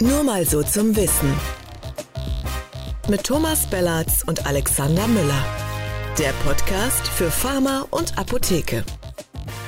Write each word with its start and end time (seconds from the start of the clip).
Nur 0.00 0.22
mal 0.22 0.46
so 0.46 0.62
zum 0.62 0.96
Wissen. 0.96 1.30
Mit 3.08 3.22
Thomas 3.24 3.66
Bellatz 3.66 4.24
und 4.26 4.46
Alexander 4.46 5.06
Müller. 5.06 5.44
Der 6.18 6.32
Podcast 6.42 7.06
für 7.06 7.30
Pharma 7.30 7.86
und 7.90 8.16
Apotheke. 8.16 8.82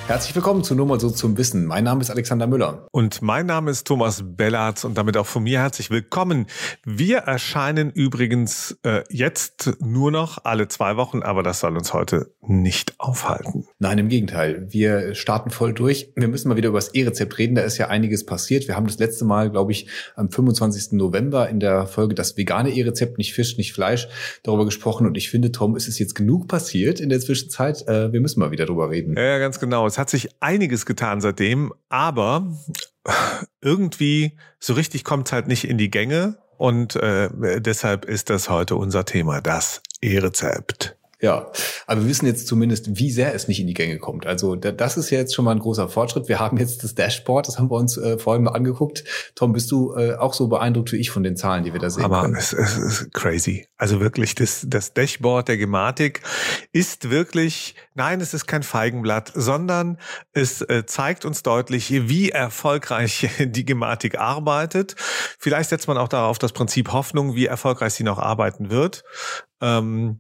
Herzlich 0.09 0.35
willkommen 0.35 0.65
zu 0.65 0.75
Nur 0.75 0.87
mal 0.87 0.99
so 0.99 1.11
zum 1.11 1.39
Wissen. 1.39 1.65
Mein 1.65 1.85
Name 1.85 2.01
ist 2.01 2.11
Alexander 2.11 2.49
Müller. 2.49 2.89
Und 2.91 3.23
mein 3.23 3.47
Name 3.47 3.71
ist 3.71 3.87
Thomas 3.87 4.25
Bellatz 4.25 4.83
und 4.83 4.99
damit 4.99 5.17
auch 5.17 5.27
von 5.27 5.45
mir 5.45 5.61
herzlich 5.61 5.91
willkommen. 5.91 6.47
Wir 6.85 7.19
erscheinen 7.19 7.91
übrigens 7.91 8.77
äh, 8.83 9.05
jetzt 9.11 9.75
nur 9.81 10.11
noch 10.11 10.39
alle 10.45 10.67
zwei 10.67 10.97
Wochen, 10.97 11.23
aber 11.23 11.45
das 11.45 11.61
soll 11.61 11.77
uns 11.77 11.95
heute 11.95 12.35
nicht 12.41 12.95
aufhalten. 12.99 13.65
Nein, 13.79 13.99
im 13.99 14.09
Gegenteil. 14.09 14.67
Wir 14.69 15.15
starten 15.15 15.51
voll 15.51 15.73
durch. 15.73 16.13
Wir 16.17 16.27
müssen 16.27 16.49
mal 16.49 16.57
wieder 16.57 16.71
über 16.71 16.79
das 16.79 16.89
E-Rezept 16.89 17.39
reden. 17.39 17.55
Da 17.55 17.63
ist 17.63 17.79
ja 17.79 17.87
einiges 17.87 18.27
passiert. 18.27 18.67
Wir 18.67 18.75
haben 18.75 18.89
das 18.89 18.99
letzte 18.99 19.25
Mal, 19.25 19.51
glaube 19.51 19.71
ich, 19.71 19.87
am 20.17 20.31
25. 20.31 20.93
November 20.93 21.49
in 21.49 21.61
der 21.61 21.87
Folge 21.87 22.17
das 22.17 22.37
vegane 22.37 22.71
E-Rezept, 22.71 23.19
nicht 23.19 23.35
Fisch, 23.35 23.57
nicht 23.57 23.73
Fleisch, 23.73 24.09
darüber 24.43 24.65
gesprochen. 24.65 25.07
Und 25.07 25.17
ich 25.17 25.31
finde, 25.31 25.53
Tom, 25.53 25.77
ist 25.77 25.87
es 25.87 26.01
jetzt 26.01 26.17
genug 26.17 26.49
passiert 26.49 26.99
in 26.99 27.09
der 27.09 27.21
Zwischenzeit? 27.21 27.87
Äh, 27.87 28.13
wir 28.13 28.21
müssen 28.21 28.41
mal 28.41 28.51
wieder 28.51 28.67
drüber 28.67 28.91
reden. 28.91 29.17
Ja, 29.17 29.39
ganz 29.39 29.61
genau. 29.61 29.92
Es 29.93 29.99
hat 29.99 30.09
sich 30.09 30.31
einiges 30.41 30.87
getan 30.87 31.21
seitdem, 31.21 31.71
aber 31.91 32.51
irgendwie 33.61 34.39
so 34.59 34.73
richtig 34.73 35.05
kommt 35.05 35.29
es 35.29 35.33
halt 35.33 35.49
nicht 35.49 35.69
in 35.69 35.77
die 35.77 35.91
Gänge. 35.91 36.39
Und 36.57 36.97
äh, 36.97 37.29
deshalb 37.61 38.07
ist 38.07 38.31
das 38.31 38.49
heute 38.49 38.77
unser 38.77 39.05
Thema, 39.05 39.43
das 39.43 39.83
E-Rezept. 40.01 40.97
Ja, 41.23 41.53
aber 41.87 42.01
wir 42.01 42.09
wissen 42.09 42.27
jetzt 42.27 42.49
zumindest, 42.49 42.99
wie 42.99 43.13
sehr 43.13 43.33
es 43.33 43.47
nicht 43.47 43.61
in 43.61 43.69
die 43.69 43.75
Gänge 43.75 43.99
kommt. 43.99 44.27
Also 44.27 44.57
das 44.57 44.97
ist 44.97 45.11
ja 45.11 45.19
jetzt 45.19 45.33
schon 45.33 45.45
mal 45.45 45.53
ein 45.53 45.61
großer 45.61 45.89
Fortschritt. 45.89 46.29
Wir 46.29 46.41
haben 46.41 46.57
jetzt 46.57 46.83
das 46.83 46.97
Dashboard, 46.97 47.47
das 47.47 47.61
haben 47.61 47.71
wir 47.71 47.77
uns 47.77 47.97
äh, 47.97 48.19
vorhin 48.19 48.43
mal 48.43 48.51
angeguckt. 48.51 49.05
Tom, 49.37 49.53
bist 49.53 49.71
du 49.71 49.95
äh, 49.95 50.17
auch 50.17 50.35
so 50.35 50.49
beeindruckt 50.49 50.91
wie 50.91 50.97
ich 50.97 51.11
von 51.11 51.23
den 51.23 51.37
Zahlen, 51.37 51.63
die 51.63 51.73
wir 51.73 51.79
da 51.79 51.91
sehen? 51.91 52.03
Aber 52.03 52.29
es, 52.37 52.53
es 52.53 52.77
ist 52.77 53.15
crazy. 53.15 53.69
Also 53.77 54.01
wirklich, 54.01 54.35
das, 54.35 54.67
das 54.67 54.95
Dashboard 54.95 55.47
der 55.47 55.59
Gematik 55.59 56.23
ist 56.73 57.09
wirklich, 57.09 57.77
nein, 57.95 58.21
es 58.21 58.35
ist 58.35 58.49
kein 58.49 58.65
Feigenblatt, 58.65 59.31
sondern 59.33 59.99
es 60.33 60.61
äh, 60.63 60.87
zeigt 60.87 61.25
uns 61.25 61.45
deutlich, 61.45 62.09
wie 62.09 62.31
erfolgreich 62.31 63.29
die 63.39 63.65
Gematik 63.65 64.19
arbeitet. 64.19 64.97
Vielleicht 65.39 65.71
setzt 65.71 65.87
man 65.87 65.99
auch 65.99 66.09
darauf 66.09 66.41
das 66.41 66.51
Prinzip 66.51 66.93
Hoffnung, 66.93 67.37
wie 67.37 67.47
erfolgreich 67.47 67.95
sie 67.95 68.03
noch 68.03 68.19
arbeiten 68.19 68.71
wird. 68.71 69.05
Ähm, 69.61 70.19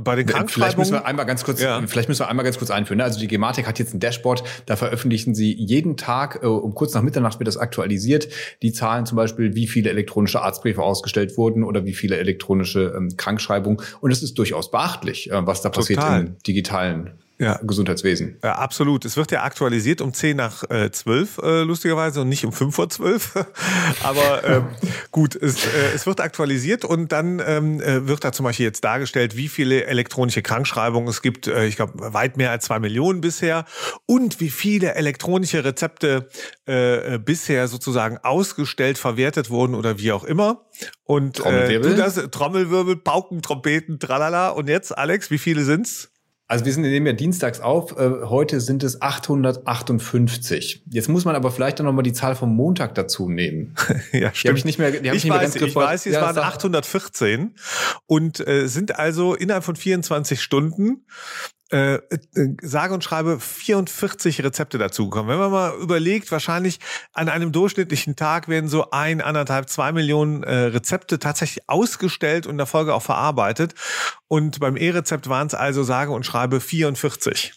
bei 0.00 0.16
den 0.16 0.26
Krankschreibungen. 0.26 0.48
Vielleicht 0.48 0.78
müssen 0.78 0.92
wir 0.92 1.06
einmal 1.06 1.24
ganz 1.24 1.44
kurz, 1.44 1.60
ja. 1.60 1.80
vielleicht 1.86 2.08
müssen 2.08 2.20
wir 2.20 2.28
einmal 2.28 2.44
ganz 2.44 2.58
kurz 2.58 2.70
einführen. 2.70 2.98
Ne? 2.98 3.04
Also 3.04 3.20
die 3.20 3.28
Gematik 3.28 3.66
hat 3.66 3.78
jetzt 3.78 3.94
ein 3.94 4.00
Dashboard, 4.00 4.42
da 4.66 4.76
veröffentlichen 4.76 5.34
sie 5.34 5.52
jeden 5.52 5.96
Tag 5.96 6.40
äh, 6.42 6.46
um 6.46 6.74
kurz 6.74 6.94
nach 6.94 7.02
Mitternacht 7.02 7.38
wird 7.38 7.46
das 7.46 7.56
aktualisiert. 7.56 8.28
Die 8.62 8.72
Zahlen 8.72 9.06
zum 9.06 9.16
Beispiel, 9.16 9.54
wie 9.54 9.68
viele 9.68 9.90
elektronische 9.90 10.42
Arztbriefe 10.42 10.82
ausgestellt 10.82 11.36
wurden 11.36 11.62
oder 11.62 11.84
wie 11.84 11.94
viele 11.94 12.18
elektronische 12.18 12.92
ähm, 12.96 13.16
Krankschreibungen. 13.16 13.80
Und 14.00 14.10
es 14.10 14.22
ist 14.22 14.36
durchaus 14.38 14.70
beachtlich, 14.70 15.30
äh, 15.30 15.46
was 15.46 15.62
da 15.62 15.68
passiert 15.68 16.00
Total. 16.00 16.20
im 16.20 16.38
digitalen 16.46 17.12
ja. 17.38 17.58
Gesundheitswesen. 17.62 18.38
Ja, 18.42 18.56
absolut. 18.56 19.04
Es 19.04 19.16
wird 19.16 19.32
ja 19.32 19.42
aktualisiert 19.42 20.00
um 20.00 20.14
10 20.14 20.36
nach 20.36 20.62
äh, 20.70 20.90
12, 20.90 21.38
äh, 21.38 21.62
lustigerweise, 21.62 22.20
und 22.20 22.28
nicht 22.28 22.44
um 22.44 22.52
5 22.52 22.74
vor 22.74 22.88
12. 22.88 23.46
Aber 24.04 24.44
ähm, 24.44 24.66
gut, 25.10 25.34
es, 25.34 25.66
äh, 25.66 25.94
es 25.94 26.06
wird 26.06 26.20
aktualisiert 26.20 26.84
und 26.84 27.10
dann 27.10 27.42
ähm, 27.44 27.80
äh, 27.80 28.06
wird 28.06 28.24
da 28.24 28.30
zum 28.30 28.44
Beispiel 28.44 28.66
jetzt 28.66 28.84
dargestellt, 28.84 29.36
wie 29.36 29.48
viele 29.48 29.86
elektronische 29.86 30.42
Krankschreibungen 30.42 31.08
es 31.08 31.22
gibt. 31.22 31.48
Äh, 31.48 31.66
ich 31.66 31.76
glaube, 31.76 32.12
weit 32.14 32.36
mehr 32.36 32.52
als 32.52 32.66
zwei 32.66 32.78
Millionen 32.78 33.20
bisher. 33.20 33.64
Und 34.06 34.40
wie 34.40 34.50
viele 34.50 34.94
elektronische 34.94 35.64
Rezepte 35.64 36.28
äh, 36.68 37.14
äh 37.14 37.18
bisher 37.18 37.66
sozusagen 37.66 38.18
ausgestellt, 38.18 38.96
verwertet 38.96 39.50
wurden 39.50 39.74
oder 39.74 39.98
wie 39.98 40.12
auch 40.12 40.24
immer. 40.24 40.66
Und 41.02 41.44
äh, 41.44 41.80
du 41.80 41.96
das, 41.96 42.14
Trommelwirbel, 42.30 42.96
Pauken, 42.96 43.42
Trompeten, 43.42 43.98
tralala. 43.98 44.50
Und 44.50 44.68
jetzt, 44.68 44.96
Alex, 44.96 45.30
wie 45.30 45.38
viele 45.38 45.64
sind's? 45.64 46.13
Also 46.46 46.66
wir 46.66 46.72
sind 46.72 46.82
nehmen 46.82 47.06
ja 47.06 47.14
dienstags 47.14 47.60
auf. 47.60 47.98
Äh, 47.98 48.26
heute 48.26 48.60
sind 48.60 48.82
es 48.82 49.00
858. 49.00 50.82
Jetzt 50.90 51.08
muss 51.08 51.24
man 51.24 51.34
aber 51.36 51.50
vielleicht 51.50 51.78
dann 51.78 51.86
noch 51.86 51.92
mal 51.92 52.02
die 52.02 52.12
Zahl 52.12 52.34
vom 52.34 52.54
Montag 52.54 52.94
dazu 52.94 53.30
nehmen. 53.30 53.74
ja, 54.12 54.32
stimmt. 54.32 54.34
Die 54.34 54.48
habe 54.48 54.58
ich 54.58 54.64
nicht 54.66 54.78
mehr. 54.78 54.90
Die 54.90 55.08
hab 55.08 55.16
ich, 55.16 55.24
ich, 55.24 55.24
nicht 55.24 55.32
weiß, 55.32 55.54
mehr 55.54 55.60
ganz 55.60 55.70
ich 55.70 55.74
weiß, 55.74 56.06
es 56.06 56.12
ja, 56.12 56.20
waren 56.20 56.36
814 56.36 57.54
und 58.06 58.46
äh, 58.46 58.66
sind 58.68 58.98
also 58.98 59.34
innerhalb 59.34 59.64
von 59.64 59.76
24 59.76 60.42
Stunden 60.42 61.06
äh, 61.74 61.94
äh, 61.94 62.00
sage 62.62 62.94
und 62.94 63.02
schreibe 63.02 63.40
44 63.40 64.44
Rezepte 64.44 64.78
dazugekommen. 64.78 65.28
Wenn 65.28 65.40
man 65.40 65.50
mal 65.50 65.74
überlegt, 65.80 66.30
wahrscheinlich 66.30 66.78
an 67.12 67.28
einem 67.28 67.50
durchschnittlichen 67.50 68.14
Tag 68.14 68.46
werden 68.46 68.68
so 68.68 68.92
ein, 68.92 69.20
anderthalb, 69.20 69.68
zwei 69.68 69.90
Millionen 69.90 70.44
äh, 70.44 70.54
Rezepte 70.54 71.18
tatsächlich 71.18 71.68
ausgestellt 71.68 72.46
und 72.46 72.52
in 72.52 72.58
der 72.58 72.66
Folge 72.66 72.94
auch 72.94 73.02
verarbeitet. 73.02 73.74
Und 74.28 74.60
beim 74.60 74.76
E-Rezept 74.76 75.28
waren 75.28 75.48
es 75.48 75.54
also 75.54 75.82
sage 75.82 76.12
und 76.12 76.24
schreibe 76.24 76.60
44. 76.60 77.54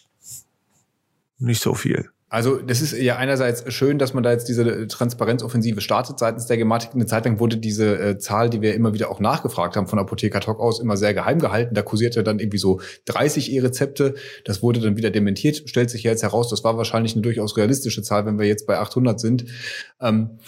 Nicht 1.38 1.62
so 1.62 1.74
viel. 1.74 2.10
Also 2.30 2.56
das 2.56 2.82
ist 2.82 2.92
ja 2.92 3.16
einerseits 3.16 3.72
schön, 3.72 3.98
dass 3.98 4.12
man 4.12 4.22
da 4.22 4.32
jetzt 4.32 4.48
diese 4.48 4.86
Transparenzoffensive 4.86 5.80
startet 5.80 6.18
seitens 6.18 6.44
der 6.44 6.58
Gematik. 6.58 6.90
Eine 6.92 7.06
Zeit 7.06 7.24
lang 7.24 7.40
wurde 7.40 7.56
diese 7.56 7.98
äh, 7.98 8.18
Zahl, 8.18 8.50
die 8.50 8.60
wir 8.60 8.74
immer 8.74 8.92
wieder 8.92 9.10
auch 9.10 9.18
nachgefragt 9.18 9.76
haben 9.76 9.86
von 9.86 9.98
Apotheker 9.98 10.40
Talk 10.40 10.60
aus, 10.60 10.78
immer 10.78 10.98
sehr 10.98 11.14
geheim 11.14 11.38
gehalten. 11.38 11.74
Da 11.74 11.80
kursierte 11.80 12.22
dann 12.22 12.38
irgendwie 12.38 12.58
so 12.58 12.80
30 13.06 13.52
E-Rezepte. 13.52 14.14
Das 14.44 14.62
wurde 14.62 14.80
dann 14.80 14.98
wieder 14.98 15.10
dementiert. 15.10 15.62
Stellt 15.70 15.88
sich 15.88 16.02
jetzt 16.02 16.22
heraus, 16.22 16.50
das 16.50 16.64
war 16.64 16.76
wahrscheinlich 16.76 17.14
eine 17.14 17.22
durchaus 17.22 17.56
realistische 17.56 18.02
Zahl, 18.02 18.26
wenn 18.26 18.38
wir 18.38 18.46
jetzt 18.46 18.66
bei 18.66 18.78
800 18.78 19.18
sind. 19.18 19.46
Ähm, 20.00 20.38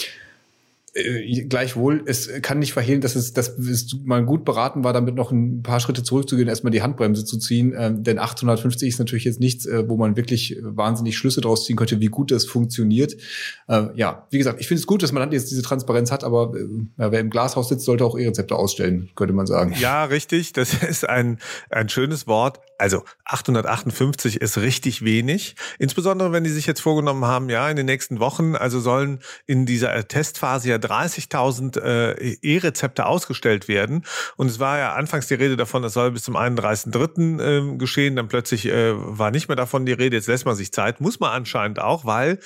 äh, 0.94 1.44
gleichwohl, 1.44 2.02
es 2.06 2.28
kann 2.42 2.58
nicht 2.58 2.72
verhehlen, 2.72 3.00
dass 3.00 3.14
es, 3.14 3.32
dass 3.32 3.56
es 3.58 3.96
mal 4.04 4.24
gut 4.24 4.44
beraten 4.44 4.82
war, 4.82 4.92
damit 4.92 5.14
noch 5.14 5.30
ein 5.30 5.62
paar 5.62 5.80
Schritte 5.80 6.02
zurückzugehen, 6.02 6.48
erstmal 6.48 6.72
die 6.72 6.82
Handbremse 6.82 7.24
zu 7.24 7.38
ziehen. 7.38 7.74
Ähm, 7.76 8.02
denn 8.02 8.18
850 8.18 8.88
ist 8.88 8.98
natürlich 8.98 9.24
jetzt 9.24 9.40
nichts, 9.40 9.66
äh, 9.66 9.88
wo 9.88 9.96
man 9.96 10.16
wirklich 10.16 10.58
wahnsinnig 10.62 11.16
Schlüsse 11.16 11.40
draus 11.40 11.64
ziehen 11.64 11.76
könnte, 11.76 12.00
wie 12.00 12.06
gut 12.06 12.30
das 12.30 12.44
funktioniert. 12.44 13.16
Äh, 13.68 13.88
ja, 13.94 14.26
wie 14.30 14.38
gesagt, 14.38 14.60
ich 14.60 14.66
finde 14.66 14.80
es 14.80 14.86
gut, 14.86 15.02
dass 15.02 15.12
man 15.12 15.30
jetzt 15.30 15.50
diese 15.50 15.62
Transparenz 15.62 16.10
hat, 16.10 16.24
aber 16.24 16.54
äh, 16.56 16.66
wer 16.96 17.20
im 17.20 17.30
Glashaus 17.30 17.68
sitzt, 17.68 17.84
sollte 17.84 18.04
auch 18.04 18.18
E-Rezepte 18.18 18.56
ausstellen, 18.56 19.10
könnte 19.14 19.34
man 19.34 19.46
sagen. 19.46 19.74
Ja, 19.78 20.04
richtig. 20.04 20.52
Das 20.52 20.82
ist 20.82 21.08
ein, 21.08 21.38
ein 21.70 21.88
schönes 21.88 22.26
Wort. 22.26 22.60
Also 22.78 23.04
858 23.26 24.40
ist 24.40 24.58
richtig 24.58 25.04
wenig. 25.04 25.54
Insbesondere, 25.78 26.32
wenn 26.32 26.44
die 26.44 26.50
sich 26.50 26.66
jetzt 26.66 26.80
vorgenommen 26.80 27.26
haben, 27.26 27.48
ja, 27.48 27.68
in 27.70 27.76
den 27.76 27.86
nächsten 27.86 28.18
Wochen, 28.18 28.56
also 28.56 28.80
sollen 28.80 29.20
in 29.46 29.66
dieser 29.66 30.08
Testphase 30.08 30.70
ja 30.70 30.79
30.000 30.80 31.80
äh, 31.80 32.38
E-Rezepte 32.42 33.06
ausgestellt 33.06 33.68
werden. 33.68 34.04
Und 34.36 34.48
es 34.48 34.58
war 34.58 34.78
ja 34.78 34.94
anfangs 34.94 35.28
die 35.28 35.34
Rede 35.34 35.56
davon, 35.56 35.82
das 35.82 35.94
soll 35.94 36.10
bis 36.10 36.24
zum 36.24 36.36
31.3. 36.36 37.74
Äh, 37.74 37.76
geschehen. 37.76 38.16
Dann 38.16 38.28
plötzlich 38.28 38.66
äh, 38.66 38.92
war 38.94 39.30
nicht 39.30 39.48
mehr 39.48 39.56
davon 39.56 39.86
die 39.86 39.92
Rede. 39.92 40.16
Jetzt 40.16 40.28
lässt 40.28 40.46
man 40.46 40.54
sich 40.54 40.72
Zeit. 40.72 41.00
Muss 41.00 41.20
man 41.20 41.30
anscheinend 41.32 41.80
auch, 41.80 42.04
weil 42.04 42.38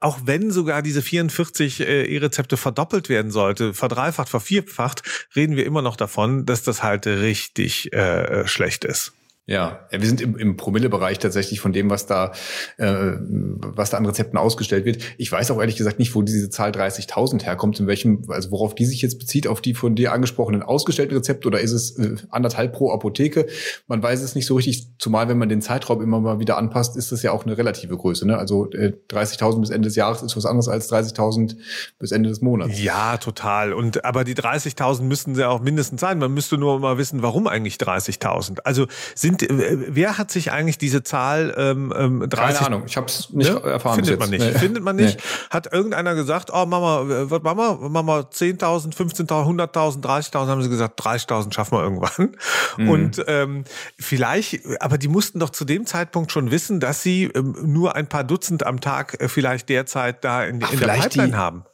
auch 0.00 0.18
wenn 0.24 0.50
sogar 0.50 0.82
diese 0.82 1.02
44 1.02 1.80
äh, 1.80 2.04
E-Rezepte 2.04 2.56
verdoppelt 2.56 3.08
werden 3.08 3.30
sollte, 3.30 3.74
verdreifacht, 3.74 4.28
vervierfacht, 4.28 5.02
reden 5.36 5.56
wir 5.56 5.66
immer 5.66 5.82
noch 5.82 5.96
davon, 5.96 6.46
dass 6.46 6.62
das 6.62 6.82
halt 6.82 7.06
richtig 7.06 7.92
äh, 7.92 8.46
schlecht 8.46 8.84
ist. 8.84 9.12
Ja, 9.46 9.86
wir 9.90 10.06
sind 10.06 10.22
im, 10.22 10.38
im 10.38 10.56
Promille-Bereich 10.56 11.18
tatsächlich 11.18 11.60
von 11.60 11.74
dem, 11.74 11.90
was 11.90 12.06
da, 12.06 12.32
äh, 12.78 13.12
was 13.18 13.90
da 13.90 13.98
an 13.98 14.06
Rezepten 14.06 14.38
ausgestellt 14.38 14.86
wird. 14.86 15.02
Ich 15.18 15.30
weiß 15.30 15.50
auch 15.50 15.60
ehrlich 15.60 15.76
gesagt 15.76 15.98
nicht, 15.98 16.14
wo 16.14 16.22
diese 16.22 16.48
Zahl 16.48 16.70
30.000 16.70 17.42
herkommt, 17.44 17.78
in 17.78 17.86
welchem, 17.86 18.22
also 18.28 18.50
worauf 18.50 18.74
die 18.74 18.86
sich 18.86 19.02
jetzt 19.02 19.18
bezieht, 19.18 19.46
auf 19.46 19.60
die 19.60 19.74
von 19.74 19.96
dir 19.96 20.12
angesprochenen 20.12 20.62
ausgestellten 20.62 21.14
Rezepte 21.14 21.46
oder 21.46 21.60
ist 21.60 21.72
es 21.72 21.98
äh, 21.98 22.16
anderthalb 22.30 22.72
pro 22.72 22.90
Apotheke? 22.90 23.46
Man 23.86 24.02
weiß 24.02 24.22
es 24.22 24.34
nicht 24.34 24.46
so 24.46 24.54
richtig, 24.54 24.88
zumal 24.98 25.28
wenn 25.28 25.36
man 25.36 25.50
den 25.50 25.60
Zeitraum 25.60 26.00
immer 26.00 26.20
mal 26.20 26.38
wieder 26.38 26.56
anpasst, 26.56 26.96
ist 26.96 27.12
das 27.12 27.22
ja 27.22 27.30
auch 27.32 27.44
eine 27.44 27.58
relative 27.58 27.98
Größe. 27.98 28.26
Ne? 28.26 28.38
Also 28.38 28.70
äh, 28.70 28.94
30.000 29.10 29.60
bis 29.60 29.68
Ende 29.68 29.88
des 29.88 29.96
Jahres 29.96 30.22
ist 30.22 30.38
was 30.38 30.46
anderes 30.46 30.68
als 30.68 30.90
30.000 30.90 31.56
bis 31.98 32.12
Ende 32.12 32.30
des 32.30 32.40
Monats. 32.40 32.80
Ja, 32.80 33.18
total. 33.18 33.74
Und 33.74 34.06
aber 34.06 34.24
die 34.24 34.34
30.000 34.34 35.02
müssten 35.02 35.34
ja 35.34 35.50
auch 35.50 35.60
mindestens 35.60 36.00
sein. 36.00 36.18
Man 36.18 36.32
müsste 36.32 36.56
nur 36.56 36.80
mal 36.80 36.96
wissen, 36.96 37.20
warum 37.20 37.46
eigentlich 37.46 37.76
30.000. 37.76 38.60
Also 38.64 38.86
sind 39.14 39.33
sind, 39.40 39.50
äh, 39.50 39.76
wer 39.94 40.18
hat 40.18 40.30
sich 40.30 40.52
eigentlich 40.52 40.78
diese 40.78 41.02
Zahl 41.02 41.54
ähm, 41.56 41.90
30? 41.90 42.00
Ähm, 42.00 42.28
Keine 42.30 42.60
Ahnung, 42.60 42.82
ich 42.86 42.96
habe 42.96 43.06
es 43.06 43.30
nicht 43.30 43.52
ne? 43.52 43.60
erfahren. 43.60 43.96
Findet 43.96 44.20
man 44.20 44.30
nicht. 44.30 44.44
Nee. 44.44 44.58
Findet 44.58 44.82
man 44.82 44.96
nicht. 44.96 45.16
Nee. 45.18 45.24
Hat 45.50 45.72
irgendeiner 45.72 46.14
gesagt, 46.14 46.50
oh 46.52 46.66
Mama, 46.66 47.02
was 47.30 47.42
Mama, 47.42 47.78
Mama 47.80 48.20
10.000, 48.20 48.94
15.000, 48.94 49.72
100.000, 49.72 50.02
30.000, 50.02 50.46
haben 50.46 50.62
sie 50.62 50.68
gesagt, 50.68 51.00
30.000 51.00 51.52
schaffen 51.52 51.78
wir 51.78 51.82
irgendwann. 51.82 52.36
Mhm. 52.76 52.88
Und 52.88 53.24
ähm, 53.26 53.64
vielleicht, 53.98 54.60
aber 54.80 54.98
die 54.98 55.08
mussten 55.08 55.38
doch 55.38 55.50
zu 55.50 55.64
dem 55.64 55.86
Zeitpunkt 55.86 56.32
schon 56.32 56.50
wissen, 56.50 56.80
dass 56.80 57.02
sie 57.02 57.24
ähm, 57.24 57.56
nur 57.62 57.96
ein 57.96 58.08
paar 58.08 58.24
Dutzend 58.24 58.66
am 58.66 58.80
Tag 58.80 59.20
äh, 59.20 59.28
vielleicht 59.28 59.68
derzeit 59.68 60.24
da 60.24 60.44
in, 60.44 60.60
Ach, 60.62 60.72
in 60.72 60.80
der 60.80 60.88
Pipeline 60.88 61.28
die, 61.28 61.34
haben. 61.34 61.64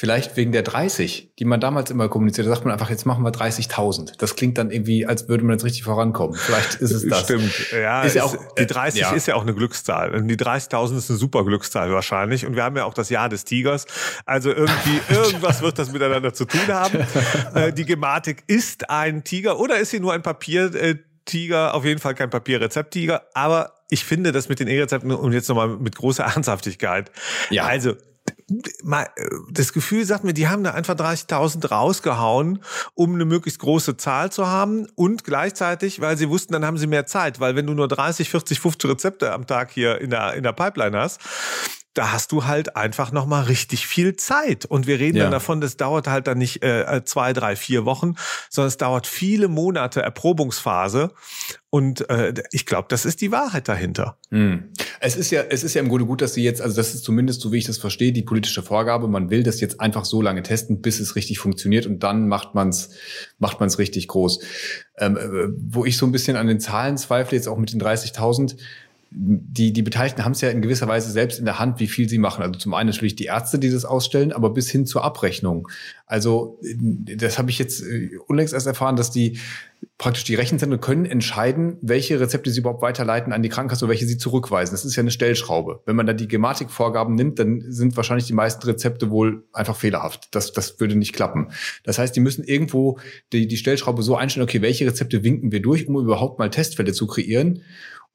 Vielleicht 0.00 0.36
wegen 0.36 0.52
der 0.52 0.62
30, 0.62 1.32
die 1.40 1.44
man 1.44 1.58
damals 1.58 1.90
immer 1.90 2.08
kommuniziert. 2.08 2.46
Da 2.46 2.50
sagt 2.52 2.64
man 2.64 2.72
einfach, 2.72 2.88
jetzt 2.88 3.04
machen 3.04 3.24
wir 3.24 3.32
30.000. 3.32 4.12
Das 4.18 4.36
klingt 4.36 4.56
dann 4.56 4.70
irgendwie, 4.70 5.04
als 5.04 5.28
würde 5.28 5.42
man 5.42 5.54
jetzt 5.54 5.64
richtig 5.64 5.82
vorankommen. 5.82 6.36
Vielleicht 6.36 6.76
ist 6.76 6.92
es 6.92 7.04
das. 7.08 7.22
Stimmt. 7.22 7.72
Ja, 7.72 8.02
ist 8.04 8.14
ja 8.14 8.22
auch, 8.22 8.36
die 8.56 8.64
30 8.64 9.00
ja. 9.00 9.10
ist 9.10 9.26
ja 9.26 9.34
auch 9.34 9.42
eine 9.42 9.54
Glückszahl. 9.54 10.22
Die 10.22 10.36
30.000 10.36 10.98
ist 10.98 11.10
eine 11.10 11.18
super 11.18 11.44
Glückszahl 11.44 11.90
wahrscheinlich. 11.90 12.46
Und 12.46 12.54
wir 12.54 12.62
haben 12.62 12.76
ja 12.76 12.84
auch 12.84 12.94
das 12.94 13.10
Jahr 13.10 13.28
des 13.28 13.42
Tigers. 13.42 13.86
Also 14.24 14.50
irgendwie, 14.50 15.00
irgendwas 15.12 15.62
wird 15.62 15.80
das 15.80 15.90
miteinander 15.90 16.32
zu 16.32 16.44
tun 16.44 16.68
haben. 16.68 17.00
Äh, 17.54 17.72
die 17.72 17.84
Gematik 17.84 18.44
ist 18.46 18.90
ein 18.90 19.24
Tiger 19.24 19.58
oder 19.58 19.78
ist 19.78 19.90
sie 19.90 20.00
nur 20.00 20.12
ein 20.12 20.22
Papiertiger? 20.22 21.74
Auf 21.74 21.84
jeden 21.84 21.98
Fall 21.98 22.14
kein 22.14 22.30
Papierrezepttiger. 22.30 23.22
Aber 23.34 23.72
ich 23.90 24.04
finde 24.04 24.30
das 24.30 24.48
mit 24.48 24.60
den 24.60 24.68
E-Rezepten 24.68 25.10
und 25.10 25.32
jetzt 25.32 25.48
nochmal 25.48 25.68
mit 25.68 25.96
großer 25.96 26.24
Ernsthaftigkeit. 26.24 27.10
Ja. 27.50 27.64
Also 27.64 27.94
das 29.50 29.72
Gefühl 29.72 30.04
sagt 30.04 30.24
mir, 30.24 30.34
die 30.34 30.48
haben 30.48 30.64
da 30.64 30.72
einfach 30.72 30.94
30.000 30.94 31.68
rausgehauen, 31.68 32.62
um 32.94 33.14
eine 33.14 33.24
möglichst 33.24 33.60
große 33.60 33.96
Zahl 33.96 34.30
zu 34.32 34.46
haben. 34.46 34.86
Und 34.94 35.24
gleichzeitig, 35.24 36.00
weil 36.00 36.16
sie 36.16 36.28
wussten, 36.28 36.52
dann 36.52 36.64
haben 36.64 36.78
sie 36.78 36.86
mehr 36.86 37.06
Zeit, 37.06 37.40
weil 37.40 37.56
wenn 37.56 37.66
du 37.66 37.74
nur 37.74 37.88
30, 37.88 38.30
40, 38.30 38.60
50 38.60 38.90
Rezepte 38.90 39.32
am 39.32 39.46
Tag 39.46 39.70
hier 39.70 40.00
in 40.00 40.10
der, 40.10 40.34
in 40.34 40.42
der 40.42 40.52
Pipeline 40.52 40.98
hast, 40.98 41.20
da 41.98 42.12
hast 42.12 42.30
du 42.30 42.44
halt 42.44 42.76
einfach 42.76 43.10
noch 43.10 43.26
mal 43.26 43.42
richtig 43.42 43.88
viel 43.88 44.14
Zeit. 44.14 44.64
Und 44.64 44.86
wir 44.86 45.00
reden 45.00 45.16
ja. 45.16 45.24
dann 45.24 45.32
davon, 45.32 45.60
das 45.60 45.76
dauert 45.76 46.06
halt 46.06 46.28
dann 46.28 46.38
nicht 46.38 46.62
äh, 46.62 47.02
zwei, 47.04 47.32
drei, 47.32 47.56
vier 47.56 47.84
Wochen, 47.86 48.14
sondern 48.50 48.68
es 48.68 48.76
dauert 48.76 49.08
viele 49.08 49.48
Monate 49.48 50.00
Erprobungsphase. 50.00 51.10
Und 51.70 52.08
äh, 52.08 52.34
ich 52.52 52.66
glaube, 52.66 52.86
das 52.88 53.04
ist 53.04 53.20
die 53.20 53.32
Wahrheit 53.32 53.66
dahinter. 53.66 54.16
Hm. 54.30 54.68
Es 55.00 55.16
ist 55.16 55.32
ja, 55.32 55.42
es 55.50 55.64
ist 55.64 55.74
ja 55.74 55.82
im 55.82 55.88
Grunde 55.88 56.06
gut, 56.06 56.22
dass 56.22 56.34
sie 56.34 56.44
jetzt, 56.44 56.62
also 56.62 56.76
das 56.76 56.94
ist 56.94 57.02
zumindest 57.02 57.40
so, 57.40 57.50
wie 57.50 57.58
ich 57.58 57.66
das 57.66 57.78
verstehe, 57.78 58.12
die 58.12 58.22
politische 58.22 58.62
Vorgabe. 58.62 59.08
Man 59.08 59.28
will 59.28 59.42
das 59.42 59.60
jetzt 59.60 59.80
einfach 59.80 60.04
so 60.04 60.22
lange 60.22 60.44
testen, 60.44 60.80
bis 60.80 61.00
es 61.00 61.16
richtig 61.16 61.40
funktioniert, 61.40 61.86
und 61.86 62.04
dann 62.04 62.28
macht 62.28 62.54
man's, 62.54 62.90
macht 63.38 63.58
man's 63.58 63.80
richtig 63.80 64.06
groß. 64.06 64.38
Ähm, 64.98 65.16
äh, 65.16 65.48
wo 65.58 65.84
ich 65.84 65.96
so 65.96 66.06
ein 66.06 66.12
bisschen 66.12 66.36
an 66.36 66.46
den 66.46 66.60
Zahlen 66.60 66.96
zweifle, 66.96 67.36
jetzt 67.36 67.48
auch 67.48 67.58
mit 67.58 67.72
den 67.72 67.82
30.000 67.82 68.56
die, 69.10 69.72
die 69.72 69.82
Beteiligten 69.82 70.24
haben 70.24 70.32
es 70.32 70.42
ja 70.42 70.50
in 70.50 70.60
gewisser 70.60 70.86
Weise 70.86 71.10
selbst 71.10 71.38
in 71.38 71.46
der 71.46 71.58
Hand, 71.58 71.80
wie 71.80 71.86
viel 71.86 72.08
sie 72.08 72.18
machen. 72.18 72.42
Also 72.42 72.58
zum 72.58 72.74
einen 72.74 72.90
natürlich 72.90 73.16
die 73.16 73.24
Ärzte, 73.24 73.58
die 73.58 73.70
das 73.70 73.86
ausstellen, 73.86 74.32
aber 74.32 74.50
bis 74.50 74.70
hin 74.70 74.84
zur 74.84 75.02
Abrechnung. 75.02 75.68
Also 76.06 76.60
das 76.72 77.38
habe 77.38 77.50
ich 77.50 77.58
jetzt 77.58 77.82
äh, 77.82 78.10
unlängst 78.26 78.52
erst 78.52 78.66
erfahren, 78.66 78.96
dass 78.96 79.10
die 79.10 79.38
praktisch 79.96 80.24
die 80.24 80.34
Rechenzentren 80.34 80.80
können 80.80 81.06
entscheiden, 81.06 81.78
welche 81.80 82.20
Rezepte 82.20 82.50
sie 82.50 82.60
überhaupt 82.60 82.82
weiterleiten 82.82 83.32
an 83.32 83.42
die 83.42 83.48
Krankenkasse 83.48 83.84
oder 83.84 83.92
welche 83.92 84.06
sie 84.06 84.18
zurückweisen. 84.18 84.74
Das 84.74 84.84
ist 84.84 84.94
ja 84.96 85.00
eine 85.00 85.10
Stellschraube. 85.10 85.80
Wenn 85.86 85.96
man 85.96 86.06
da 86.06 86.12
die 86.12 86.28
Gematikvorgaben 86.28 87.14
nimmt, 87.14 87.38
dann 87.38 87.64
sind 87.68 87.96
wahrscheinlich 87.96 88.26
die 88.26 88.32
meisten 88.32 88.62
Rezepte 88.64 89.10
wohl 89.10 89.44
einfach 89.52 89.76
fehlerhaft. 89.76 90.28
Das, 90.32 90.52
das 90.52 90.80
würde 90.80 90.96
nicht 90.96 91.14
klappen. 91.14 91.48
Das 91.84 91.98
heißt, 91.98 92.14
die 92.14 92.20
müssen 92.20 92.44
irgendwo 92.44 92.98
die, 93.32 93.46
die 93.46 93.56
Stellschraube 93.56 94.02
so 94.02 94.16
einstellen, 94.16 94.44
okay, 94.44 94.60
welche 94.60 94.86
Rezepte 94.86 95.24
winken 95.24 95.52
wir 95.52 95.62
durch, 95.62 95.88
um 95.88 95.96
überhaupt 95.96 96.38
mal 96.38 96.50
Testfälle 96.50 96.92
zu 96.92 97.06
kreieren 97.06 97.62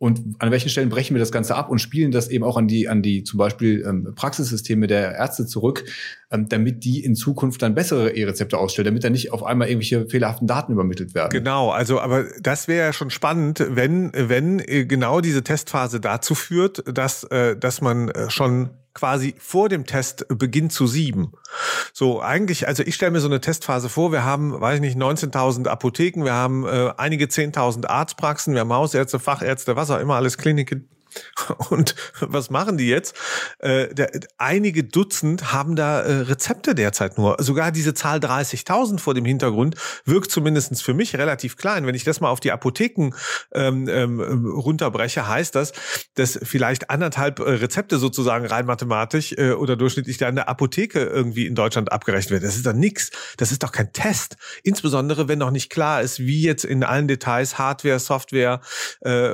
und 0.03 0.35
an 0.39 0.51
welchen 0.51 0.67
Stellen 0.67 0.89
brechen 0.89 1.15
wir 1.15 1.19
das 1.21 1.31
Ganze 1.31 1.55
ab 1.55 1.69
und 1.69 1.79
spielen 1.79 2.11
das 2.11 2.27
eben 2.27 2.43
auch 2.43 2.57
an 2.57 2.67
die, 2.67 2.89
an 2.89 3.01
die 3.01 3.23
zum 3.23 3.37
Beispiel 3.37 3.85
ähm, 3.87 4.11
Praxissysteme 4.13 4.85
der 4.85 5.15
Ärzte 5.15 5.45
zurück, 5.45 5.85
ähm, 6.29 6.49
damit 6.49 6.83
die 6.83 7.05
in 7.05 7.15
Zukunft 7.15 7.61
dann 7.61 7.73
bessere 7.73 8.11
E-Rezepte 8.13 8.57
ausstellen, 8.57 8.87
damit 8.87 9.05
da 9.05 9.09
nicht 9.09 9.31
auf 9.31 9.45
einmal 9.45 9.69
irgendwelche 9.69 10.05
fehlerhaften 10.09 10.45
Daten 10.45 10.73
übermittelt 10.73 11.15
werden. 11.15 11.29
Genau, 11.31 11.69
also 11.69 12.01
aber 12.01 12.25
das 12.41 12.67
wäre 12.67 12.87
ja 12.87 12.91
schon 12.91 13.11
spannend, 13.11 13.65
wenn, 13.69 14.11
wenn 14.13 14.59
äh, 14.59 14.83
genau 14.83 15.21
diese 15.21 15.41
Testphase 15.41 16.01
dazu 16.01 16.35
führt, 16.35 16.83
dass, 16.85 17.23
äh, 17.23 17.55
dass 17.55 17.79
man 17.79 18.09
äh, 18.09 18.29
schon 18.29 18.71
quasi 18.93 19.35
vor 19.39 19.69
dem 19.69 19.85
Test 19.85 20.25
beginnt 20.29 20.71
zu 20.71 20.87
sieben. 20.87 21.33
So 21.93 22.21
eigentlich, 22.21 22.67
also 22.67 22.83
ich 22.83 22.95
stelle 22.95 23.11
mir 23.11 23.19
so 23.19 23.27
eine 23.27 23.41
Testphase 23.41 23.89
vor, 23.89 24.11
wir 24.11 24.23
haben, 24.23 24.59
weiß 24.59 24.75
ich 24.75 24.81
nicht, 24.81 24.97
19.000 24.97 25.67
Apotheken, 25.67 26.23
wir 26.23 26.33
haben 26.33 26.65
äh, 26.65 26.93
einige 26.97 27.25
10.000 27.25 27.87
Arztpraxen, 27.87 28.53
wir 28.53 28.61
haben 28.61 28.73
Hausärzte, 28.73 29.19
Fachärzte, 29.19 29.75
was 29.75 29.89
auch 29.89 29.99
immer, 29.99 30.15
alles 30.15 30.37
Kliniken, 30.37 30.87
Und 31.69 31.95
was 32.19 32.49
machen 32.49 32.77
die 32.77 32.87
jetzt? 32.87 33.15
Äh, 33.59 33.93
der, 33.93 34.11
einige 34.37 34.83
Dutzend 34.83 35.53
haben 35.53 35.75
da 35.75 36.01
äh, 36.01 36.13
Rezepte 36.21 36.75
derzeit 36.75 37.17
nur. 37.17 37.37
Sogar 37.39 37.71
diese 37.71 37.93
Zahl 37.93 38.19
30.000 38.19 38.99
vor 38.99 39.13
dem 39.13 39.25
Hintergrund 39.25 39.75
wirkt 40.05 40.31
zumindestens 40.31 40.81
für 40.81 40.93
mich 40.93 41.15
relativ 41.15 41.57
klein. 41.57 41.85
Wenn 41.85 41.95
ich 41.95 42.03
das 42.03 42.21
mal 42.21 42.29
auf 42.29 42.39
die 42.39 42.51
Apotheken 42.51 43.11
ähm, 43.53 43.87
ähm, 43.87 44.19
runterbreche, 44.19 45.27
heißt 45.27 45.55
das, 45.55 45.73
dass 46.15 46.39
vielleicht 46.41 46.89
anderthalb 46.89 47.39
äh, 47.39 47.43
Rezepte 47.43 47.97
sozusagen 47.97 48.45
rein 48.45 48.65
mathematisch 48.65 49.33
äh, 49.33 49.51
oder 49.51 49.75
durchschnittlich 49.75 50.17
da 50.17 50.29
in 50.29 50.35
der 50.35 50.49
Apotheke 50.49 50.99
irgendwie 50.99 51.45
in 51.45 51.55
Deutschland 51.55 51.91
abgerechnet 51.91 52.31
werden. 52.31 52.43
Das 52.43 52.55
ist 52.55 52.65
doch 52.65 52.73
nix. 52.73 53.11
Das 53.37 53.51
ist 53.51 53.63
doch 53.63 53.71
kein 53.71 53.91
Test. 53.93 54.37
Insbesondere, 54.63 55.27
wenn 55.27 55.39
noch 55.39 55.51
nicht 55.51 55.69
klar 55.69 56.01
ist, 56.01 56.19
wie 56.19 56.41
jetzt 56.41 56.65
in 56.65 56.83
allen 56.83 57.07
Details 57.07 57.57
Hardware, 57.57 57.99
Software, 57.99 58.61
äh, 59.01 59.33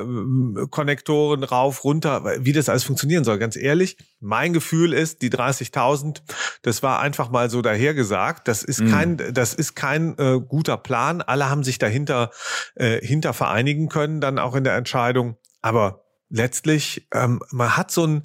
Konnektoren, 0.70 1.44
rauf 1.44 1.60
rauf, 1.60 1.84
runter, 2.00 2.44
wie 2.44 2.52
das 2.52 2.68
alles 2.68 2.84
funktionieren 2.84 3.24
soll. 3.24 3.38
Ganz 3.38 3.56
ehrlich, 3.56 3.96
mein 4.20 4.52
Gefühl 4.52 4.92
ist, 4.92 5.22
die 5.22 5.30
30.000, 5.30 6.22
das 6.62 6.82
war 6.82 7.00
einfach 7.00 7.30
mal 7.30 7.50
so 7.50 7.62
dahergesagt. 7.62 8.48
Das 8.48 8.62
ist 8.62 8.80
mhm. 8.80 8.90
kein, 8.90 9.16
das 9.32 9.54
ist 9.54 9.74
kein 9.74 10.16
äh, 10.18 10.40
guter 10.40 10.76
Plan. 10.76 11.22
Alle 11.22 11.50
haben 11.50 11.64
sich 11.64 11.78
dahinter 11.78 12.30
äh, 12.74 13.04
hinter 13.04 13.32
vereinigen 13.32 13.88
können, 13.88 14.20
dann 14.20 14.38
auch 14.38 14.54
in 14.54 14.64
der 14.64 14.76
Entscheidung. 14.76 15.36
Aber 15.60 16.04
letztlich, 16.28 17.06
ähm, 17.12 17.40
man 17.50 17.76
hat 17.76 17.90
so 17.90 18.06
ein, 18.06 18.24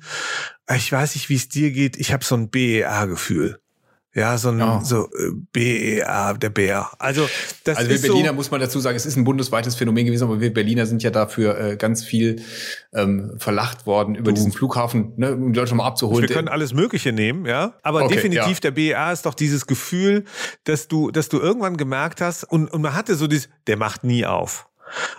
ich 0.73 0.91
weiß 0.91 1.15
nicht, 1.15 1.29
wie 1.29 1.35
es 1.35 1.49
dir 1.49 1.71
geht, 1.71 1.97
ich 1.97 2.13
habe 2.13 2.23
so 2.23 2.35
ein 2.35 2.49
BER-Gefühl. 2.49 3.59
Ja, 4.15 4.37
so 4.37 4.47
ein 4.47 4.61
oh. 4.61 4.79
so 4.81 5.09
äh, 5.09 5.31
BER, 5.51 6.35
der 6.35 6.49
Bär. 6.49 6.89
Also 6.99 7.27
das 7.65 7.77
also 7.77 7.89
wir 7.89 7.99
Berliner 7.99 8.29
so, 8.29 8.35
muss 8.35 8.49
man 8.49 8.61
dazu 8.61 8.79
sagen, 8.79 8.95
es 8.95 9.05
ist 9.05 9.17
ein 9.17 9.25
bundesweites 9.25 9.75
Phänomen 9.75 10.05
gewesen, 10.05 10.23
aber 10.23 10.39
wir 10.39 10.53
Berliner 10.53 10.85
sind 10.85 11.03
ja 11.03 11.09
dafür 11.09 11.59
äh, 11.59 11.75
ganz 11.75 12.01
viel 12.05 12.41
ähm, 12.93 13.33
verlacht 13.37 13.85
worden 13.85 14.15
über 14.15 14.31
du. 14.31 14.35
diesen 14.35 14.53
Flughafen, 14.53 15.11
ne, 15.17 15.35
um 15.35 15.51
die 15.51 15.59
Leute 15.59 15.75
mal 15.75 15.85
abzuholen. 15.85 16.29
Wir 16.29 16.33
können 16.33 16.47
alles 16.47 16.73
Mögliche 16.73 17.11
nehmen, 17.11 17.45
ja. 17.45 17.73
Aber 17.83 18.05
okay, 18.05 18.15
definitiv 18.15 18.53
ja. 18.53 18.59
der 18.61 18.71
BER 18.71 19.11
ist 19.11 19.25
doch 19.25 19.33
dieses 19.33 19.67
Gefühl, 19.67 20.23
dass 20.63 20.87
du, 20.87 21.11
dass 21.11 21.27
du 21.27 21.41
irgendwann 21.41 21.75
gemerkt 21.75 22.21
hast 22.21 22.45
und, 22.45 22.71
und 22.71 22.81
man 22.81 22.93
hatte 22.93 23.15
so 23.15 23.27
dieses, 23.27 23.49
der 23.67 23.75
macht 23.75 24.05
nie 24.05 24.25
auf. 24.25 24.69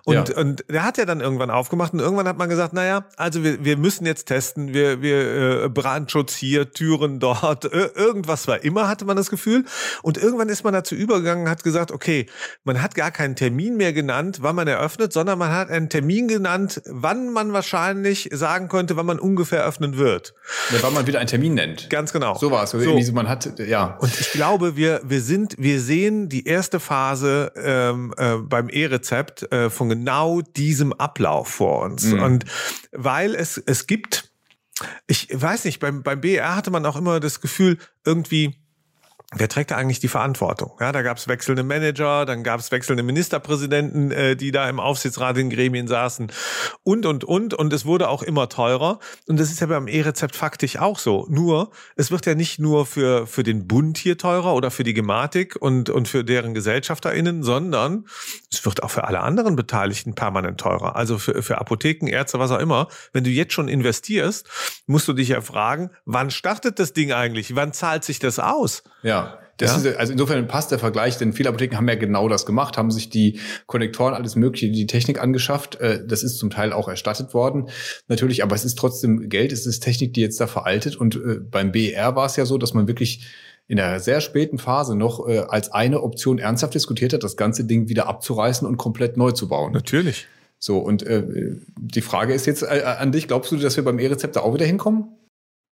Und, 0.05 0.29
ja. 0.29 0.37
und 0.37 0.65
der 0.69 0.85
hat 0.85 0.99
ja 0.99 1.05
dann 1.05 1.21
irgendwann 1.21 1.51
aufgemacht 1.51 1.93
und 1.93 2.01
irgendwann 2.01 2.29
hat 2.29 2.39
man 2.39 2.49
gesagt, 2.49 2.73
naja, 2.73 3.05
also 3.17 3.43
wir, 3.43 3.65
wir 3.65 3.77
müssen 3.77 4.07
jetzt 4.07 4.27
testen, 4.27 4.73
wir, 4.73 5.03
wir 5.03 5.65
äh, 5.65 5.69
Brandschutz 5.69 6.35
hier, 6.35 6.71
Türen 6.71 7.19
dort, 7.19 7.65
irgendwas 7.95 8.47
war 8.49 8.63
immer, 8.63 8.89
hatte 8.89 9.05
man 9.05 9.17
das 9.17 9.31
Gefühl. 9.31 9.65
Und 10.03 10.19
irgendwann 10.19 10.49
ist 10.49 10.65
man 10.65 10.73
dazu 10.73 10.95
übergegangen, 10.95 11.49
hat 11.49 11.65
gesagt, 11.65 11.91
okay, 11.91 12.27
man 12.65 12.83
hat 12.83 12.95
gar 12.95 13.11
keinen 13.11 13.37
Termin 13.37 13.77
mehr 13.77 13.93
genannt, 13.93 14.39
wann 14.41 14.57
man 14.57 14.69
eröffnet, 14.69 15.13
sondern 15.13 15.39
man 15.39 15.51
hat 15.51 15.71
einen 15.71 15.89
Termin 15.89 16.29
genannt, 16.29 16.83
wann 16.87 17.33
man 17.33 17.53
wahrscheinlich 17.53 18.29
sagen 18.33 18.69
könnte, 18.69 18.97
wann 18.97 19.07
man 19.07 19.19
ungefähr 19.19 19.65
öffnen 19.65 19.97
wird. 19.99 20.35
Ja, 20.73 20.79
wann 20.83 20.95
man 20.95 21.07
wieder 21.07 21.19
einen 21.19 21.29
Termin 21.29 21.55
nennt. 21.55 21.91
Ganz 21.91 22.12
genau. 22.12 22.35
So 22.37 22.51
war 22.51 22.65
es. 22.65 22.71
So. 22.71 23.12
Man 23.12 23.29
hat, 23.29 23.59
ja. 23.59 23.97
Und 24.01 24.19
ich 24.19 24.33
glaube, 24.33 24.77
wir, 24.77 25.01
wir 25.05 25.21
sind, 25.21 25.55
wir 25.59 25.81
sehen 25.81 26.29
die 26.29 26.47
erste 26.47 26.81
Phase 26.81 27.52
ähm, 27.57 28.14
äh, 28.17 28.37
beim 28.37 28.69
E-Rezept 28.69 29.49
äh, 29.57 29.71
von 29.71 29.89
genau 29.89 30.41
diesem 30.43 30.93
Ablauf 30.93 31.49
vor 31.49 31.83
uns. 31.83 32.05
Mhm. 32.05 32.23
Und 32.23 32.45
weil 32.93 33.35
es, 33.35 33.59
es 33.59 33.87
gibt, 33.87 34.31
ich 35.07 35.29
weiß 35.33 35.65
nicht, 35.65 35.81
beim, 35.81 36.03
beim 36.03 36.21
BR 36.21 36.55
hatte 36.55 36.71
man 36.71 36.85
auch 36.87 36.97
immer 36.97 37.21
das 37.21 37.41
Gefühl, 37.41 37.79
irgendwie, 38.05 38.57
wer 39.35 39.49
trägt 39.49 39.73
da 39.73 39.76
eigentlich 39.76 39.99
die 39.99 40.09
Verantwortung? 40.09 40.73
Ja, 40.80 40.92
da 40.92 41.02
gab 41.02 41.16
es 41.16 41.26
wechselnde 41.26 41.64
Manager, 41.64 42.25
dann 42.25 42.45
gab 42.45 42.61
es 42.61 42.71
wechselnde 42.71 43.02
Ministerpräsidenten, 43.02 44.12
äh, 44.12 44.37
die 44.37 44.52
da 44.52 44.68
im 44.68 44.78
Aufsichtsrat 44.78 45.37
in 45.38 45.50
Gremien 45.50 45.88
saßen 45.88 46.30
und, 46.85 47.06
und, 47.06 47.25
und. 47.25 47.52
Und 47.54 47.73
es 47.73 47.85
wurde 47.85 48.09
auch 48.09 48.23
immer 48.23 48.49
teurer. 48.49 49.00
Und 49.26 49.40
das 49.40 49.50
ist 49.50 49.61
ja 49.61 49.66
beim 49.66 49.88
E-Rezept 49.88 50.37
faktisch 50.37 50.78
auch 50.78 50.99
so. 50.99 51.26
Nur, 51.28 51.71
es 51.97 52.11
wird 52.11 52.26
ja 52.26 52.35
nicht 52.35 52.61
nur 52.61 52.87
für, 52.87 53.26
für 53.26 53.42
den 53.42 53.66
Bund 53.66 53.99
hier 53.99 54.16
teurer 54.16 54.54
oder 54.54 54.71
für 54.71 54.85
die 54.85 54.95
Gematik 54.95 55.56
und, 55.56 55.90
und 55.90 56.06
für 56.06 56.23
deren 56.23 56.54
GesellschafterInnen, 56.54 57.42
sondern 57.42 58.06
es 58.52 58.64
wird 58.64 58.85
auch 58.85 58.90
für 58.90 59.04
alle 59.04 59.21
anderen 59.21 59.56
Beteiligten 59.56 60.14
permanent 60.14 60.61
teurer. 60.61 60.95
Also 60.95 61.18
für, 61.18 61.42
für 61.42 61.59
Apotheken, 61.59 62.06
Ärzte, 62.06 62.38
was 62.38 62.52
auch 62.52 62.61
immer. 62.61 62.88
Wenn 63.12 63.25
du 63.25 63.30
jetzt 63.30 63.52
schon 63.52 63.66
investierst, 63.66 64.49
musst 64.87 65.09
du 65.09 65.12
dich 65.12 65.28
ja 65.30 65.40
fragen, 65.40 65.90
wann 66.04 66.30
startet 66.30 66.78
das 66.78 66.92
Ding 66.92 67.12
eigentlich? 67.12 67.56
Wann 67.56 67.73
zahlt 67.73 68.04
sich 68.04 68.21
das 68.21 68.38
aus? 68.38 68.85
Ja. 69.02 69.15
Das 69.57 69.83
ja. 69.83 69.91
ist, 69.91 69.97
also 69.97 70.13
insofern 70.13 70.47
passt 70.49 70.71
der 70.71 70.79
Vergleich, 70.79 71.17
denn 71.17 71.33
viele 71.33 71.49
Apotheken 71.49 71.77
haben 71.77 71.89
ja 71.89 71.95
genau 71.95 72.29
das 72.29 72.45
gemacht, 72.45 72.77
haben 72.77 72.91
sich 72.91 73.09
die 73.09 73.41
Konnektoren, 73.67 74.15
alles 74.15 74.37
Mögliche, 74.37 74.71
die 74.71 74.87
Technik 74.87 75.21
angeschafft. 75.21 75.77
Äh, 75.77 76.07
das 76.07 76.23
ist 76.23 76.39
zum 76.39 76.51
Teil 76.51 76.73
auch 76.73 76.89
erstattet 76.89 77.33
worden, 77.33 77.69
natürlich, 78.09 78.43
aber 78.43 78.55
es 78.55 78.65
ist 78.65 78.79
trotzdem 78.79 79.29
Geld, 79.29 79.53
es 79.53 79.67
ist 79.67 79.81
Technik, 79.81 80.15
die 80.15 80.21
jetzt 80.21 80.41
da 80.41 80.47
veraltet. 80.47 80.97
Und 80.97 81.17
äh, 81.17 81.41
beim 81.41 81.73
BER 81.73 82.17
war 82.17 82.27
es 82.27 82.37
ja 82.37 82.45
so, 82.45 82.59
dass 82.59 82.75
man 82.75 82.87
wirklich 82.87 83.27
in 83.69 83.81
einer 83.81 83.99
sehr 83.99 84.21
späten 84.21 84.59
Phase 84.59 84.95
noch 84.95 85.27
äh, 85.27 85.39
als 85.39 85.73
eine 85.73 86.03
Option 86.03 86.39
ernsthaft 86.39 86.75
diskutiert 86.75 87.13
hat, 87.13 87.25
das 87.25 87.37
ganze 87.37 87.65
Ding 87.65 87.89
wieder 87.89 88.09
abzureißen 88.09 88.67
und 88.67 88.77
komplett 88.77 89.17
neu 89.17 89.33
zu 89.33 89.49
bauen. 89.49 89.73
Natürlich. 89.73 90.27
So, 90.59 90.79
und 90.79 91.03
äh, 91.03 91.25
die 91.79 92.01
Frage 92.01 92.33
ist 92.33 92.47
jetzt 92.47 92.63
äh, 92.63 92.83
an 92.85 93.13
dich, 93.13 93.29
glaubst 93.29 93.53
du, 93.53 93.57
dass 93.57 93.77
wir 93.77 93.85
beim 93.85 93.99
E-Rezept 93.99 94.37
da 94.37 94.41
auch 94.41 94.55
wieder 94.55 94.67
hinkommen? 94.67 95.09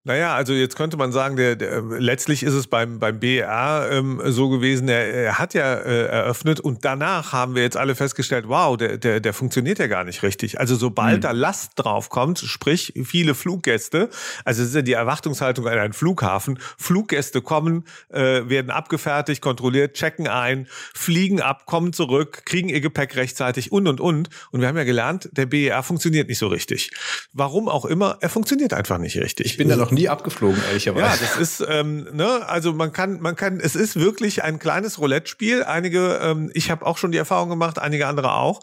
Naja, 0.07 0.35
also 0.35 0.53
jetzt 0.53 0.75
könnte 0.75 0.97
man 0.97 1.11
sagen, 1.11 1.35
der, 1.35 1.55
der, 1.55 1.81
letztlich 1.81 2.43
ist 2.43 2.53
es 2.53 2.67
beim, 2.67 2.99
beim 2.99 3.19
BER 3.19 3.89
ähm, 3.91 4.21
so 4.25 4.49
gewesen, 4.49 4.87
er, 4.87 5.11
er 5.11 5.39
hat 5.39 5.55
ja 5.55 5.73
äh, 5.73 6.05
eröffnet 6.05 6.59
und 6.59 6.85
danach 6.85 7.33
haben 7.33 7.55
wir 7.55 7.63
jetzt 7.63 7.75
alle 7.75 7.95
festgestellt, 7.95 8.47
wow, 8.47 8.77
der, 8.77 8.99
der, 8.99 9.19
der 9.19 9.33
funktioniert 9.33 9.79
ja 9.79 9.87
gar 9.87 10.03
nicht 10.03 10.21
richtig. 10.21 10.59
Also 10.59 10.75
sobald 10.75 11.17
mhm. 11.17 11.21
da 11.21 11.31
Last 11.31 11.71
drauf 11.77 12.09
kommt, 12.09 12.37
sprich 12.37 12.93
viele 13.03 13.33
Fluggäste, 13.33 14.11
also 14.43 14.61
es 14.61 14.69
ist 14.69 14.75
ja 14.75 14.83
die 14.83 14.93
Erwartungshaltung 14.93 15.67
an 15.67 15.79
einen 15.79 15.93
Flughafen, 15.93 16.59
Fluggäste 16.77 17.41
kommen, 17.41 17.83
äh, 18.09 18.47
werden 18.47 18.69
abgefertigt, 18.69 19.41
kontrolliert, 19.41 19.95
checken 19.95 20.27
ein, 20.27 20.67
fliegen 20.93 21.41
ab, 21.41 21.65
kommen 21.65 21.93
zurück, 21.93 22.43
kriegen 22.45 22.69
ihr 22.69 22.79
Gepäck 22.79 23.15
rechtzeitig 23.15 23.71
und 23.71 23.87
und 23.87 23.99
und. 23.99 24.29
Und 24.51 24.61
wir 24.61 24.67
haben 24.67 24.77
ja 24.77 24.83
gelernt, 24.83 25.29
der 25.31 25.47
BER 25.47 25.81
funktioniert 25.81 26.29
nicht 26.29 26.37
so 26.37 26.45
richtig. 26.45 26.91
Warum 27.33 27.67
auch 27.67 27.85
immer, 27.85 28.19
er 28.21 28.29
funktioniert 28.29 28.71
einfach 28.71 28.99
nicht 28.99 29.17
richtig. 29.17 29.47
Ich 29.47 29.57
bin 29.57 29.67
da 29.67 29.75
noch 29.75 29.94
nie 29.95 30.09
abgeflogen, 30.09 30.61
ehrlicherweise. 30.67 31.05
Ja, 31.05 31.15
das 31.19 31.37
ist, 31.37 31.65
ähm, 31.67 32.07
ne, 32.13 32.47
also 32.47 32.73
man 32.73 32.91
kann, 32.91 33.19
man 33.19 33.35
kann, 33.35 33.59
es 33.59 33.75
ist 33.75 33.99
wirklich 33.99 34.43
ein 34.43 34.59
kleines 34.59 34.99
Roulette-Spiel. 34.99 35.63
Einige, 35.63 36.19
ähm, 36.21 36.51
ich 36.53 36.71
habe 36.71 36.85
auch 36.85 36.97
schon 36.97 37.11
die 37.11 37.17
Erfahrung 37.17 37.49
gemacht, 37.49 37.79
einige 37.79 38.07
andere 38.07 38.33
auch. 38.33 38.61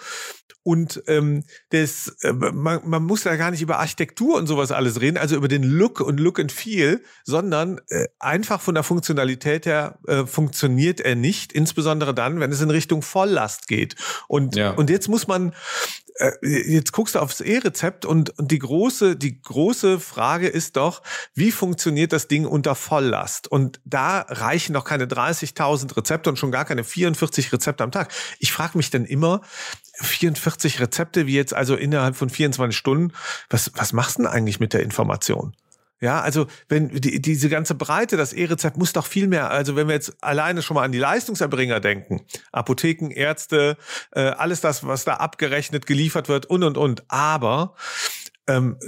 Und 0.65 1.03
ähm, 1.09 1.43
das, 1.71 2.15
äh, 2.23 2.33
man, 2.33 2.81
man 2.85 3.03
muss 3.03 3.23
da 3.23 3.35
gar 3.37 3.51
nicht 3.51 3.63
über 3.63 3.81
Architektur 3.81 4.37
und 4.37 4.47
sowas 4.47 4.71
alles 4.71 5.01
reden, 5.01 5.17
also 5.19 5.35
über 5.35 5.49
den 5.49 5.65
Look 5.65 6.01
und 6.01 6.21
Look 6.21 6.39
and 6.39 6.53
Feel, 6.53 7.03
sondern 7.25 7.81
äh, 7.89 8.07
einfach 8.21 8.61
von 8.61 8.75
der 8.75 8.85
Funktionalität 8.85 9.67
her 9.67 9.99
äh, 10.07 10.25
funktioniert 10.25 11.01
er 11.01 11.17
nicht, 11.17 11.53
insbesondere 11.53 12.15
dann, 12.15 12.39
wenn 12.39 12.53
es 12.53 12.61
in 12.61 12.71
Richtung 12.71 13.03
Volllast 13.03 13.67
geht. 13.67 13.97
Und, 14.29 14.55
ja. 14.55 14.71
und 14.71 14.89
jetzt 14.89 15.09
muss 15.09 15.27
man 15.27 15.53
jetzt 16.43 16.93
guckst 16.93 17.15
du 17.15 17.19
aufs 17.19 17.41
E-Rezept 17.41 18.05
und, 18.05 18.39
und 18.39 18.51
die 18.51 18.59
große, 18.59 19.17
die 19.17 19.41
große 19.41 19.99
Frage 19.99 20.49
ist 20.49 20.77
doch, 20.77 21.03
wie 21.35 21.51
funktioniert 21.51 22.13
das 22.13 22.29
Ding 22.29 22.45
unter 22.45 22.75
Volllast? 22.75 23.49
Und 23.49 23.81
da 23.85 24.21
reichen 24.29 24.73
noch 24.73 24.85
keine 24.85 25.07
30.000 25.07 25.97
Rezepte 25.97 26.31
und 26.31 26.39
schon 26.39 26.53
gar 26.53 26.65
keine 26.65 26.85
44 26.85 27.53
Rezepte 27.53 27.85
am 27.85 27.91
Tag. 27.91 28.13
Ich 28.39 28.53
frage 28.53 28.77
mich 28.77 28.91
dann 28.91 29.05
immer, 29.05 29.41
44 29.95 30.81
Rezepte, 30.81 31.27
wie 31.27 31.35
jetzt 31.35 31.55
also 31.55 31.77
innerhalb 31.77 32.17
von 32.17 32.31
24 32.31 32.77
Stunden, 32.77 33.13
was, 33.49 33.73
was 33.75 33.93
machst 33.93 34.19
du 34.19 34.23
denn 34.23 34.31
eigentlich 34.31 34.61
mit 34.61 34.73
der 34.73 34.83
Information? 34.83 35.55
Ja, 36.03 36.21
also 36.21 36.49
wenn 36.69 36.89
die, 36.89 37.23
diese 37.23 37.49
ganze 37.49 37.77
Breite, 37.77 38.17
das 38.17 38.33
E-Rezept 38.33 38.77
muss 38.77 38.93
doch 38.93 39.07
viel 39.07 39.29
mehr, 39.29 39.53
also 39.53 39.77
wenn 39.77 39.87
wir 39.87 39.95
jetzt 39.95 40.17
alleine 40.21 40.61
schon 40.61 40.75
mal 40.75 40.83
an 40.83 40.91
die 40.91 40.99
Leistungserbringer 40.99 41.79
denken, 41.79 42.23
Apotheken, 42.51 43.11
Ärzte, 43.13 43.77
äh, 44.11 44.23
alles 44.23 44.61
das, 44.61 44.85
was 44.85 45.05
da 45.05 45.15
abgerechnet, 45.15 45.87
geliefert 45.87 46.29
wird 46.29 46.47
und 46.47 46.65
und 46.65 46.77
und. 46.77 47.05
Aber 47.07 47.77
ähm, 48.49 48.79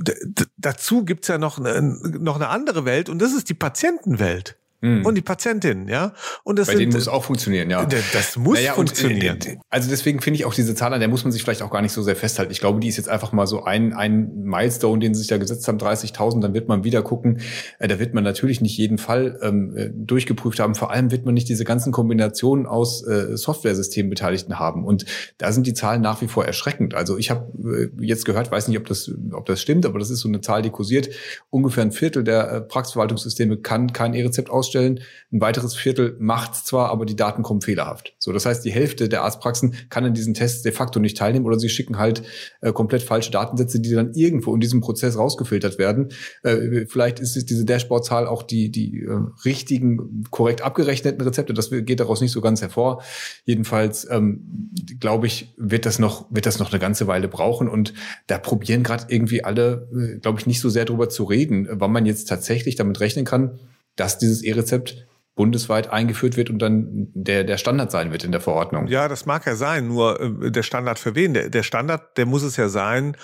dazu 0.57 1.05
gibt's 1.05 1.29
ja 1.29 1.39
noch 1.39 1.57
eine, 1.57 1.81
noch 1.81 2.35
eine 2.35 2.49
andere 2.49 2.85
Welt 2.85 3.09
und 3.09 3.21
das 3.23 3.33
ist 3.33 3.49
die 3.49 3.55
Patientenwelt. 3.55 4.59
Mhm. 4.85 5.07
Und 5.07 5.15
die 5.15 5.23
Patientin, 5.23 5.89
ja. 5.89 6.13
Und 6.43 6.59
das 6.59 6.67
Bei 6.67 6.73
sind, 6.73 6.81
denen 6.81 6.93
muss 6.93 7.09
auch 7.09 7.25
funktionieren, 7.25 7.71
ja. 7.71 7.87
Das 8.13 8.37
muss 8.37 8.59
naja, 8.59 8.75
funktionieren. 8.75 9.37
Und, 9.37 9.47
äh, 9.47 9.57
also 9.71 9.89
deswegen 9.89 10.21
finde 10.21 10.39
ich 10.39 10.45
auch 10.45 10.53
diese 10.53 10.75
Zahl, 10.75 10.93
an 10.93 11.01
der 11.01 11.09
muss 11.09 11.25
man 11.25 11.33
sich 11.33 11.43
vielleicht 11.43 11.63
auch 11.63 11.71
gar 11.71 11.81
nicht 11.81 11.93
so 11.93 12.03
sehr 12.03 12.17
festhalten. 12.17 12.53
Ich 12.53 12.61
glaube, 12.61 12.81
die 12.81 12.89
ist 12.89 12.99
jetzt 12.99 13.09
einfach 13.09 13.33
mal 13.33 13.47
so 13.47 13.65
ein, 13.65 13.95
ein 13.95 14.43
Milestone, 14.43 15.01
den 15.01 15.15
sie 15.15 15.21
sich 15.21 15.29
da 15.29 15.39
gesetzt 15.39 15.67
haben, 15.69 15.79
30.000. 15.79 16.43
Dann 16.43 16.53
wird 16.53 16.69
man 16.69 16.85
wieder 16.85 17.03
gucken. 17.03 17.41
Äh, 17.79 17.89
da 17.89 17.99
wird 17.99 18.13
man 18.13 18.25
natürlich 18.25 18.61
nicht 18.61 18.77
jeden 18.77 18.99
Fall 18.99 19.39
ähm, 19.41 19.75
äh, 19.75 19.89
durchgeprüft 19.91 20.61
haben. 20.61 20.75
Vor 20.75 20.91
allem 20.91 21.11
wird 21.11 21.25
man 21.25 21.33
nicht 21.33 21.49
diese 21.49 21.65
ganzen 21.65 21.91
Kombinationen 21.91 22.67
aus 22.67 23.07
äh, 23.07 23.39
Software-Systemen 23.39 24.11
Beteiligten 24.11 24.59
haben. 24.59 24.85
Und 24.85 25.07
da 25.39 25.51
sind 25.51 25.67
die 25.67 25.73
Zahlen 25.73 26.03
nach 26.03 26.21
wie 26.21 26.29
vor 26.29 26.45
erschreckend. 26.45 26.93
Also 26.93 27.17
ich 27.17 27.31
habe 27.31 27.91
äh, 27.99 28.05
jetzt 28.05 28.27
gehört, 28.27 28.51
weiß 28.51 28.69
nicht, 28.69 28.77
ob 28.77 28.87
das, 28.87 29.11
ob 29.33 29.47
das 29.47 29.63
stimmt, 29.63 29.87
aber 29.87 29.99
das 29.99 30.11
ist 30.11 30.21
so 30.21 30.29
eine 30.29 30.43
Zahl, 30.43 30.61
die 30.61 30.69
kursiert. 30.69 31.09
Ungefähr 31.49 31.85
ein 31.85 31.93
Viertel 31.93 32.23
der 32.23 32.53
äh, 32.53 32.61
Praxisverwaltungssysteme 32.61 33.57
kann 33.57 33.95
kein 33.95 34.13
E-Rezept 34.13 34.51
ausstellen 34.51 34.74
aufstellen. 34.75 35.01
Ein 35.33 35.41
weiteres 35.41 35.75
Viertel 35.75 36.17
macht's 36.19 36.65
zwar, 36.65 36.91
aber 36.91 37.07
die 37.07 37.17
Daten 37.17 37.43
kommen 37.43 37.61
fehlerhaft. 37.61 38.15
So, 38.19 38.33
das 38.33 38.47
heißt, 38.47 38.65
die 38.65 38.73
Hälfte 38.73 39.09
der 39.09 39.23
Arztpraxen 39.23 39.75
kann 39.89 40.05
in 40.05 40.15
diesen 40.15 40.35
Tests 40.35 40.63
de 40.63 40.73
facto 40.73 41.01
nicht 41.01 41.17
teilnehmen 41.17 41.47
oder 41.47 41.59
sie 41.59 41.69
schicken 41.69 41.99
halt 41.99 42.23
äh, 42.61 42.73
komplett 42.73 43.03
falsche 43.03 43.31
Datensätze, 43.31 43.81
die 43.81 43.93
dann 43.93 44.13
irgendwo 44.15 44.55
in 44.55 44.61
diesem 44.61 44.81
Prozess 44.81 45.17
rausgefiltert 45.19 45.79
werden. 45.79 46.09
Äh, 46.43 46.87
vielleicht 46.87 47.21
ist 47.21 47.37
es 47.37 47.45
diese 47.45 47.65
Dashboard-Zahl 47.65 48.27
auch 48.27 48.43
die, 48.43 48.71
die 48.71 49.01
äh, 49.01 49.19
richtigen, 49.45 50.25
korrekt 50.31 50.63
abgerechneten 50.63 51.21
Rezepte. 51.21 51.55
Das 51.55 51.71
geht 51.71 52.01
daraus 52.01 52.21
nicht 52.21 52.33
so 52.33 52.41
ganz 52.41 52.61
hervor. 52.61 53.03
Jedenfalls, 53.45 54.09
ähm, 54.11 54.71
glaube 55.01 55.27
ich, 55.27 55.55
wird 55.57 55.87
das 55.87 55.99
noch, 55.99 56.27
wird 56.31 56.47
das 56.47 56.59
noch 56.59 56.71
eine 56.71 56.81
ganze 56.81 57.07
Weile 57.07 57.29
brauchen. 57.29 57.69
Und 57.69 57.95
da 58.27 58.39
probieren 58.39 58.83
gerade 58.83 59.07
irgendwie 59.09 59.45
alle, 59.45 59.89
äh, 59.95 60.19
glaube 60.19 60.41
ich, 60.41 60.47
nicht 60.47 60.61
so 60.61 60.69
sehr 60.69 60.85
drüber 60.85 61.09
zu 61.09 61.25
reden, 61.25 61.69
wann 61.71 61.93
man 61.93 62.07
jetzt 62.07 62.29
tatsächlich 62.29 62.77
damit 62.77 63.01
rechnen 63.01 63.25
kann, 63.25 63.59
dass 63.97 64.19
dieses 64.19 64.43
E-Rezept 64.43 65.07
bundesweit 65.35 65.91
eingeführt 65.91 66.37
wird 66.37 66.49
und 66.49 66.61
dann 66.61 67.09
der, 67.13 67.45
der 67.45 67.59
Standard 67.59 67.91
sein 67.91 68.13
wird 68.13 68.25
in 68.25 68.33
der 68.33 68.41
Verordnung. 68.41 68.87
Ja, 68.87 69.09
das 69.09 69.27
mag 69.27 69.47
ja 69.47 69.57
sein, 69.57 69.89
nur 69.89 70.21
äh, 70.21 70.51
der 70.51 70.63
Standard 70.63 70.99
für 70.99 71.15
wen? 71.15 71.35
Der, 71.35 71.49
der 71.51 71.65
Standard, 71.65 72.17
der 72.17 72.27
muss 72.27 72.43
es 72.43 72.57
ja 72.57 72.69
sein, 72.69 73.17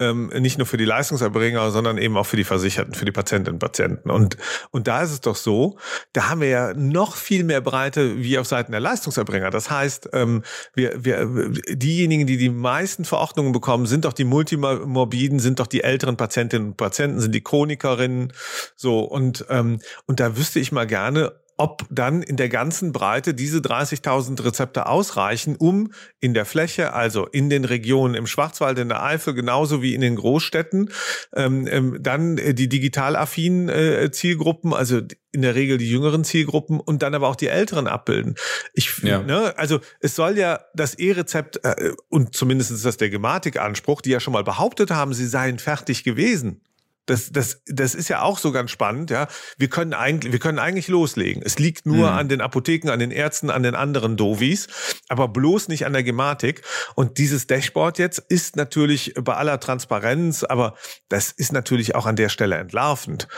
ähm, 0.00 0.28
nicht 0.28 0.58
nur 0.58 0.66
für 0.66 0.76
die 0.76 0.84
Leistungserbringer, 0.84 1.70
sondern 1.70 1.98
eben 1.98 2.16
auch 2.16 2.26
für 2.26 2.36
die 2.36 2.44
Versicherten, 2.44 2.94
für 2.94 3.04
die 3.04 3.12
Patientinnen 3.12 3.54
und 3.54 3.58
Patienten. 3.60 4.10
Und, 4.10 4.36
und 4.70 4.86
da 4.88 5.02
ist 5.02 5.10
es 5.10 5.20
doch 5.20 5.36
so, 5.36 5.78
da 6.12 6.28
haben 6.28 6.40
wir 6.40 6.48
ja 6.48 6.74
noch 6.74 7.16
viel 7.16 7.44
mehr 7.44 7.60
Breite 7.60 8.18
wie 8.18 8.38
auf 8.38 8.46
Seiten 8.46 8.72
der 8.72 8.80
Leistungserbringer. 8.80 9.50
Das 9.50 9.70
heißt, 9.70 10.10
ähm, 10.12 10.42
wir, 10.74 11.04
wir, 11.04 11.50
diejenigen, 11.68 12.26
die 12.26 12.36
die 12.36 12.50
meisten 12.50 13.04
Verordnungen 13.04 13.52
bekommen, 13.52 13.86
sind 13.86 14.04
doch 14.04 14.12
die 14.12 14.24
Multimorbiden, 14.24 15.38
sind 15.38 15.60
doch 15.60 15.66
die 15.66 15.82
älteren 15.82 16.16
Patientinnen 16.16 16.68
und 16.68 16.76
Patienten, 16.76 17.20
sind 17.20 17.34
die 17.34 17.42
Chronikerinnen. 17.42 18.32
So, 18.74 19.00
und, 19.00 19.46
ähm, 19.48 19.80
und 20.06 20.20
da 20.20 20.36
wüsste 20.36 20.60
ich 20.60 20.72
mal 20.72 20.86
gerne, 20.86 21.32
ob 21.56 21.86
dann 21.90 22.22
in 22.22 22.36
der 22.36 22.48
ganzen 22.48 22.92
Breite 22.92 23.34
diese 23.34 23.58
30.000 23.58 24.44
Rezepte 24.44 24.86
ausreichen, 24.86 25.56
um 25.56 25.92
in 26.20 26.34
der 26.34 26.44
Fläche, 26.44 26.92
also 26.92 27.26
in 27.26 27.48
den 27.48 27.64
Regionen 27.64 28.14
im 28.14 28.26
Schwarzwald, 28.26 28.78
in 28.78 28.88
der 28.88 29.02
Eifel, 29.02 29.34
genauso 29.34 29.82
wie 29.82 29.94
in 29.94 30.00
den 30.00 30.16
Großstädten, 30.16 30.90
ähm, 31.34 31.66
ähm, 31.70 31.98
dann 32.00 32.38
äh, 32.38 32.54
die 32.54 32.68
digital 32.68 33.16
affinen 33.16 33.68
äh, 33.68 34.10
Zielgruppen, 34.10 34.74
also 34.74 35.00
in 35.32 35.42
der 35.42 35.54
Regel 35.54 35.78
die 35.78 35.88
jüngeren 35.88 36.24
Zielgruppen 36.24 36.80
und 36.80 37.02
dann 37.02 37.14
aber 37.14 37.28
auch 37.28 37.36
die 37.36 37.48
älteren 37.48 37.86
abbilden. 37.86 38.34
Ich, 38.72 38.98
ja. 39.02 39.22
ne, 39.22 39.54
also 39.56 39.80
es 40.00 40.14
soll 40.14 40.38
ja 40.38 40.60
das 40.74 40.94
E-Rezept 40.94 41.60
äh, 41.62 41.92
und 42.08 42.34
zumindest 42.34 42.70
ist 42.70 42.84
das 42.84 42.96
der 42.96 43.10
Gematik-Anspruch, 43.10 44.00
die 44.00 44.10
ja 44.10 44.20
schon 44.20 44.32
mal 44.32 44.44
behauptet 44.44 44.90
haben, 44.90 45.14
sie 45.14 45.26
seien 45.26 45.58
fertig 45.58 46.04
gewesen. 46.04 46.62
Das, 47.06 47.30
das, 47.30 47.62
das 47.66 47.94
ist 47.94 48.08
ja 48.08 48.22
auch 48.22 48.38
so 48.38 48.52
ganz 48.52 48.70
spannend, 48.70 49.10
ja. 49.10 49.28
Wir 49.56 49.68
können 49.68 49.94
eigentlich, 49.94 50.32
wir 50.32 50.38
können 50.40 50.58
eigentlich 50.58 50.88
loslegen. 50.88 51.42
Es 51.44 51.58
liegt 51.58 51.86
nur 51.86 52.10
mhm. 52.10 52.18
an 52.18 52.28
den 52.28 52.40
Apotheken, 52.40 52.90
an 52.90 52.98
den 52.98 53.10
Ärzten, 53.10 53.48
an 53.50 53.62
den 53.62 53.74
anderen 53.74 54.16
Dovis, 54.16 54.66
aber 55.08 55.28
bloß 55.28 55.68
nicht 55.68 55.86
an 55.86 55.92
der 55.92 56.02
Gematik. 56.02 56.62
Und 56.94 57.18
dieses 57.18 57.46
Dashboard 57.46 57.98
jetzt 57.98 58.18
ist 58.18 58.56
natürlich 58.56 59.14
bei 59.20 59.34
aller 59.34 59.60
Transparenz, 59.60 60.44
aber 60.44 60.74
das 61.08 61.30
ist 61.30 61.52
natürlich 61.52 61.94
auch 61.94 62.06
an 62.06 62.16
der 62.16 62.28
Stelle 62.28 62.56
entlarvend. 62.56 63.28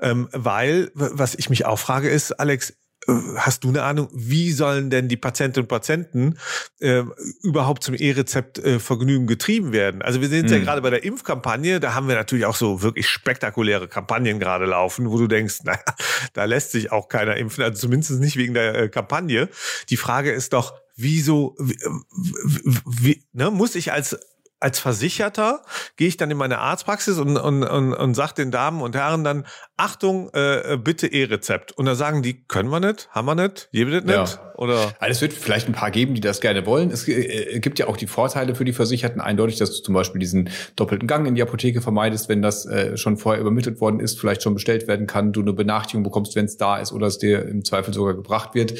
Ähm, 0.00 0.28
weil, 0.32 0.90
was 0.94 1.34
ich 1.34 1.50
mich 1.50 1.64
auch 1.66 1.78
frage, 1.78 2.08
ist, 2.10 2.32
Alex, 2.32 2.74
Hast 3.36 3.64
du 3.64 3.68
eine 3.68 3.82
Ahnung, 3.82 4.08
wie 4.12 4.52
sollen 4.52 4.90
denn 4.90 5.08
die 5.08 5.16
Patientinnen 5.16 5.64
und 5.64 5.68
Patienten 5.68 6.38
äh, 6.80 7.02
überhaupt 7.42 7.84
zum 7.84 7.94
E-Rezept 7.94 8.58
äh, 8.58 8.78
Vergnügen 8.78 9.26
getrieben 9.26 9.72
werden? 9.72 10.02
Also 10.02 10.20
wir 10.20 10.28
sehen 10.28 10.46
es 10.46 10.50
mhm. 10.50 10.54
ja 10.54 10.58
hm. 10.58 10.64
gerade 10.64 10.82
bei 10.82 10.90
der 10.90 11.04
Impfkampagne, 11.04 11.80
da 11.80 11.94
haben 11.94 12.08
wir 12.08 12.14
natürlich 12.14 12.46
auch 12.46 12.56
so 12.56 12.82
wirklich 12.82 13.08
spektakuläre 13.08 13.88
Kampagnen 13.88 14.38
gerade 14.38 14.64
laufen, 14.64 15.10
wo 15.10 15.18
du 15.18 15.26
denkst, 15.26 15.64
naja, 15.64 15.80
da 16.32 16.44
lässt 16.44 16.72
sich 16.72 16.92
auch 16.92 17.08
keiner 17.08 17.36
impfen, 17.36 17.64
also 17.64 17.78
zumindest 17.78 18.12
nicht 18.20 18.36
wegen 18.36 18.54
der 18.54 18.74
äh, 18.74 18.88
Kampagne. 18.88 19.48
Die 19.90 19.96
Frage 19.96 20.32
ist 20.32 20.52
doch, 20.52 20.74
wieso, 20.96 21.56
wie, 21.58 21.76
wie, 22.86 23.24
ne, 23.32 23.50
muss 23.50 23.74
ich 23.74 23.92
als 23.92 24.18
als 24.64 24.78
Versicherter 24.78 25.60
gehe 25.96 26.08
ich 26.08 26.16
dann 26.16 26.30
in 26.30 26.38
meine 26.38 26.58
Arztpraxis 26.58 27.18
und, 27.18 27.36
und, 27.36 27.64
und, 27.64 27.92
und 27.92 28.14
sage 28.14 28.32
den 28.38 28.50
Damen 28.50 28.80
und 28.80 28.96
Herren 28.96 29.22
dann, 29.22 29.44
Achtung, 29.76 30.30
äh, 30.32 30.78
bitte 30.82 31.06
E-Rezept. 31.06 31.72
Und 31.72 31.84
da 31.84 31.94
sagen 31.94 32.22
die, 32.22 32.44
können 32.44 32.70
wir 32.70 32.80
nicht, 32.80 33.10
haben 33.10 33.26
wir 33.26 33.34
nicht, 33.34 33.68
geben 33.72 33.90
das 33.90 34.04
nicht. 34.04 34.38
Ja. 34.38 34.52
Oder? 34.56 34.94
Also 35.00 35.10
es 35.10 35.20
wird 35.20 35.32
vielleicht 35.34 35.68
ein 35.68 35.72
paar 35.72 35.90
geben, 35.90 36.14
die 36.14 36.20
das 36.20 36.40
gerne 36.40 36.64
wollen. 36.64 36.90
Es 36.90 37.06
äh, 37.08 37.58
gibt 37.60 37.78
ja 37.78 37.88
auch 37.88 37.96
die 37.96 38.06
Vorteile 38.06 38.54
für 38.54 38.64
die 38.64 38.72
Versicherten 38.72 39.20
eindeutig, 39.20 39.58
dass 39.58 39.76
du 39.76 39.82
zum 39.82 39.94
Beispiel 39.94 40.18
diesen 40.18 40.48
doppelten 40.76 41.08
Gang 41.08 41.26
in 41.26 41.34
die 41.34 41.42
Apotheke 41.42 41.82
vermeidest, 41.82 42.30
wenn 42.30 42.40
das 42.40 42.64
äh, 42.64 42.96
schon 42.96 43.18
vorher 43.18 43.40
übermittelt 43.40 43.80
worden 43.80 44.00
ist, 44.00 44.18
vielleicht 44.18 44.42
schon 44.42 44.54
bestellt 44.54 44.88
werden 44.88 45.06
kann, 45.06 45.32
du 45.32 45.40
eine 45.40 45.52
Benachrichtigung 45.52 46.04
bekommst, 46.04 46.36
wenn 46.36 46.46
es 46.46 46.56
da 46.56 46.78
ist 46.78 46.92
oder 46.92 47.08
es 47.08 47.18
dir 47.18 47.44
im 47.44 47.64
Zweifel 47.64 47.92
sogar 47.92 48.14
gebracht 48.14 48.54
wird. 48.54 48.74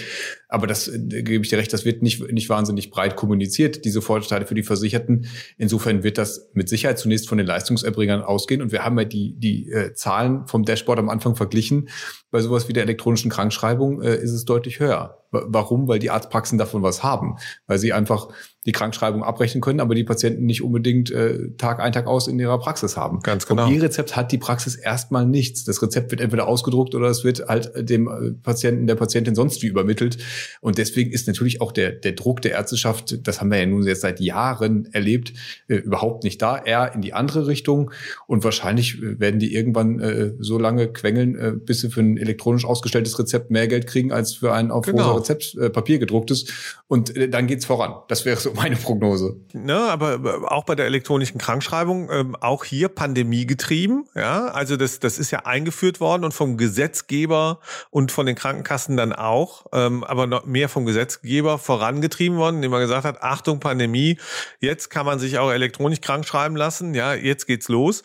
Aber 0.49 0.69
das 0.69 0.87
äh, 0.87 0.99
gebe 0.99 1.45
ich 1.45 1.51
dir 1.51 1.59
recht, 1.59 1.73
das 1.73 1.85
wird 1.85 2.03
nicht, 2.03 2.33
nicht 2.33 2.49
wahnsinnig 2.49 2.91
breit 2.91 3.17
kommuniziert, 3.17 3.85
diese 3.85 4.01
Vorteile 4.01 4.47
für 4.47 4.55
die 4.55 4.63
Versicherten. 4.63 5.27
Insofern 5.59 5.74
wird 6.03 6.19
das 6.19 6.51
mit 6.53 6.69
Sicherheit 6.69 6.99
zunächst 6.99 7.29
von 7.29 7.39
den 7.39 7.47
Leistungserbringern 7.47 8.23
ausgehen. 8.23 8.63
Und 8.63 8.73
wir 8.73 8.85
haben 8.85 8.99
ja 8.99 9.05
die, 9.05 9.35
die 9.39 9.71
äh, 9.71 9.95
Zahlen 9.95 10.47
vom 10.47 10.65
Dashboard 10.65 10.99
am 10.99 11.09
Anfang 11.09 11.37
verglichen. 11.37 11.89
Bei 12.31 12.41
sowas 12.41 12.69
wie 12.69 12.73
der 12.73 12.85
elektronischen 12.85 13.31
Krankschreibung 13.31 14.03
äh, 14.03 14.17
ist 14.17 14.33
es 14.33 14.45
deutlich 14.45 14.81
höher. 14.81 15.24
Warum? 15.47 15.89
Weil 15.89 15.99
die 15.99 16.11
Arztpraxen 16.11 16.59
davon 16.59 16.83
was 16.83 17.03
haben. 17.03 17.37
Weil 17.67 17.79
sie 17.79 17.93
einfach 17.93 18.29
die 18.67 18.73
Krankschreibung 18.73 19.23
abrechnen 19.23 19.61
können, 19.61 19.81
aber 19.81 19.95
die 19.95 20.05
Patienten 20.05 20.47
nicht 20.47 20.63
unbedingt 20.63 21.11
äh, 21.11 21.51
Tag 21.59 21.81
ein, 21.81 21.93
Tag 21.93 22.07
aus 22.07 22.29
in 22.29 22.39
ihrer 22.39 22.59
Praxis 22.59 22.97
haben. 22.97 23.21
Ganz 23.21 23.47
genau. 23.47 23.67
Und 23.67 23.73
E-Rezept 23.73 24.17
hat 24.17 24.33
die 24.33 24.39
Praxis 24.39 24.75
erstmal 24.75 25.27
nichts. 25.27 25.65
Das 25.65 25.83
Rezept 25.83 26.11
wird 26.11 26.23
entweder 26.23 26.49
ausgedruckt 26.49 26.95
oder 26.95 27.09
es 27.09 27.25
wird 27.25 27.47
halt 27.47 27.73
dem 27.77 28.09
äh, 28.09 28.33
Patienten, 28.43 28.87
der 28.87 28.95
Patientin 28.95 29.35
sonst 29.35 29.63
wie 29.63 29.67
übermittelt. 29.67 30.17
Und 30.63 30.79
deswegen 30.79 31.13
ist 31.13 31.27
natürlich 31.27 31.61
auch 31.61 31.73
der, 31.73 31.93
der 31.93 32.13
Druck 32.13 32.41
der 32.41 32.53
Ärzteschaft, 32.53 33.27
das 33.27 33.41
haben 33.41 33.51
wir 33.51 33.59
ja 33.59 33.67
nun 33.67 33.83
jetzt 33.87 34.01
seit 34.01 34.19
Jahren 34.21 34.89
erlebt, 34.93 35.35
äh, 35.69 35.77
überhaupt 35.77 36.25
nicht 36.25 36.41
da. 36.41 36.57
Eher 36.57 36.95
in 36.95 37.03
die 37.03 37.13
andere 37.13 37.47
Richtung. 37.47 37.91
Und 38.27 38.45
wahrscheinlich 38.45 39.03
äh, 39.03 39.21
werden 39.21 39.41
die 39.41 39.55
irgendwann 39.55 40.01
äh, 40.01 40.33
so 40.39 40.59
lange 40.59 40.91
quengeln, 40.91 41.37
äh, 41.37 41.53
bis 41.55 41.81
sie 41.81 41.91
für 41.91 42.01
ein 42.01 42.17
elektronisch 42.17 42.65
ausgestelltes 42.65 43.19
Rezept 43.19 43.51
mehr 43.51 43.69
Geld 43.69 43.87
kriegen 43.87 44.11
als 44.11 44.33
für 44.33 44.55
ein 44.55 44.71
auf 44.71 44.87
genau. 44.87 45.19
Rezept 45.25 45.55
äh, 45.57 45.71
Papier 45.71 45.99
gedrucktes. 45.99 46.47
Und 46.87 47.17
äh, 47.17 47.29
dann 47.29 47.47
geht's 47.47 47.65
voran. 47.65 47.95
Das 48.09 48.25
wäre 48.25 48.39
so 48.39 48.53
meine 48.53 48.77
Prognose. 48.77 49.37
Ne, 49.53 49.77
aber 49.77 50.53
auch 50.53 50.65
bei 50.65 50.75
der 50.75 50.87
elektronischen 50.87 51.39
Krankschreibung, 51.39 52.11
ähm, 52.11 52.37
auch 52.41 52.65
hier 52.65 52.89
Pandemie 52.89 53.47
getrieben. 53.47 54.05
Ja, 54.15 54.47
also 54.47 54.77
das, 54.77 55.01
das 55.01 55.19
ist 55.19 55.31
ja 55.31 55.41
eingeführt 55.41 56.01
worden 56.01 56.25
und 56.25 56.33
vom 56.33 56.57
Gesetzgeber 56.57 57.61
und 57.91 58.13
von 58.13 58.27
den 58.27 58.35
Krankenkassen 58.35 58.97
dann 58.97 59.13
auch, 59.13 59.67
ähm, 59.73 60.05
aber 60.05 60.27
noch 60.27 60.45
mehr 60.45 60.69
vom 60.69 60.85
Gesetzgeber 60.85 61.59
vorangetrieben 61.59 62.39
worden, 62.39 62.57
indem 62.57 62.71
man 62.71 62.81
gesagt 62.81 63.05
hat, 63.05 63.23
Achtung, 63.23 63.61
Pandemie, 63.61 64.19
jetzt 64.61 64.91
kann 64.91 65.07
man 65.07 65.19
sich 65.19 65.39
auch 65.39 65.51
elektronisch 65.51 66.01
krank 66.01 66.27
schreiben 66.27 66.57
lassen. 66.57 66.95
Ja, 66.95 67.15
jetzt 67.15 67.47
geht's 67.47 67.69
los. 67.69 68.03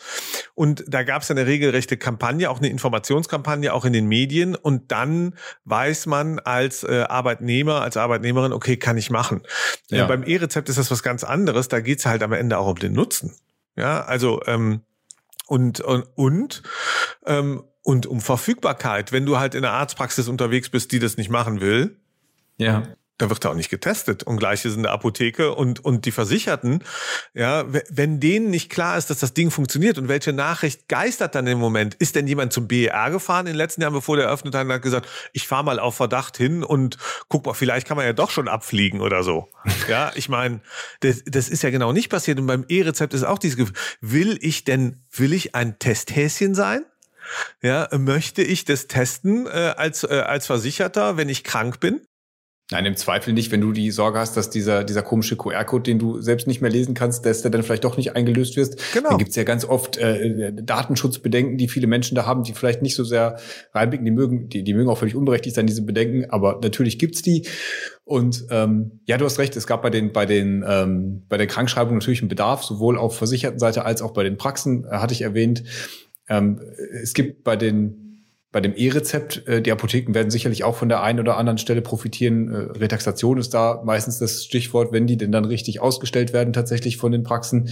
Und 0.54 0.84
da 0.88 1.02
gab 1.02 1.22
es 1.22 1.30
eine 1.30 1.46
regelrechte 1.46 1.96
Kampagne, 1.96 2.50
auch 2.50 2.58
eine 2.58 2.68
Informationskampagne, 2.68 3.72
auch 3.72 3.84
in 3.84 3.92
den 3.92 4.06
Medien. 4.06 4.54
Und 4.54 4.90
dann 4.92 5.34
weiß 5.64 6.06
man 6.06 6.38
als 6.38 6.82
äh, 6.82 7.04
Arbeitnehmer, 7.10 7.82
als 7.82 7.96
Arbeitnehmerin, 7.96 8.52
okay, 8.52 8.76
kann 8.76 8.96
ich 8.96 9.10
machen. 9.10 9.42
Ja. 9.90 10.04
Äh, 10.04 10.08
beim 10.08 10.22
E-Rezept 10.22 10.68
ist 10.68 10.78
das 10.78 10.90
was 10.90 11.02
ganz 11.02 11.24
anderes. 11.24 11.68
Da 11.68 11.80
geht's 11.80 12.06
halt 12.06 12.22
am 12.22 12.32
Ende 12.32 12.58
auch 12.58 12.68
um 12.68 12.78
den 12.78 12.92
Nutzen. 12.92 13.34
Ja, 13.76 14.02
also 14.02 14.40
ähm, 14.46 14.82
und 15.46 15.80
und 15.80 16.04
und 16.14 16.62
ähm, 17.26 17.64
und 17.82 18.06
um 18.06 18.20
Verfügbarkeit. 18.20 19.12
Wenn 19.12 19.26
du 19.26 19.38
halt 19.38 19.54
in 19.54 19.62
der 19.62 19.72
Arztpraxis 19.72 20.28
unterwegs 20.28 20.68
bist, 20.68 20.92
die 20.92 20.98
das 20.98 21.16
nicht 21.16 21.30
machen 21.30 21.60
will, 21.60 21.96
ja 22.58 22.82
da 23.20 23.28
wird 23.28 23.44
er 23.44 23.50
auch 23.50 23.54
nicht 23.54 23.70
getestet. 23.70 24.22
Und 24.22 24.38
gleiches 24.38 24.74
in 24.74 24.82
der 24.82 24.92
Apotheke 24.92 25.54
und, 25.54 25.84
und 25.84 26.04
die 26.04 26.10
Versicherten, 26.10 26.82
ja, 27.34 27.64
wenn 27.90 28.20
denen 28.20 28.50
nicht 28.50 28.70
klar 28.70 28.96
ist, 28.96 29.10
dass 29.10 29.18
das 29.18 29.34
Ding 29.34 29.50
funktioniert 29.50 29.98
und 29.98 30.08
welche 30.08 30.32
Nachricht 30.32 30.88
geistert 30.88 31.34
dann 31.34 31.46
im 31.46 31.58
Moment, 31.58 31.94
ist 31.94 32.16
denn 32.16 32.26
jemand 32.26 32.52
zum 32.52 32.68
BER 32.68 33.10
gefahren 33.10 33.46
in 33.46 33.52
den 33.52 33.56
letzten 33.56 33.82
Jahren, 33.82 33.92
bevor 33.92 34.16
der 34.16 34.26
eröffnet 34.26 34.54
hat 34.54 34.64
und 34.64 34.72
hat 34.72 34.82
gesagt, 34.82 35.08
ich 35.32 35.46
fahre 35.46 35.64
mal 35.64 35.78
auf 35.78 35.96
Verdacht 35.96 36.36
hin 36.36 36.64
und 36.64 36.96
guck 37.28 37.46
mal, 37.46 37.54
vielleicht 37.54 37.86
kann 37.86 37.96
man 37.96 38.06
ja 38.06 38.12
doch 38.12 38.30
schon 38.30 38.48
abfliegen 38.48 39.00
oder 39.00 39.22
so. 39.22 39.48
ja, 39.88 40.12
ich 40.14 40.28
meine, 40.28 40.60
das, 41.00 41.22
das 41.26 41.48
ist 41.48 41.62
ja 41.62 41.70
genau 41.70 41.92
nicht 41.92 42.08
passiert. 42.08 42.38
Und 42.38 42.46
beim 42.46 42.64
E-Rezept 42.68 43.14
ist 43.14 43.24
auch 43.24 43.38
dieses 43.38 43.56
Gefühl, 43.56 43.76
will 44.00 44.38
ich 44.40 44.64
denn, 44.64 45.04
will 45.12 45.32
ich 45.32 45.54
ein 45.54 45.78
Testhäschen 45.78 46.54
sein? 46.54 46.84
Ja, 47.62 47.88
möchte 47.96 48.42
ich 48.42 48.64
das 48.64 48.86
testen 48.86 49.46
äh, 49.46 49.74
als, 49.76 50.04
äh, 50.04 50.24
als 50.26 50.46
Versicherter, 50.46 51.16
wenn 51.16 51.28
ich 51.28 51.44
krank 51.44 51.78
bin? 51.78 52.00
Nein, 52.72 52.86
im 52.86 52.94
Zweifel 52.94 53.34
nicht, 53.34 53.50
wenn 53.50 53.60
du 53.60 53.72
die 53.72 53.90
Sorge 53.90 54.20
hast, 54.20 54.36
dass 54.36 54.48
dieser, 54.48 54.84
dieser 54.84 55.02
komische 55.02 55.36
QR-Code, 55.36 55.82
den 55.82 55.98
du 55.98 56.20
selbst 56.20 56.46
nicht 56.46 56.60
mehr 56.60 56.70
lesen 56.70 56.94
kannst, 56.94 57.26
dass 57.26 57.42
der 57.42 57.50
dann 57.50 57.64
vielleicht 57.64 57.82
doch 57.82 57.96
nicht 57.96 58.14
eingelöst 58.14 58.56
wirst. 58.56 58.80
Genau. 58.92 59.08
Dann 59.08 59.18
gibt's 59.18 59.34
ja 59.34 59.42
ganz 59.42 59.64
oft 59.64 59.96
äh, 59.96 60.52
Datenschutzbedenken, 60.52 61.58
die 61.58 61.66
viele 61.66 61.88
Menschen 61.88 62.14
da 62.14 62.26
haben, 62.26 62.44
die 62.44 62.52
vielleicht 62.52 62.80
nicht 62.80 62.94
so 62.94 63.02
sehr 63.02 63.38
reinblicken. 63.74 64.04
Die 64.04 64.12
mögen, 64.12 64.48
die, 64.48 64.62
die 64.62 64.74
mögen 64.74 64.88
auch 64.88 64.98
völlig 64.98 65.16
unberechtigt 65.16 65.56
sein, 65.56 65.66
diese 65.66 65.82
Bedenken, 65.82 66.30
aber 66.30 66.60
natürlich 66.62 67.00
gibt's 67.00 67.22
die. 67.22 67.48
Und 68.04 68.46
ähm, 68.50 69.00
ja, 69.04 69.18
du 69.18 69.24
hast 69.24 69.40
recht, 69.40 69.56
es 69.56 69.66
gab 69.66 69.82
bei 69.82 69.90
den, 69.90 70.12
bei 70.12 70.26
den, 70.26 70.64
ähm, 70.66 71.24
bei 71.28 71.38
der 71.38 71.48
Krankschreibung 71.48 71.94
natürlich 71.94 72.22
einen 72.22 72.28
Bedarf, 72.28 72.62
sowohl 72.62 72.96
auf 72.96 73.16
Versichertenseite 73.16 73.84
als 73.84 74.00
auch 74.00 74.12
bei 74.12 74.22
den 74.22 74.36
Praxen, 74.36 74.84
äh, 74.84 74.96
hatte 74.98 75.12
ich 75.12 75.22
erwähnt. 75.22 75.64
Ähm, 76.28 76.60
es 77.02 77.14
gibt 77.14 77.42
bei 77.42 77.56
den 77.56 78.09
bei 78.52 78.60
dem 78.60 78.74
E-Rezept, 78.74 79.46
äh, 79.46 79.62
die 79.62 79.70
Apotheken 79.70 80.12
werden 80.14 80.30
sicherlich 80.30 80.64
auch 80.64 80.74
von 80.74 80.88
der 80.88 81.02
einen 81.02 81.20
oder 81.20 81.36
anderen 81.36 81.58
Stelle 81.58 81.82
profitieren. 81.82 82.52
Äh, 82.52 82.56
Retaxation 82.78 83.38
ist 83.38 83.54
da 83.54 83.80
meistens 83.84 84.18
das 84.18 84.44
Stichwort, 84.44 84.92
wenn 84.92 85.06
die 85.06 85.16
denn 85.16 85.30
dann 85.30 85.44
richtig 85.44 85.80
ausgestellt 85.80 86.32
werden, 86.32 86.52
tatsächlich 86.52 86.96
von 86.96 87.12
den 87.12 87.22
Praxen. 87.22 87.70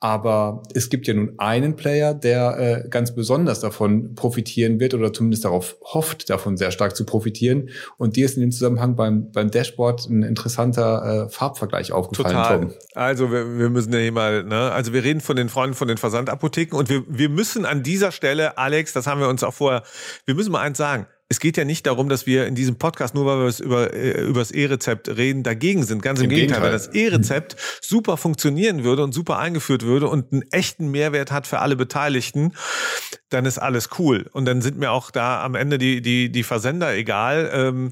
Aber 0.00 0.62
es 0.74 0.90
gibt 0.90 1.08
ja 1.08 1.14
nun 1.14 1.34
einen 1.38 1.74
Player, 1.74 2.14
der 2.14 2.84
äh, 2.84 2.88
ganz 2.88 3.14
besonders 3.14 3.58
davon 3.60 4.14
profitieren 4.14 4.78
wird 4.78 4.94
oder 4.94 5.12
zumindest 5.12 5.44
darauf 5.44 5.76
hofft, 5.82 6.30
davon 6.30 6.56
sehr 6.56 6.70
stark 6.70 6.94
zu 6.94 7.04
profitieren. 7.04 7.70
Und 7.96 8.14
dir 8.14 8.26
ist 8.26 8.36
in 8.36 8.42
dem 8.42 8.52
Zusammenhang 8.52 8.94
beim, 8.94 9.32
beim 9.32 9.50
Dashboard 9.50 10.08
ein 10.08 10.22
interessanter 10.22 11.26
äh, 11.26 11.28
Farbvergleich 11.28 11.90
aufgefallen. 11.90 12.36
Total. 12.36 12.60
Tom. 12.60 12.74
Also 12.94 13.32
wir, 13.32 13.58
wir 13.58 13.70
müssen 13.70 13.92
ja 13.92 13.98
hier 13.98 14.12
mal, 14.12 14.44
ne? 14.44 14.70
also 14.70 14.92
wir 14.92 15.02
reden 15.02 15.20
von 15.20 15.34
den 15.34 15.48
Freunden 15.48 15.74
von 15.74 15.88
den 15.88 15.98
Versandapotheken 15.98 16.76
und 16.76 16.88
wir, 16.88 17.02
wir 17.08 17.28
müssen 17.28 17.64
an 17.64 17.82
dieser 17.82 18.12
Stelle, 18.12 18.56
Alex, 18.56 18.92
das 18.92 19.08
haben 19.08 19.20
wir 19.20 19.28
uns 19.28 19.42
auch 19.42 19.54
vorher, 19.54 19.82
wir 20.26 20.34
müssen 20.36 20.52
mal 20.52 20.60
eins 20.60 20.78
sagen 20.78 21.06
es 21.30 21.40
geht 21.40 21.58
ja 21.58 21.64
nicht 21.64 21.86
darum, 21.86 22.08
dass 22.08 22.26
wir 22.26 22.46
in 22.46 22.54
diesem 22.54 22.76
Podcast, 22.76 23.14
nur 23.14 23.26
weil 23.26 23.38
wir 23.40 23.46
es 23.46 23.60
über, 23.60 23.92
äh, 23.92 24.22
über 24.22 24.40
das 24.40 24.50
E-Rezept 24.50 25.08
reden, 25.08 25.42
dagegen 25.42 25.84
sind. 25.84 26.02
Ganz 26.02 26.20
im, 26.20 26.24
Im 26.24 26.30
Gegenteil, 26.30 26.60
Gegenteil, 26.60 26.62
weil 26.62 26.72
das 26.72 26.86
E-Rezept 26.88 27.56
super 27.82 28.16
funktionieren 28.16 28.82
würde 28.82 29.04
und 29.04 29.12
super 29.12 29.38
eingeführt 29.38 29.82
würde 29.82 30.08
und 30.08 30.32
einen 30.32 30.42
echten 30.52 30.90
Mehrwert 30.90 31.30
hat 31.30 31.46
für 31.46 31.58
alle 31.58 31.76
Beteiligten, 31.76 32.54
dann 33.30 33.46
ist 33.46 33.58
alles 33.58 33.90
cool. 33.98 34.28
Und 34.32 34.44
dann 34.44 34.62
sind 34.62 34.78
mir 34.78 34.90
auch 34.90 35.10
da 35.10 35.44
am 35.44 35.54
Ende 35.54 35.78
die, 35.78 36.02
die, 36.02 36.30
die 36.30 36.42
Versender 36.42 36.94
egal. 36.94 37.50
Ähm, 37.52 37.90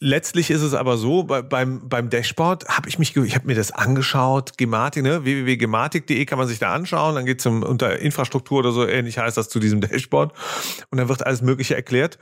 Letztlich 0.00 0.50
ist 0.50 0.62
es 0.62 0.74
aber 0.74 0.96
so, 0.96 1.24
bei, 1.24 1.42
beim, 1.42 1.88
beim 1.88 2.08
Dashboard 2.08 2.68
habe 2.68 2.88
ich 2.88 3.00
mich, 3.00 3.16
ich 3.16 3.34
habe 3.34 3.48
mir 3.48 3.56
das 3.56 3.72
angeschaut, 3.72 4.56
Gematik, 4.56 5.02
ne? 5.02 5.24
www.gematik.de 5.24 6.24
kann 6.24 6.38
man 6.38 6.46
sich 6.46 6.60
da 6.60 6.72
anschauen, 6.72 7.16
dann 7.16 7.26
geht's 7.26 7.44
um 7.46 7.64
unter 7.64 7.98
Infrastruktur 7.98 8.60
oder 8.60 8.70
so 8.70 8.86
ähnlich 8.86 9.18
heißt 9.18 9.36
das 9.36 9.48
zu 9.48 9.58
diesem 9.58 9.80
Dashboard 9.80 10.32
und 10.90 10.98
dann 10.98 11.08
wird 11.08 11.26
alles 11.26 11.42
Mögliche 11.42 11.74
erklärt. 11.74 12.20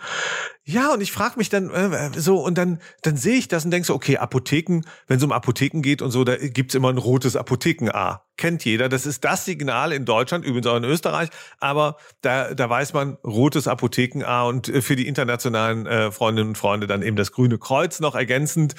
Ja, 0.64 0.94
und 0.94 1.02
ich 1.02 1.12
frage 1.12 1.34
mich 1.36 1.50
dann 1.50 1.68
äh, 1.68 2.12
so, 2.16 2.42
und 2.42 2.56
dann, 2.56 2.80
dann 3.02 3.18
sehe 3.18 3.36
ich 3.36 3.46
das 3.46 3.66
und 3.66 3.72
denke 3.72 3.86
so, 3.86 3.94
okay, 3.94 4.16
Apotheken, 4.16 4.80
wenn 5.06 5.18
es 5.18 5.22
um 5.22 5.32
Apotheken 5.32 5.82
geht 5.82 6.00
und 6.00 6.10
so, 6.10 6.24
da 6.24 6.36
gibt's 6.36 6.74
immer 6.74 6.88
ein 6.88 6.98
rotes 6.98 7.36
Apotheken-A. 7.36 8.25
Kennt 8.36 8.64
jeder. 8.64 8.88
Das 8.88 9.06
ist 9.06 9.24
das 9.24 9.44
Signal 9.44 9.92
in 9.92 10.04
Deutschland, 10.04 10.44
übrigens 10.44 10.66
auch 10.66 10.76
in 10.76 10.84
Österreich, 10.84 11.30
aber 11.58 11.96
da, 12.20 12.52
da 12.52 12.68
weiß 12.68 12.92
man, 12.92 13.16
rotes 13.24 13.66
Apotheken-A 13.66 14.42
und 14.44 14.68
äh, 14.68 14.82
für 14.82 14.96
die 14.96 15.08
internationalen 15.08 15.86
äh, 15.86 16.10
Freundinnen 16.12 16.50
und 16.50 16.58
Freunde 16.58 16.86
dann 16.86 17.02
eben 17.02 17.16
das 17.16 17.32
grüne 17.32 17.58
Kreuz 17.58 18.00
noch 18.00 18.14
ergänzend. 18.14 18.74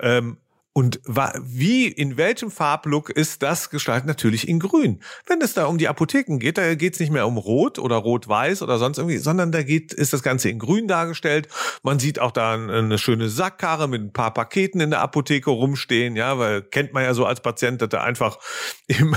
Ähm, 0.00 0.38
und 0.74 1.00
wie, 1.04 1.86
in 1.86 2.16
welchem 2.16 2.50
Farblook 2.50 3.10
ist 3.10 3.42
das 3.42 3.68
gestaltet? 3.68 4.06
Natürlich 4.06 4.48
in 4.48 4.58
grün. 4.58 5.02
Wenn 5.26 5.42
es 5.42 5.52
da 5.52 5.66
um 5.66 5.76
die 5.76 5.86
Apotheken 5.86 6.38
geht, 6.38 6.56
da 6.56 6.74
geht 6.74 6.94
es 6.94 7.00
nicht 7.00 7.12
mehr 7.12 7.26
um 7.26 7.36
rot 7.36 7.78
oder 7.78 7.96
rot-weiß 7.96 8.62
oder 8.62 8.78
sonst 8.78 8.96
irgendwie, 8.96 9.18
sondern 9.18 9.52
da 9.52 9.62
geht, 9.62 9.92
ist 9.92 10.14
das 10.14 10.22
Ganze 10.22 10.48
in 10.48 10.58
grün 10.58 10.88
dargestellt. 10.88 11.48
Man 11.82 11.98
sieht 11.98 12.18
auch 12.18 12.30
da 12.30 12.54
eine 12.54 12.96
schöne 12.96 13.28
Sackkarre 13.28 13.86
mit 13.86 14.00
ein 14.00 14.12
paar 14.14 14.32
Paketen 14.32 14.80
in 14.80 14.90
der 14.90 15.00
Apotheke 15.00 15.50
rumstehen, 15.50 16.16
ja, 16.16 16.38
weil 16.38 16.62
kennt 16.62 16.94
man 16.94 17.04
ja 17.04 17.12
so 17.12 17.26
als 17.26 17.42
Patient, 17.42 17.82
dass 17.82 17.90
da 17.90 18.02
einfach 18.02 18.38
im, 18.86 19.14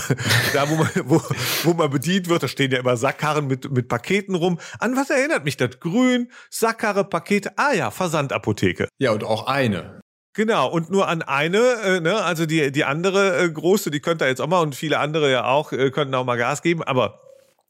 da, 0.54 0.70
wo 0.70 0.76
man, 0.76 0.90
wo, 1.06 1.22
wo 1.64 1.74
man 1.74 1.90
bedient 1.90 2.28
wird, 2.28 2.44
da 2.44 2.50
stehen 2.50 2.72
ja 2.72 2.80
immer 2.80 2.98
Sackkarren 2.98 3.48
mit, 3.48 3.72
mit 3.72 3.88
Paketen 3.88 4.36
rum. 4.36 4.60
An 4.80 4.98
was 4.98 5.10
erinnert 5.10 5.46
mich 5.46 5.56
das? 5.56 5.80
Grün, 5.80 6.30
Sackkarre, 6.50 7.06
Pakete, 7.06 7.58
ah 7.58 7.72
ja, 7.74 7.92
Versandapotheke. 7.92 8.90
Ja, 8.98 9.12
und 9.12 9.24
auch 9.24 9.48
eine. 9.48 10.02
Genau, 10.36 10.68
und 10.68 10.90
nur 10.90 11.08
an 11.08 11.22
eine, 11.22 11.60
äh, 11.86 12.02
ne, 12.02 12.22
also 12.22 12.46
die, 12.46 12.70
die 12.74 12.84
andere 12.84 13.38
äh, 13.42 13.50
große, 13.50 13.90
die 13.90 14.02
könnte 14.02 14.26
jetzt 14.26 14.42
auch 14.42 14.48
mal 14.48 14.60
und 14.60 14.76
viele 14.76 15.00
andere 15.00 15.32
ja 15.32 15.46
auch, 15.46 15.72
äh, 15.72 15.92
könnten 15.92 16.14
auch 16.14 16.26
mal 16.26 16.38
Gas 16.38 16.62
geben, 16.62 16.84
aber 16.84 17.22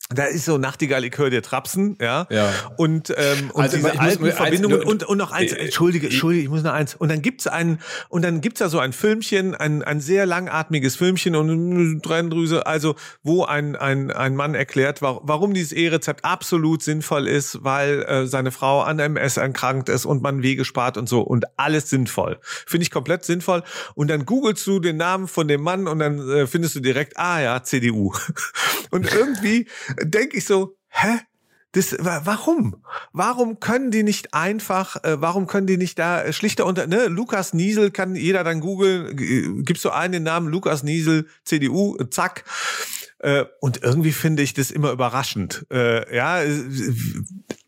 da 0.10 0.26
ist 0.26 0.46
so 0.46 0.60
Nachtigall, 0.60 1.04
ich 1.04 1.18
höre 1.18 1.32
dir 1.32 1.42
Trapsen, 1.42 1.98
ja. 2.00 2.28
ja. 2.30 2.54
Und, 2.78 3.12
ähm, 3.18 3.50
und 3.52 3.64
also, 3.64 3.78
diese 3.78 4.00
alten 4.00 4.32
Verbindungen 4.32 4.84
und, 4.84 5.04
und 5.04 5.18
noch 5.18 5.32
eins, 5.32 5.52
entschuldige, 5.52 6.08
entschuldige, 6.08 6.44
ich 6.44 6.50
muss 6.50 6.62
noch 6.62 6.74
eins. 6.74 6.94
Und 6.94 7.10
dann 7.10 7.24
gibt's 7.24 7.48
ein, 7.48 7.80
und 8.10 8.22
dann 8.22 8.40
gibt's 8.40 8.60
da 8.60 8.70
so 8.70 8.78
ein 8.78 8.94
Filmchen, 8.94 9.56
ein, 9.56 9.82
ein 9.82 10.02
sehr 10.02 10.28
langatmiges 10.28 10.96
Filmchen 10.96 11.36
und 11.36 11.50
eine 11.50 12.02
Tränendrüse, 12.02 12.68
also, 12.68 12.96
wo 13.24 13.46
ein, 13.46 13.76
ein, 13.76 14.12
ein 14.12 14.36
Mann 14.36 14.54
erklärt, 14.54 15.02
warum 15.02 15.56
dieses 15.56 15.72
E-Rezept 15.72 16.24
absolut 16.24 16.84
sinnvoll 16.84 17.28
ist, 17.28 17.64
weil 17.64 18.04
äh, 18.04 18.28
seine 18.28 18.52
Frau 18.52 18.82
an 18.82 19.00
MS 19.00 19.38
erkrankt 19.38 19.90
ist 19.90 20.06
und 20.06 20.22
man 20.22 20.44
Wege 20.44 20.66
spart 20.66 20.98
und 20.98 21.10
so 21.10 21.22
und 21.22 21.46
alles 21.58 21.90
sinnvoll. 21.90 22.38
Finde 22.42 22.84
ich 22.84 22.92
komplett 22.92 23.26
sinnvoll. 23.26 23.64
Und 23.96 24.10
dann 24.10 24.28
googelst 24.28 24.68
du 24.68 24.80
den 24.80 24.98
Namen 24.98 25.28
von 25.28 25.48
dem 25.48 25.62
Mann 25.62 25.88
und 25.88 25.98
dann 25.98 26.30
äh, 26.30 26.46
findest 26.46 26.76
du 26.76 26.80
direkt, 26.80 27.18
ah 27.18 27.42
ja, 27.42 27.64
CDU. 27.64 28.14
und 28.92 29.12
irgendwie 29.12 29.66
denke 30.02 30.38
ich 30.38 30.46
so, 30.46 30.76
hä? 30.90 31.20
Das, 31.74 31.94
warum? 32.00 32.78
Warum 33.12 33.60
können 33.60 33.92
die 33.92 34.04
nicht 34.04 34.34
einfach, 34.34 35.04
äh, 35.04 35.22
warum 35.22 35.46
können 35.46 35.68
die 35.68 35.76
nicht 35.76 36.00
da 36.00 36.32
schlichter 36.32 36.66
unter, 36.66 36.88
ne? 36.88 37.08
Lukas 37.08 37.54
Niesel 37.54 37.92
kann 37.92 38.16
jeder 38.16 38.46
dann 38.46 38.62
googeln, 38.62 39.66
gibst 39.66 39.84
du 39.84 39.90
einen 39.90 40.14
den 40.14 40.24
Namen 40.24 40.48
Lukas 40.48 40.84
Niesel, 40.84 41.28
CDU, 41.44 41.98
zack. 42.10 42.46
Äh, 43.20 43.46
und 43.60 43.84
irgendwie 43.84 44.14
finde 44.14 44.44
ich 44.44 44.54
das 44.54 44.72
immer 44.72 44.92
überraschend. 44.92 45.66
Äh, 45.70 46.16
ja, 46.16 46.42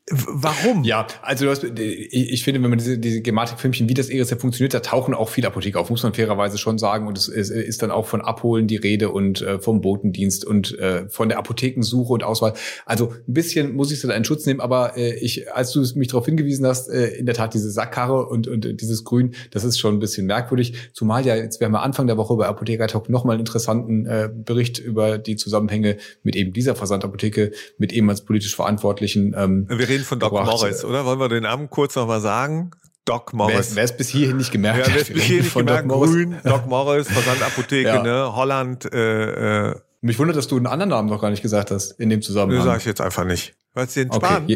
Warum? 0.09 0.85
Ja, 0.85 1.05
also 1.21 1.43
du 1.43 1.51
hast, 1.51 1.65
ich 1.65 2.43
finde, 2.45 2.63
wenn 2.63 2.69
man 2.69 2.79
diese, 2.79 2.97
diese 2.97 3.21
Gematik-Filmchen, 3.21 3.89
wie 3.89 3.93
das 3.93 4.07
E-Rezept 4.07 4.39
funktioniert, 4.39 4.73
da 4.73 4.79
tauchen 4.79 5.13
auch 5.13 5.27
viele 5.27 5.47
Apotheker 5.47 5.81
auf, 5.81 5.89
muss 5.89 6.01
man 6.03 6.13
fairerweise 6.13 6.57
schon 6.57 6.77
sagen. 6.77 7.07
Und 7.07 7.17
es, 7.17 7.27
es 7.27 7.49
ist 7.49 7.81
dann 7.81 7.91
auch 7.91 8.05
von 8.05 8.21
Abholen 8.21 8.67
die 8.67 8.77
Rede 8.77 9.09
und 9.09 9.41
äh, 9.41 9.59
vom 9.59 9.81
Botendienst 9.81 10.45
und 10.45 10.79
äh, 10.79 11.09
von 11.09 11.27
der 11.27 11.37
Apothekensuche 11.39 12.13
und 12.13 12.23
Auswahl. 12.23 12.53
Also 12.85 13.13
ein 13.27 13.33
bisschen 13.33 13.75
muss 13.75 13.91
ich 13.91 13.99
da 13.99 14.13
in 14.13 14.23
Schutz 14.23 14.45
nehmen, 14.45 14.61
aber 14.61 14.95
äh, 14.95 15.15
ich, 15.15 15.53
als 15.53 15.71
du 15.71 15.85
mich 15.95 16.07
darauf 16.07 16.25
hingewiesen 16.25 16.65
hast, 16.65 16.87
äh, 16.87 17.07
in 17.07 17.25
der 17.25 17.35
Tat 17.35 17.53
diese 17.53 17.69
Sackkarre 17.69 18.27
und, 18.27 18.47
und 18.47 18.79
dieses 18.79 19.03
Grün, 19.03 19.33
das 19.51 19.65
ist 19.65 19.77
schon 19.77 19.95
ein 19.95 19.99
bisschen 19.99 20.25
merkwürdig. 20.25 20.73
Zumal 20.93 21.25
ja, 21.25 21.35
jetzt 21.35 21.59
werden 21.59 21.73
wir 21.73 21.81
Anfang 21.81 22.07
der 22.07 22.15
Woche 22.15 22.33
bei 22.37 22.45
Apotheker 22.45 22.87
Talk 22.87 23.09
nochmal 23.09 23.33
einen 23.33 23.41
interessanten 23.41 24.05
äh, 24.05 24.29
Bericht 24.33 24.79
über 24.79 25.17
die 25.17 25.35
Zusammenhänge 25.35 25.97
mit 26.23 26.37
eben 26.37 26.53
dieser 26.53 26.75
Versandapotheke, 26.75 27.51
mit 27.77 27.91
eben 27.91 28.09
als 28.09 28.21
politisch 28.21 28.55
Verantwortlichen. 28.55 29.35
Ähm, 29.37 29.65
reden 29.97 30.05
von 30.05 30.19
Doc 30.19 30.31
Morris, 30.31 30.83
oder? 30.83 31.05
Wollen 31.05 31.19
wir 31.19 31.29
den 31.29 31.43
Namen 31.43 31.69
kurz 31.69 31.95
nochmal 31.95 32.21
sagen? 32.21 32.71
Doc 33.05 33.33
Morris. 33.33 33.75
Wer 33.75 33.83
es 33.83 33.95
bis 33.95 34.10
hierhin 34.10 34.38
nicht 34.38 34.51
gemerkt 34.51 34.79
hat. 34.79 34.88
Ja, 34.88 34.93
wer 34.95 35.01
es 35.01 35.07
bis 35.10 35.23
hierhin 35.23 35.43
nicht 35.45 35.53
gemerkt 35.53 35.89
hat, 35.89 35.99
Grün, 35.99 36.38
Doc 36.43 36.67
Morris, 36.67 37.07
Versandapotheke, 37.07 37.88
ja. 37.88 38.03
ne, 38.03 38.36
Holland. 38.36 38.91
Äh, 38.93 39.69
äh. 39.69 39.75
Mich 40.01 40.19
wundert, 40.19 40.38
dass 40.38 40.47
du 40.47 40.57
einen 40.57 40.67
anderen 40.67 40.89
Namen 40.89 41.10
noch 41.10 41.21
gar 41.21 41.29
nicht 41.29 41.41
gesagt 41.41 41.71
hast 41.71 41.91
in 41.99 42.10
dem 42.10 42.21
Zusammenhang. 42.21 42.60
Das 42.60 42.65
sage 42.65 42.79
ich 42.79 42.86
jetzt 42.86 43.01
einfach 43.01 43.23
nicht. 43.23 43.55
Weil 43.73 43.86
es 43.86 43.93
den 43.93 44.10
okay. 44.12 44.17
sparen. 44.17 44.47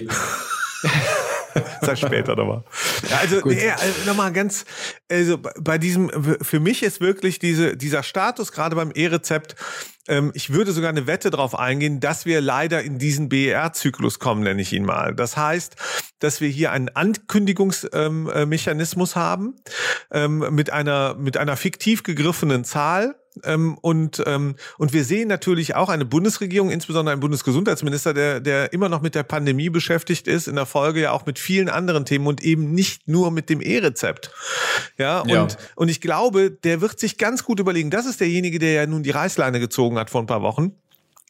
Sag 1.81 1.97
später 1.97 2.35
nochmal. 2.35 2.63
Also, 3.19 3.41
nee, 3.45 3.69
also 3.69 4.05
nochmal 4.05 4.31
ganz, 4.31 4.65
also 5.09 5.37
bei 5.37 5.77
diesem, 5.77 6.09
für 6.41 6.59
mich 6.59 6.83
ist 6.83 7.01
wirklich 7.01 7.39
diese, 7.39 7.77
dieser 7.77 8.03
Status 8.03 8.51
gerade 8.51 8.75
beim 8.75 8.91
E-Rezept, 8.91 9.55
ähm, 10.07 10.31
ich 10.33 10.51
würde 10.51 10.71
sogar 10.71 10.89
eine 10.89 11.05
Wette 11.07 11.29
darauf 11.29 11.57
eingehen, 11.57 11.99
dass 11.99 12.25
wir 12.25 12.41
leider 12.41 12.81
in 12.83 12.99
diesen 12.99 13.29
BER-Zyklus 13.29 14.19
kommen, 14.19 14.43
nenne 14.43 14.61
ich 14.61 14.73
ihn 14.73 14.85
mal. 14.85 15.15
Das 15.15 15.37
heißt, 15.37 15.75
dass 16.19 16.41
wir 16.41 16.49
hier 16.49 16.71
einen 16.71 16.89
Ankündigungsmechanismus 16.89 19.15
ähm, 19.15 19.19
äh, 19.19 19.21
haben 19.21 19.55
ähm, 20.11 20.45
mit 20.51 20.71
einer 20.71 21.15
mit 21.15 21.37
einer 21.37 21.57
fiktiv 21.57 22.03
gegriffenen 22.03 22.63
Zahl 22.63 23.15
ähm, 23.43 23.77
und, 23.81 24.21
ähm, 24.25 24.55
und 24.77 24.93
wir 24.93 25.03
sehen 25.03 25.27
natürlich 25.27 25.75
auch 25.75 25.89
eine 25.89 26.05
Bundesregierung, 26.05 26.69
insbesondere 26.69 27.13
einen 27.13 27.21
Bundesgesundheitsminister, 27.21 28.13
der, 28.13 28.39
der 28.39 28.73
immer 28.73 28.89
noch 28.89 29.01
mit 29.01 29.15
der 29.15 29.23
Pandemie 29.23 29.69
beschäftigt 29.69 30.27
ist, 30.27 30.47
in 30.47 30.55
der 30.55 30.65
Folge 30.65 31.01
ja 31.01 31.11
auch 31.11 31.25
mit 31.25 31.39
vielen 31.39 31.69
anderen 31.69 32.05
Themen 32.05 32.27
und 32.27 32.41
eben 32.41 32.73
nicht 32.73 33.07
nur 33.07 33.31
mit 33.31 33.49
dem 33.49 33.61
E-Rezept. 33.61 34.31
Ja, 34.97 35.23
ja, 35.25 35.43
und, 35.43 35.57
und 35.75 35.89
ich 35.89 36.01
glaube, 36.01 36.51
der 36.51 36.81
wird 36.81 36.99
sich 36.99 37.17
ganz 37.17 37.43
gut 37.43 37.59
überlegen, 37.59 37.89
das 37.89 38.05
ist 38.05 38.19
derjenige, 38.19 38.59
der 38.59 38.73
ja 38.73 38.85
nun 38.85 39.03
die 39.03 39.11
Reißleine 39.11 39.59
gezogen 39.59 39.97
hat 39.97 40.09
vor 40.09 40.21
ein 40.21 40.27
paar 40.27 40.41
Wochen. 40.41 40.75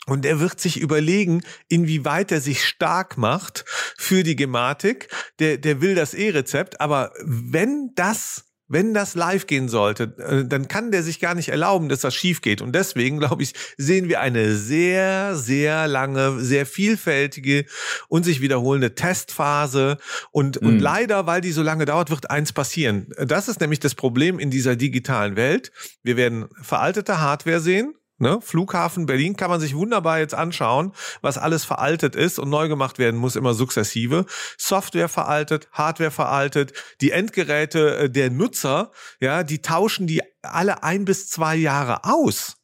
Und 0.07 0.25
er 0.25 0.39
wird 0.39 0.59
sich 0.59 0.81
überlegen, 0.81 1.43
inwieweit 1.67 2.31
er 2.31 2.41
sich 2.41 2.65
stark 2.65 3.19
macht 3.19 3.65
für 3.67 4.23
die 4.23 4.35
Gematik. 4.35 5.09
Der, 5.37 5.59
der 5.59 5.79
will 5.79 5.93
das 5.93 6.15
E-Rezept. 6.15 6.81
Aber 6.81 7.11
wenn 7.23 7.91
das 7.93 8.45
wenn 8.71 8.93
das 8.93 9.15
live 9.15 9.47
gehen 9.47 9.67
sollte, 9.67 10.13
äh, 10.17 10.45
dann 10.45 10.67
kann 10.67 10.91
der 10.91 11.03
sich 11.03 11.19
gar 11.19 11.35
nicht 11.35 11.49
erlauben, 11.49 11.89
dass 11.89 12.01
das 12.01 12.15
schief 12.15 12.41
geht. 12.41 12.61
Und 12.61 12.73
deswegen, 12.73 13.19
glaube 13.19 13.43
ich, 13.43 13.53
sehen 13.77 14.07
wir 14.07 14.21
eine 14.21 14.55
sehr, 14.55 15.35
sehr 15.35 15.87
lange, 15.87 16.39
sehr 16.39 16.65
vielfältige 16.65 17.65
und 18.07 18.23
sich 18.23 18.41
wiederholende 18.41 18.95
Testphase. 18.95 19.97
Und, 20.31 20.61
mhm. 20.61 20.67
und 20.67 20.79
leider, 20.79 21.27
weil 21.27 21.41
die 21.41 21.51
so 21.51 21.61
lange 21.61 21.85
dauert, 21.85 22.09
wird 22.09 22.29
eins 22.29 22.53
passieren. 22.53 23.07
Das 23.17 23.47
ist 23.47 23.59
nämlich 23.59 23.79
das 23.79 23.95
Problem 23.95 24.39
in 24.39 24.49
dieser 24.49 24.75
digitalen 24.75 25.35
Welt. 25.35 25.71
Wir 26.03 26.15
werden 26.15 26.45
veraltete 26.61 27.19
Hardware 27.19 27.59
sehen. 27.59 27.93
Ne? 28.21 28.39
Flughafen 28.39 29.07
Berlin 29.07 29.35
kann 29.35 29.49
man 29.49 29.59
sich 29.59 29.75
wunderbar 29.75 30.19
jetzt 30.19 30.35
anschauen, 30.35 30.93
was 31.21 31.39
alles 31.39 31.65
veraltet 31.65 32.15
ist 32.15 32.37
und 32.37 32.49
neu 32.49 32.67
gemacht 32.67 32.99
werden 32.99 33.19
muss, 33.19 33.35
immer 33.35 33.55
sukzessive. 33.55 34.25
Software 34.59 35.09
veraltet, 35.09 35.67
Hardware 35.71 36.11
veraltet, 36.11 36.73
die 37.01 37.11
Endgeräte 37.11 37.97
äh, 37.97 38.09
der 38.11 38.29
Nutzer, 38.29 38.91
ja, 39.19 39.43
die 39.43 39.63
tauschen 39.63 40.05
die 40.05 40.21
alle 40.43 40.83
ein 40.83 41.03
bis 41.03 41.29
zwei 41.29 41.55
Jahre 41.55 42.05
aus. 42.05 42.60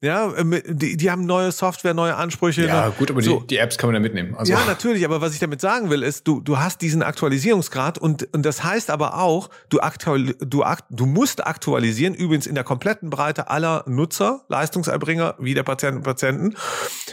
Ja, 0.00 0.32
äh, 0.32 0.62
die, 0.66 0.96
die 0.96 1.10
haben 1.10 1.26
neue 1.26 1.52
Software, 1.52 1.94
neue 1.94 2.16
Ansprüche. 2.16 2.66
Ja, 2.66 2.86
ne? 2.86 2.92
gut, 2.98 3.10
aber 3.10 3.22
so. 3.22 3.40
die, 3.40 3.46
die 3.48 3.56
Apps 3.58 3.78
kann 3.78 3.88
man 3.88 3.94
ja 3.94 4.00
mitnehmen. 4.00 4.34
Also. 4.34 4.52
Ja, 4.52 4.64
natürlich, 4.66 5.04
aber 5.04 5.20
was 5.20 5.32
ich 5.32 5.40
damit 5.40 5.60
sagen 5.60 5.90
will, 5.90 6.02
ist, 6.02 6.26
du, 6.26 6.40
du 6.40 6.58
hast 6.58 6.82
diesen 6.82 7.02
Aktualisierungsgrad 7.02 7.98
und, 7.98 8.28
und 8.34 8.44
das 8.44 8.64
heißt 8.64 8.90
aber 8.90 9.18
auch, 9.18 9.50
du, 9.68 9.80
aktual, 9.80 10.34
du, 10.40 10.64
du 10.90 11.06
musst 11.06 11.46
aktualisieren, 11.46 12.14
übrigens 12.14 12.46
in 12.46 12.54
der 12.54 12.64
kompletten 12.64 13.10
Breite 13.10 13.48
aller 13.48 13.84
Nutzer, 13.86 14.44
Leistungserbringer, 14.48 15.36
wie 15.38 15.54
der 15.54 15.62
Patienten 15.62 15.98
und 15.98 16.04
Patienten 16.04 16.54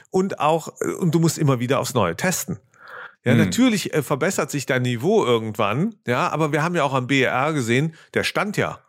und 0.10 0.40
auch, 0.40 0.70
und 1.00 1.16
du 1.16 1.20
musst 1.20 1.38
immer 1.38 1.60
wieder 1.60 1.80
aufs 1.80 1.94
Neue 1.94 2.16
testen. 2.16 2.60
Ja, 3.24 3.34
hm. 3.34 3.40
natürlich 3.40 3.94
äh, 3.94 4.02
verbessert 4.02 4.52
sich 4.52 4.66
dein 4.66 4.82
Niveau 4.82 5.24
irgendwann, 5.26 5.96
ja, 6.08 6.30
aber 6.30 6.52
wir 6.52 6.64
haben 6.64 6.76
ja 6.76 6.84
auch 6.84 6.94
am 6.94 7.08
BER 7.08 7.54
gesehen, 7.54 7.94
der 8.14 8.24
stand 8.24 8.58
ja. 8.58 8.80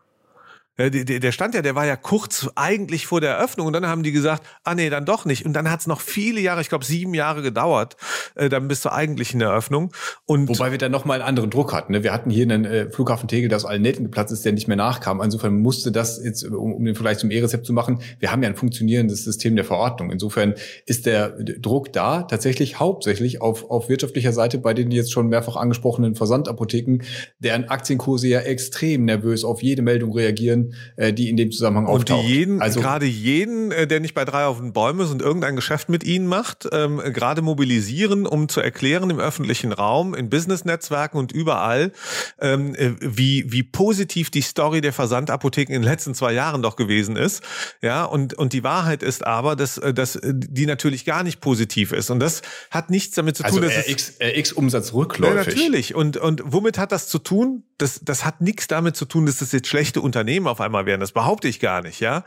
Der, 0.79 0.89
der 0.91 1.33
stand 1.33 1.55
ja, 1.55 1.61
der 1.61 1.75
war 1.75 1.85
ja 1.85 1.97
kurz 1.97 2.49
eigentlich 2.55 3.07
vor 3.07 3.21
der 3.21 3.33
Eröffnung 3.33 3.67
und 3.67 3.75
dann 3.75 3.87
haben 3.87 4.03
die 4.03 4.11
gesagt, 4.11 4.47
ah 4.65 4.75
nee, 4.75 4.89
dann 4.89 5.05
doch 5.05 5.27
nicht. 5.27 5.45
Und 5.45 5.53
dann 5.53 5.71
hat 5.71 5.81
es 5.81 5.87
noch 5.87 6.01
viele 6.01 6.41
Jahre, 6.41 6.63
ich 6.63 6.71
glaube 6.71 6.87
sieben 6.87 7.13
Jahre 7.13 7.43
gedauert, 7.43 7.97
äh, 8.37 8.49
dann 8.49 8.69
bis 8.69 8.81
zur 8.81 8.95
eigentlichen 8.95 9.43
Eröffnung. 9.43 9.93
Und 10.25 10.49
Wobei 10.49 10.71
wir 10.71 10.79
dann 10.79 10.91
nochmal 10.91 11.21
einen 11.21 11.29
anderen 11.29 11.51
Druck 11.51 11.75
hatten. 11.75 11.93
Ne? 11.93 12.03
Wir 12.03 12.13
hatten 12.15 12.31
hier 12.31 12.45
einen 12.45 12.65
äh, 12.65 12.91
Flughafen 12.91 13.29
Tegel, 13.29 13.51
der 13.51 13.57
aus 13.57 13.67
allen 13.67 13.83
Nähten 13.83 14.05
geplatzt 14.05 14.33
ist, 14.33 14.47
der 14.47 14.53
nicht 14.53 14.67
mehr 14.67 14.79
nachkam. 14.79 15.21
Insofern 15.21 15.61
musste 15.61 15.93
das 15.93 16.23
jetzt, 16.25 16.43
um, 16.45 16.73
um 16.73 16.85
den 16.87 16.95
Vergleich 16.95 17.19
zum 17.19 17.31
E-Rezept 17.31 17.67
zu 17.67 17.75
machen, 17.75 18.01
wir 18.19 18.33
haben 18.33 18.43
ja 18.43 18.49
ein 18.49 18.57
funktionierendes 18.57 19.25
System 19.25 19.57
der 19.57 19.67
Verordnung. 19.67 20.11
Insofern 20.11 20.55
ist 20.87 21.05
der 21.05 21.37
Druck 21.43 21.93
da 21.93 22.23
tatsächlich 22.23 22.81
hauptsächlich 22.81 23.43
auf, 23.43 23.71
auf 23.71 23.91
wirtschaftlicher 23.91 24.33
Seite 24.33 24.57
bei 24.57 24.73
den 24.73 24.91
jetzt 24.91 25.13
schon 25.13 25.29
mehrfach 25.29 25.57
angesprochenen 25.57 26.15
Versandapotheken, 26.15 27.01
deren 27.41 27.69
Aktienkurse 27.69 28.29
ja 28.29 28.41
extrem 28.41 29.05
nervös 29.05 29.45
auf 29.45 29.63
jede 29.63 29.83
Meldung 29.83 30.15
reagieren 30.15 30.62
äh, 30.97 31.13
die 31.13 31.29
in 31.29 31.37
dem 31.37 31.51
Zusammenhang 31.51 31.87
und 31.87 31.93
auftaucht. 31.93 32.25
Und 32.25 32.29
jeden, 32.29 32.63
also 32.63 32.81
gerade 32.81 33.07
jeden, 33.07 33.73
äh, 33.73 33.87
der 33.87 34.01
nicht 34.01 34.15
bei 34.15 34.25
drei 34.25 34.45
auf 34.45 34.59
den 34.59 34.73
Bäumen 34.73 35.01
ist 35.01 35.11
und 35.11 35.23
irgendein 35.23 35.57
Geschäft 35.57 35.89
mit 35.89 36.05
ihnen 36.05 36.27
macht, 36.27 36.69
ähm, 36.73 37.01
gerade 37.13 37.43
mobilisieren, 37.43 38.27
um 38.27 38.49
zu 38.49 38.61
erklären 38.61 39.11
im 39.11 39.21
öffentlichen 39.21 39.73
Raum, 39.73 40.15
in 40.15 40.31
Business-Netzwerken 40.31 41.19
und 41.19 41.33
überall, 41.33 41.93
ähm, 42.41 42.75
äh, 42.75 42.93
wie, 43.01 43.51
wie 43.51 43.63
positiv 43.63 44.31
die 44.31 44.43
Story 44.43 44.81
der 44.81 44.93
Versandapotheken 44.93 45.73
in 45.73 45.83
den 45.83 45.91
letzten 45.91 46.15
zwei 46.15 46.33
Jahren 46.33 46.63
doch 46.63 46.77
gewesen 46.77 47.17
ist. 47.17 47.43
Ja, 47.81 48.05
und, 48.05 48.35
und 48.35 48.53
die 48.53 48.65
Wahrheit 48.65 49.03
ist 49.03 49.27
aber, 49.27 49.57
dass, 49.57 49.81
dass 49.95 50.19
die 50.23 50.67
natürlich 50.67 51.05
gar 51.05 51.23
nicht 51.23 51.41
positiv 51.41 51.93
ist. 51.93 52.11
Und 52.11 52.21
das 52.21 52.43
hat 52.71 52.91
nichts 52.91 53.15
damit 53.15 53.37
zu 53.37 53.43
tun, 53.43 53.65
also 53.65 53.81
dass 53.81 53.89
RX, 53.89 54.19
RX-Umsatz 54.21 54.93
rückläufig. 54.93 55.47
Ja, 55.47 55.51
natürlich. 55.51 55.95
Und, 55.95 56.17
und 56.17 56.43
womit 56.45 56.79
hat 56.79 56.93
das 56.93 57.09
zu 57.09 57.19
tun? 57.19 57.65
Das, 57.83 58.01
das 58.01 58.25
hat 58.25 58.41
nichts 58.41 58.69
damit 58.69 58.95
zu 58.95 59.07
tun, 59.07 59.27
dass 59.27 59.39
das 59.39 59.51
jetzt 59.51 59.67
schlechte 59.67 60.01
Unternehmen 60.01 60.47
auf 60.47 60.61
einmal 60.61 60.87
werden. 60.87 61.01
Das 61.01 61.11
behaupte 61.11 61.49
ich 61.49 61.59
gar 61.59 61.83
nicht, 61.83 61.99
ja. 61.99 62.25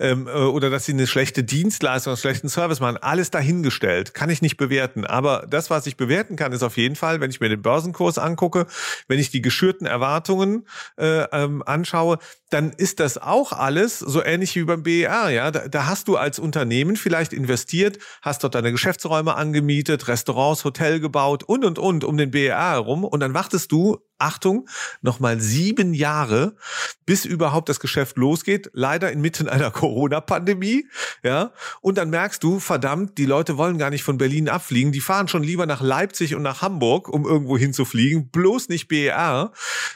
Ähm, 0.00 0.26
äh, 0.26 0.32
oder 0.32 0.68
dass 0.68 0.86
sie 0.86 0.92
eine 0.92 1.06
schlechte 1.06 1.44
Dienstleistung, 1.44 2.10
einen 2.10 2.18
schlechten 2.18 2.48
Service 2.48 2.80
machen. 2.80 2.96
Alles 2.96 3.30
dahingestellt. 3.30 4.14
Kann 4.14 4.30
ich 4.30 4.42
nicht 4.42 4.56
bewerten. 4.56 5.06
Aber 5.06 5.46
das, 5.48 5.70
was 5.70 5.86
ich 5.86 5.96
bewerten 5.96 6.34
kann, 6.34 6.50
ist 6.50 6.64
auf 6.64 6.76
jeden 6.76 6.96
Fall, 6.96 7.20
wenn 7.20 7.30
ich 7.30 7.38
mir 7.38 7.48
den 7.48 7.62
Börsenkurs 7.62 8.18
angucke, 8.18 8.66
wenn 9.06 9.20
ich 9.20 9.30
die 9.30 9.42
geschürten 9.42 9.86
Erwartungen 9.86 10.66
äh, 10.98 11.22
ähm, 11.30 11.62
anschaue, 11.64 12.18
dann 12.50 12.72
ist 12.72 13.00
das 13.00 13.18
auch 13.18 13.52
alles 13.52 13.98
so 13.98 14.22
ähnlich 14.22 14.54
wie 14.54 14.64
beim 14.64 14.82
BER, 14.82 15.30
ja. 15.30 15.50
Da, 15.50 15.68
da 15.68 15.86
hast 15.86 16.08
du 16.08 16.16
als 16.16 16.38
Unternehmen 16.38 16.96
vielleicht 16.96 17.32
investiert, 17.32 17.98
hast 18.22 18.44
dort 18.44 18.54
deine 18.54 18.72
Geschäftsräume 18.72 19.34
angemietet, 19.34 20.08
Restaurants, 20.08 20.64
Hotel 20.64 21.00
gebaut 21.00 21.42
und 21.44 21.64
und 21.64 21.78
und 21.78 22.04
um 22.04 22.16
den 22.16 22.30
BER 22.30 22.56
herum 22.56 23.04
und 23.04 23.20
dann 23.20 23.34
wartest 23.34 23.72
du 23.72 23.98
Achtung, 24.18 24.66
nochmal 25.02 25.40
sieben 25.40 25.92
Jahre, 25.92 26.56
bis 27.04 27.24
überhaupt 27.26 27.68
das 27.68 27.80
Geschäft 27.80 28.16
losgeht. 28.16 28.70
Leider 28.72 29.12
inmitten 29.12 29.48
einer 29.48 29.70
Corona-Pandemie. 29.72 30.86
Ja. 31.22 31.52
Und 31.82 31.98
dann 31.98 32.10
merkst 32.10 32.42
du, 32.42 32.58
verdammt, 32.58 33.18
die 33.18 33.26
Leute 33.26 33.58
wollen 33.58 33.78
gar 33.78 33.90
nicht 33.90 34.04
von 34.04 34.16
Berlin 34.16 34.48
abfliegen. 34.48 34.92
Die 34.92 35.00
fahren 35.00 35.28
schon 35.28 35.42
lieber 35.42 35.66
nach 35.66 35.82
Leipzig 35.82 36.34
und 36.34 36.42
nach 36.42 36.62
Hamburg, 36.62 37.08
um 37.08 37.26
irgendwo 37.26 37.58
hinzufliegen. 37.58 38.30
Bloß 38.30 38.68
nicht 38.70 38.88
BER, 38.88 39.52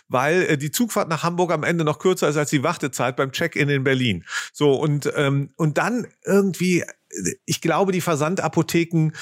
weil 0.09 0.43
äh, 0.43 0.59
die 0.59 0.71
Zugfahrt 0.71 1.09
nach 1.09 1.23
Hamburg 1.23 1.51
am 1.51 1.65
Ende 1.65 1.85
noch 1.85 1.99
kürzer 1.99 2.29
ist 2.29 2.37
als 2.41 2.51
die 2.51 2.63
Wartezeit 2.63 3.17
beim 3.17 3.33
Check-in 3.33 3.69
in 3.69 3.85
Berlin. 3.85 4.25
So, 4.53 4.75
und, 4.75 5.11
ähm, 5.17 5.51
und 5.57 5.79
dann 5.79 6.07
irgendwie 6.25 6.85
ich 7.45 7.61
glaube, 7.61 7.93
die 7.93 8.01
Versandapotheken, 8.01 9.13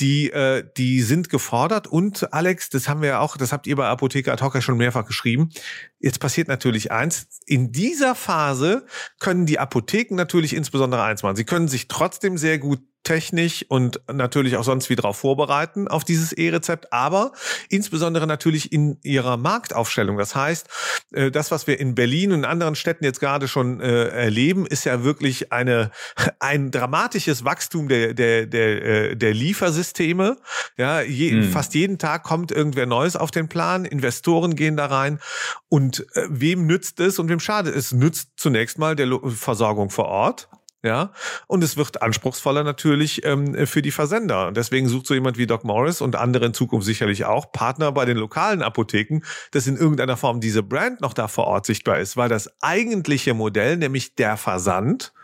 die, 0.00 0.30
äh, 0.30 0.64
die 0.76 1.02
sind 1.02 1.28
gefordert. 1.28 1.86
Und 1.86 2.32
Alex, 2.32 2.70
das 2.70 2.88
haben 2.88 3.02
wir 3.02 3.10
ja 3.10 3.20
auch, 3.20 3.36
das 3.36 3.52
habt 3.52 3.66
ihr 3.66 3.76
bei 3.76 3.86
Apotheker 3.86 4.32
ad 4.32 4.42
hoc 4.42 4.54
ja 4.54 4.62
schon 4.62 4.78
mehrfach 4.78 5.06
geschrieben. 5.06 5.50
Jetzt 5.98 6.20
passiert 6.20 6.48
natürlich 6.48 6.90
eins. 6.90 7.26
In 7.46 7.72
dieser 7.72 8.14
Phase 8.14 8.86
können 9.20 9.46
die 9.46 9.58
Apotheken 9.58 10.14
natürlich 10.16 10.54
insbesondere 10.54 11.02
eins 11.02 11.22
machen. 11.22 11.36
Sie 11.36 11.44
können 11.44 11.68
sich 11.68 11.88
trotzdem 11.88 12.38
sehr 12.38 12.58
gut 12.58 12.80
technisch 13.04 13.64
und 13.68 14.00
natürlich 14.12 14.56
auch 14.56 14.64
sonst 14.64 14.90
wie 14.90 14.96
darauf 14.96 15.18
vorbereiten 15.18 15.86
auf 15.88 16.04
dieses 16.04 16.32
E-Rezept, 16.32 16.92
aber 16.92 17.32
insbesondere 17.68 18.26
natürlich 18.26 18.72
in 18.72 18.98
ihrer 19.02 19.36
Marktaufstellung. 19.36 20.16
Das 20.16 20.34
heißt, 20.34 20.66
äh, 21.12 21.30
das, 21.30 21.50
was 21.50 21.66
wir 21.66 21.78
in 21.78 21.94
Berlin 21.94 22.32
und 22.32 22.44
anderen 22.44 22.74
Städten 22.74 23.04
jetzt 23.04 23.20
gerade 23.20 23.46
schon 23.46 23.80
äh, 23.80 24.08
erleben, 24.08 24.66
ist 24.66 24.84
ja 24.84 25.04
wirklich 25.04 25.52
eine, 25.52 25.90
ein 26.40 26.70
dramatisches 26.70 27.44
Wachstum 27.44 27.88
der, 27.88 28.14
der, 28.14 28.46
der, 28.46 28.84
äh, 28.84 29.16
der 29.16 29.34
Liefersysteme. 29.34 30.38
Ja, 30.76 31.02
je, 31.02 31.30
hm. 31.30 31.50
fast 31.50 31.74
jeden 31.74 31.98
Tag 31.98 32.24
kommt 32.24 32.50
irgendwer 32.50 32.86
Neues 32.86 33.16
auf 33.16 33.30
den 33.30 33.48
Plan. 33.48 33.84
Investoren 33.84 34.56
gehen 34.56 34.76
da 34.76 34.86
rein. 34.86 35.20
Und 35.68 36.06
wem 36.28 36.66
nützt 36.66 37.00
es 37.00 37.18
und 37.18 37.28
wem 37.28 37.40
schadet 37.40 37.76
es? 37.76 37.92
Nützt 37.92 38.30
zunächst 38.36 38.78
mal 38.78 38.96
der 38.96 39.08
Versorgung 39.26 39.90
vor 39.90 40.06
Ort 40.06 40.48
ja. 40.84 41.12
Und 41.46 41.64
es 41.64 41.76
wird 41.78 42.02
anspruchsvoller 42.02 42.62
natürlich 42.62 43.24
ähm, 43.24 43.66
für 43.66 43.80
die 43.80 43.90
Versender. 43.90 44.48
Und 44.48 44.56
deswegen 44.56 44.86
sucht 44.86 45.06
so 45.06 45.14
jemand 45.14 45.38
wie 45.38 45.46
Doc 45.46 45.64
Morris 45.64 46.02
und 46.02 46.14
andere 46.14 46.44
in 46.44 46.54
Zukunft 46.54 46.86
sicherlich 46.86 47.24
auch 47.24 47.50
Partner 47.52 47.90
bei 47.90 48.04
den 48.04 48.18
lokalen 48.18 48.62
Apotheken, 48.62 49.20
dass 49.50 49.66
in 49.66 49.76
irgendeiner 49.76 50.18
Form 50.18 50.40
diese 50.40 50.62
Brand 50.62 51.00
noch 51.00 51.14
da 51.14 51.26
vor 51.26 51.46
Ort 51.46 51.64
sichtbar 51.64 52.00
ist, 52.00 52.18
weil 52.18 52.28
das 52.28 52.50
eigentliche 52.60 53.32
Modell, 53.32 53.78
nämlich 53.78 54.14
der 54.14 54.36
Versand, 54.36 55.14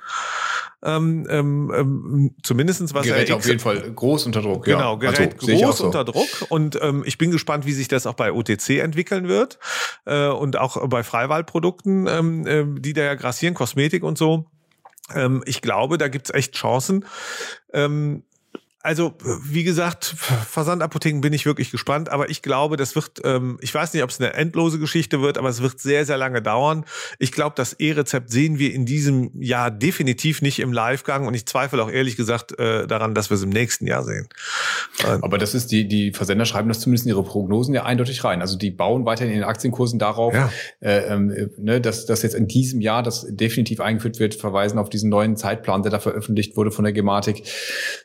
ähm, 0.83 1.27
ähm, 1.29 1.73
ähm 1.77 2.35
zumindestens 2.43 2.95
was 2.95 3.05
Gerät 3.05 3.31
auf 3.33 3.47
jeden 3.47 3.61
Fall 3.61 3.93
groß 3.93 4.25
unter 4.25 4.41
Druck. 4.41 4.65
Genau, 4.65 4.97
Gerät 4.97 5.35
also, 5.39 5.47
groß 5.47 5.77
so. 5.77 5.85
unter 5.85 6.05
Druck 6.05 6.29
und 6.49 6.79
ähm, 6.81 7.03
ich 7.05 7.19
bin 7.19 7.31
gespannt, 7.31 7.67
wie 7.67 7.73
sich 7.73 7.89
das 7.89 8.07
auch 8.07 8.15
bei 8.15 8.33
OTC 8.33 8.79
entwickeln 8.79 9.29
wird 9.29 9.59
äh, 10.07 10.29
und 10.29 10.57
auch 10.57 10.89
bei 10.89 11.03
Freiwahlprodukten, 11.03 12.07
ähm, 12.07 12.47
äh, 12.47 12.65
die 12.81 12.95
da 12.95 13.03
ja 13.03 13.15
grassieren, 13.15 13.53
Kosmetik 13.53 14.03
und 14.03 14.17
so. 14.17 14.47
Ähm, 15.15 15.43
ich 15.47 15.63
glaube, 15.63 15.99
da 15.99 16.09
gibt's 16.09 16.31
echt 16.31 16.55
Chancen. 16.55 17.05
Ähm, 17.73 18.25
also, 18.83 19.13
wie 19.45 19.63
gesagt, 19.63 20.07
Versandapotheken 20.07 21.21
bin 21.21 21.35
ich 21.35 21.45
wirklich 21.45 21.71
gespannt, 21.71 22.09
aber 22.09 22.31
ich 22.31 22.41
glaube, 22.41 22.79
das 22.79 22.95
wird, 22.95 23.21
ähm, 23.25 23.59
ich 23.61 23.75
weiß 23.75 23.93
nicht, 23.93 24.03
ob 24.03 24.09
es 24.09 24.19
eine 24.19 24.33
endlose 24.33 24.79
Geschichte 24.79 25.21
wird, 25.21 25.37
aber 25.37 25.51
es 25.51 25.61
wird 25.61 25.79
sehr, 25.81 26.07
sehr 26.07 26.17
lange 26.17 26.41
dauern. 26.41 26.87
Ich 27.19 27.31
glaube, 27.31 27.53
das 27.57 27.75
E-Rezept 27.75 28.31
sehen 28.31 28.59
wir 28.59 28.73
in 28.73 28.87
diesem 28.87 29.39
Jahr 29.43 29.71
definitiv 29.71 30.41
nicht 30.41 30.61
im 30.61 30.73
Livegang 30.73 31.27
und 31.27 31.35
ich 31.35 31.45
zweifle 31.45 31.83
auch 31.83 31.91
ehrlich 31.91 32.17
gesagt 32.17 32.59
äh, 32.59 32.87
daran, 32.87 33.15
dass 33.15 33.29
wir 33.29 33.35
es 33.35 33.43
im 33.43 33.51
nächsten 33.51 33.87
Jahr 33.87 34.03
sehen. 34.03 34.29
Ähm, 35.07 35.23
aber 35.23 35.37
das 35.37 35.55
ist, 35.55 35.71
die, 35.73 35.87
die 35.87 36.13
Versender 36.13 36.47
schreiben 36.47 36.69
das 36.69 36.81
zumindest 36.81 37.05
in 37.05 37.11
ihre 37.11 37.23
Prognosen 37.23 37.75
ja 37.75 37.85
eindeutig 37.85 38.25
rein. 38.25 38.41
Also 38.41 38.57
die 38.57 38.71
bauen 38.71 39.05
weiterhin 39.05 39.35
in 39.35 39.41
den 39.41 39.49
Aktienkursen 39.49 39.99
darauf, 39.99 40.33
ja. 40.33 40.51
äh, 40.81 41.01
ähm, 41.13 41.51
ne, 41.59 41.83
dass, 41.83 42.07
dass 42.07 42.23
jetzt 42.23 42.35
in 42.35 42.49
diesem 42.49 42.81
Jahr 42.81 43.03
das 43.03 43.27
definitiv 43.29 43.81
eingeführt 43.81 44.19
wird, 44.21 44.35
verweisen 44.35 44.79
auf 44.79 44.89
diesen 44.89 45.11
neuen 45.11 45.37
Zeitplan, 45.37 45.83
der 45.83 45.91
da 45.91 45.99
veröffentlicht 45.99 46.57
wurde 46.57 46.71
von 46.71 46.85
der 46.85 46.95
Gematik. 46.95 47.43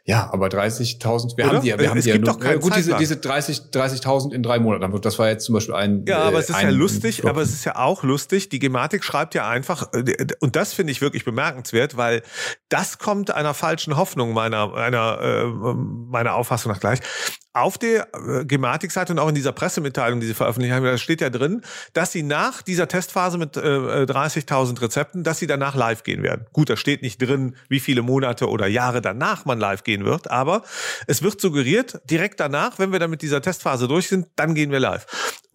Ja, 0.03 0.29
aber 0.33 0.49
drei 0.49 0.64
30.000. 0.67 1.37
Wir 1.37 1.45
Oder? 1.45 1.55
haben 1.55 1.63
die, 1.63 1.77
wir 1.77 1.89
haben 1.89 1.97
es 1.97 2.05
die 2.05 2.11
gibt 2.11 2.27
ja 2.27 2.33
nur, 2.33 2.41
doch 2.41 2.61
gut, 2.61 2.75
diese, 2.75 2.95
diese 2.95 3.17
30, 3.17 3.61
30.000 3.73 4.33
in 4.33 4.43
drei 4.43 4.59
Monaten. 4.59 5.01
Das 5.01 5.19
war 5.19 5.29
jetzt 5.29 5.45
zum 5.45 5.53
Beispiel 5.53 5.75
ein. 5.75 6.05
Ja, 6.07 6.19
aber 6.19 6.39
es 6.39 6.49
ist 6.49 6.61
ja 6.61 6.69
lustig, 6.69 7.25
aber 7.25 7.41
es 7.41 7.53
ist 7.53 7.65
ja 7.65 7.75
auch 7.77 8.03
lustig. 8.03 8.49
Die 8.49 8.59
Gematik 8.59 9.03
schreibt 9.03 9.35
ja 9.35 9.47
einfach, 9.47 9.93
äh, 9.93 10.27
und 10.39 10.55
das 10.55 10.73
finde 10.73 10.91
ich 10.91 11.01
wirklich 11.01 11.25
bemerkenswert, 11.25 11.97
weil 11.97 12.21
das 12.69 12.97
kommt 12.97 13.31
einer 13.31 13.53
falschen 13.53 13.97
Hoffnung 13.97 14.33
meiner, 14.33 14.73
einer, 14.73 15.19
äh, 15.21 15.45
meiner 15.45 16.35
Auffassung 16.35 16.71
nach 16.71 16.79
gleich 16.79 16.99
auf 17.55 17.77
der 17.77 18.09
äh, 18.13 18.45
Gematik-Seite 18.45 19.13
und 19.13 19.19
auch 19.19 19.29
in 19.29 19.35
dieser 19.35 19.53
Pressemitteilung, 19.53 20.19
die 20.19 20.27
sie 20.27 20.33
veröffentlicht 20.33 20.73
haben, 20.73 20.83
da 20.83 20.97
steht 20.97 21.21
ja 21.21 21.29
drin, 21.29 21.61
dass 21.93 22.11
sie 22.11 22.21
nach 22.21 22.61
dieser 22.61 22.87
Testphase 22.87 23.37
mit 23.37 23.55
äh, 23.55 23.59
30.000 23.59 24.81
Rezepten, 24.81 25.23
dass 25.23 25.39
sie 25.39 25.47
danach 25.47 25.75
live 25.75 26.03
gehen 26.03 26.21
werden. 26.21 26.45
Gut, 26.51 26.69
da 26.69 26.75
steht 26.75 27.01
nicht 27.01 27.21
drin, 27.21 27.55
wie 27.69 27.79
viele 27.79 28.01
Monate 28.01 28.49
oder 28.49 28.67
Jahre 28.67 29.01
danach 29.01 29.45
man 29.45 29.59
live 29.59 29.83
gehen 29.83 30.03
wird, 30.03 30.29
aber 30.29 30.63
es 31.07 31.23
wird 31.23 31.39
suggeriert, 31.39 32.01
direkt 32.09 32.41
danach, 32.41 32.77
wenn 32.77 32.91
wir 32.91 32.99
dann 32.99 33.09
mit 33.09 33.21
dieser 33.21 33.41
Testphase 33.41 33.87
durch 33.87 34.09
sind, 34.09 34.27
dann 34.35 34.53
gehen 34.53 34.71
wir 34.71 34.81
live. 34.81 35.05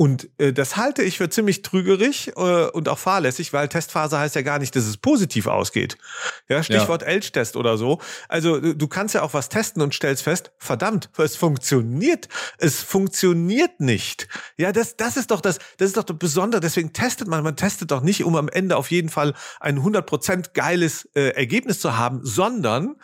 Und 0.00 0.30
äh, 0.38 0.54
das 0.54 0.78
halte 0.78 1.02
ich 1.02 1.18
für 1.18 1.28
ziemlich 1.28 1.60
trügerig 1.60 2.32
äh, 2.34 2.68
und 2.68 2.88
auch 2.88 2.98
fahrlässig, 2.98 3.52
weil 3.52 3.68
Testphase 3.68 4.18
heißt 4.18 4.34
ja 4.34 4.40
gar 4.40 4.58
nicht, 4.58 4.74
dass 4.74 4.86
es 4.86 4.96
positiv 4.96 5.46
ausgeht. 5.46 5.98
Ja, 6.48 6.62
Stichwort 6.62 7.02
ja. 7.02 7.08
Elch-Test 7.08 7.54
oder 7.54 7.76
so. 7.76 8.00
Also 8.26 8.60
du 8.60 8.88
kannst 8.88 9.14
ja 9.14 9.20
auch 9.20 9.34
was 9.34 9.50
testen 9.50 9.82
und 9.82 9.94
stellst 9.94 10.22
fest, 10.22 10.52
verdammt, 10.56 11.10
es 11.18 11.36
funktioniert. 11.36 12.30
Es 12.56 12.80
funktioniert 12.80 13.80
nicht. 13.80 14.26
Ja, 14.56 14.72
das, 14.72 14.96
das 14.96 15.18
ist 15.18 15.32
doch 15.32 15.42
das, 15.42 15.58
das 15.76 15.88
ist 15.88 15.98
doch 15.98 16.04
das 16.04 16.16
Besondere. 16.16 16.62
Deswegen 16.62 16.94
testet 16.94 17.28
man, 17.28 17.44
man 17.44 17.56
testet 17.56 17.90
doch 17.90 18.00
nicht, 18.00 18.24
um 18.24 18.36
am 18.36 18.48
Ende 18.48 18.78
auf 18.78 18.90
jeden 18.90 19.10
Fall 19.10 19.34
ein 19.60 19.80
100% 19.80 20.54
geiles 20.54 21.10
äh, 21.14 21.34
Ergebnis 21.34 21.78
zu 21.78 21.98
haben, 21.98 22.20
sondern 22.22 22.96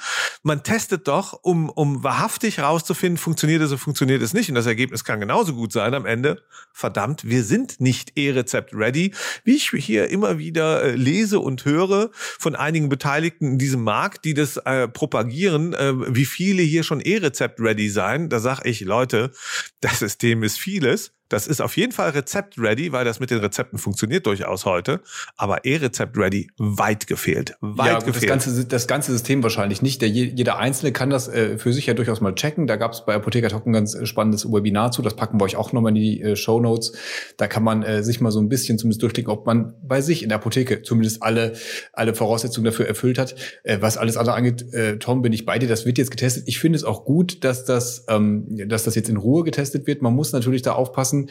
man 0.42 0.62
testet 0.62 1.08
doch, 1.08 1.34
um, 1.42 1.68
um 1.68 2.02
wahrhaftig 2.02 2.60
rauszufinden, 2.60 3.18
funktioniert 3.18 3.60
es 3.60 3.70
oder 3.70 3.78
funktioniert 3.78 4.22
es 4.22 4.32
nicht. 4.32 4.48
Und 4.48 4.54
das 4.54 4.64
Ergebnis 4.64 5.04
kann 5.04 5.20
genauso 5.20 5.52
gut 5.52 5.72
sein 5.72 5.92
am 5.92 6.06
Ende 6.06 6.42
verdammt, 6.86 7.28
wir 7.28 7.42
sind 7.42 7.80
nicht 7.80 8.16
E-Rezept 8.16 8.72
ready, 8.72 9.10
wie 9.42 9.56
ich 9.56 9.70
hier 9.70 10.08
immer 10.08 10.38
wieder 10.38 10.84
äh, 10.84 10.94
lese 10.94 11.40
und 11.40 11.64
höre 11.64 12.10
von 12.12 12.54
einigen 12.54 12.88
Beteiligten 12.88 13.54
in 13.54 13.58
diesem 13.58 13.82
Markt, 13.82 14.24
die 14.24 14.34
das 14.34 14.56
äh, 14.58 14.86
propagieren, 14.86 15.74
äh, 15.74 16.14
wie 16.14 16.24
viele 16.24 16.62
hier 16.62 16.84
schon 16.84 17.00
E-Rezept 17.00 17.58
ready 17.58 17.88
sein. 17.88 18.28
Da 18.28 18.38
sage 18.38 18.68
ich, 18.68 18.82
Leute, 18.82 19.32
das 19.80 19.98
System 19.98 20.44
ist 20.44 20.60
vieles. 20.60 21.10
Das 21.28 21.46
ist 21.46 21.60
auf 21.60 21.76
jeden 21.76 21.92
Fall 21.92 22.10
Rezept-ready, 22.10 22.92
weil 22.92 23.04
das 23.04 23.20
mit 23.20 23.30
den 23.30 23.38
Rezepten 23.38 23.78
funktioniert 23.78 24.26
durchaus 24.26 24.64
heute. 24.64 25.00
Aber 25.36 25.64
E-Rezept-ready 25.64 26.50
weit 26.58 27.06
gefehlt. 27.06 27.56
Weit 27.60 27.86
ja, 27.86 27.98
gefehlt. 27.98 28.16
Das 28.16 28.44
ganze, 28.44 28.64
das 28.64 28.86
ganze 28.86 29.12
System 29.12 29.42
wahrscheinlich 29.42 29.82
nicht. 29.82 30.02
Der, 30.02 30.08
jeder 30.08 30.58
Einzelne 30.58 30.92
kann 30.92 31.10
das 31.10 31.28
äh, 31.28 31.58
für 31.58 31.72
sich 31.72 31.86
ja 31.86 31.94
durchaus 31.94 32.20
mal 32.20 32.34
checken. 32.34 32.66
Da 32.66 32.76
gab 32.76 32.92
es 32.92 33.04
bei 33.04 33.14
Apotheker 33.14 33.48
Talk 33.48 33.66
ein 33.66 33.72
ganz 33.72 33.94
äh, 33.94 34.06
spannendes 34.06 34.46
Webinar 34.46 34.92
zu. 34.92 35.02
Das 35.02 35.14
packen 35.14 35.40
wir 35.40 35.44
euch 35.44 35.56
auch 35.56 35.72
nochmal 35.72 35.90
in 35.90 35.96
die 35.96 36.22
äh, 36.22 36.36
Show 36.36 36.60
Notes. 36.60 36.92
Da 37.36 37.48
kann 37.48 37.64
man 37.64 37.82
äh, 37.82 38.02
sich 38.02 38.20
mal 38.20 38.30
so 38.30 38.40
ein 38.40 38.48
bisschen 38.48 38.78
zumindest 38.78 39.02
durchklicken, 39.02 39.32
ob 39.32 39.46
man 39.46 39.74
bei 39.82 40.00
sich 40.00 40.22
in 40.22 40.28
der 40.28 40.38
Apotheke 40.38 40.82
zumindest 40.82 41.22
alle, 41.22 41.54
alle 41.92 42.14
Voraussetzungen 42.14 42.64
dafür 42.64 42.86
erfüllt 42.86 43.18
hat. 43.18 43.34
Äh, 43.64 43.78
was 43.80 43.96
alles 43.96 44.16
andere 44.16 44.36
angeht, 44.36 44.72
äh, 44.72 44.98
Tom, 44.98 45.22
bin 45.22 45.32
ich 45.32 45.44
bei 45.44 45.58
dir. 45.58 45.68
Das 45.68 45.86
wird 45.86 45.98
jetzt 45.98 46.10
getestet. 46.10 46.44
Ich 46.46 46.58
finde 46.58 46.76
es 46.76 46.84
auch 46.84 47.04
gut, 47.04 47.42
dass 47.44 47.64
das, 47.64 48.04
ähm, 48.08 48.46
dass 48.68 48.84
das 48.84 48.94
jetzt 48.94 49.08
in 49.08 49.16
Ruhe 49.16 49.42
getestet 49.42 49.86
wird. 49.86 50.02
Man 50.02 50.14
muss 50.14 50.32
natürlich 50.32 50.62
da 50.62 50.72
aufpassen, 50.72 51.15
lassen, 51.16 51.30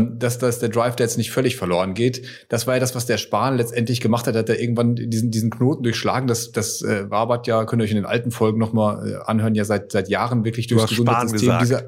dass, 0.00 0.38
dass 0.38 0.58
der 0.58 0.70
Drive 0.70 0.96
da 0.96 1.04
jetzt 1.04 1.18
nicht 1.18 1.30
völlig 1.30 1.56
verloren 1.56 1.94
geht. 1.94 2.22
Das 2.48 2.66
war 2.66 2.74
ja 2.74 2.80
das, 2.80 2.94
was 2.94 3.06
der 3.06 3.18
Spahn 3.18 3.56
letztendlich 3.56 4.00
gemacht 4.00 4.26
hat. 4.26 4.34
Hat 4.34 4.48
er 4.48 4.58
irgendwann 4.58 4.96
diesen, 4.96 5.30
diesen 5.30 5.50
Knoten 5.50 5.82
durchschlagen. 5.82 6.26
Das, 6.26 6.52
das 6.52 6.82
äh, 6.82 7.10
Wabert 7.10 7.46
ja, 7.46 7.64
könnt 7.64 7.82
ihr 7.82 7.84
euch 7.84 7.90
in 7.90 7.96
den 7.96 8.06
alten 8.06 8.30
Folgen 8.30 8.58
nochmal 8.58 9.12
äh, 9.12 9.16
anhören, 9.24 9.54
ja 9.54 9.64
seit, 9.64 9.92
seit 9.92 10.08
Jahren 10.08 10.44
wirklich 10.44 10.66
durchs 10.66 10.88
Gesundheitssystem. 10.88 11.58
Dieser, 11.60 11.84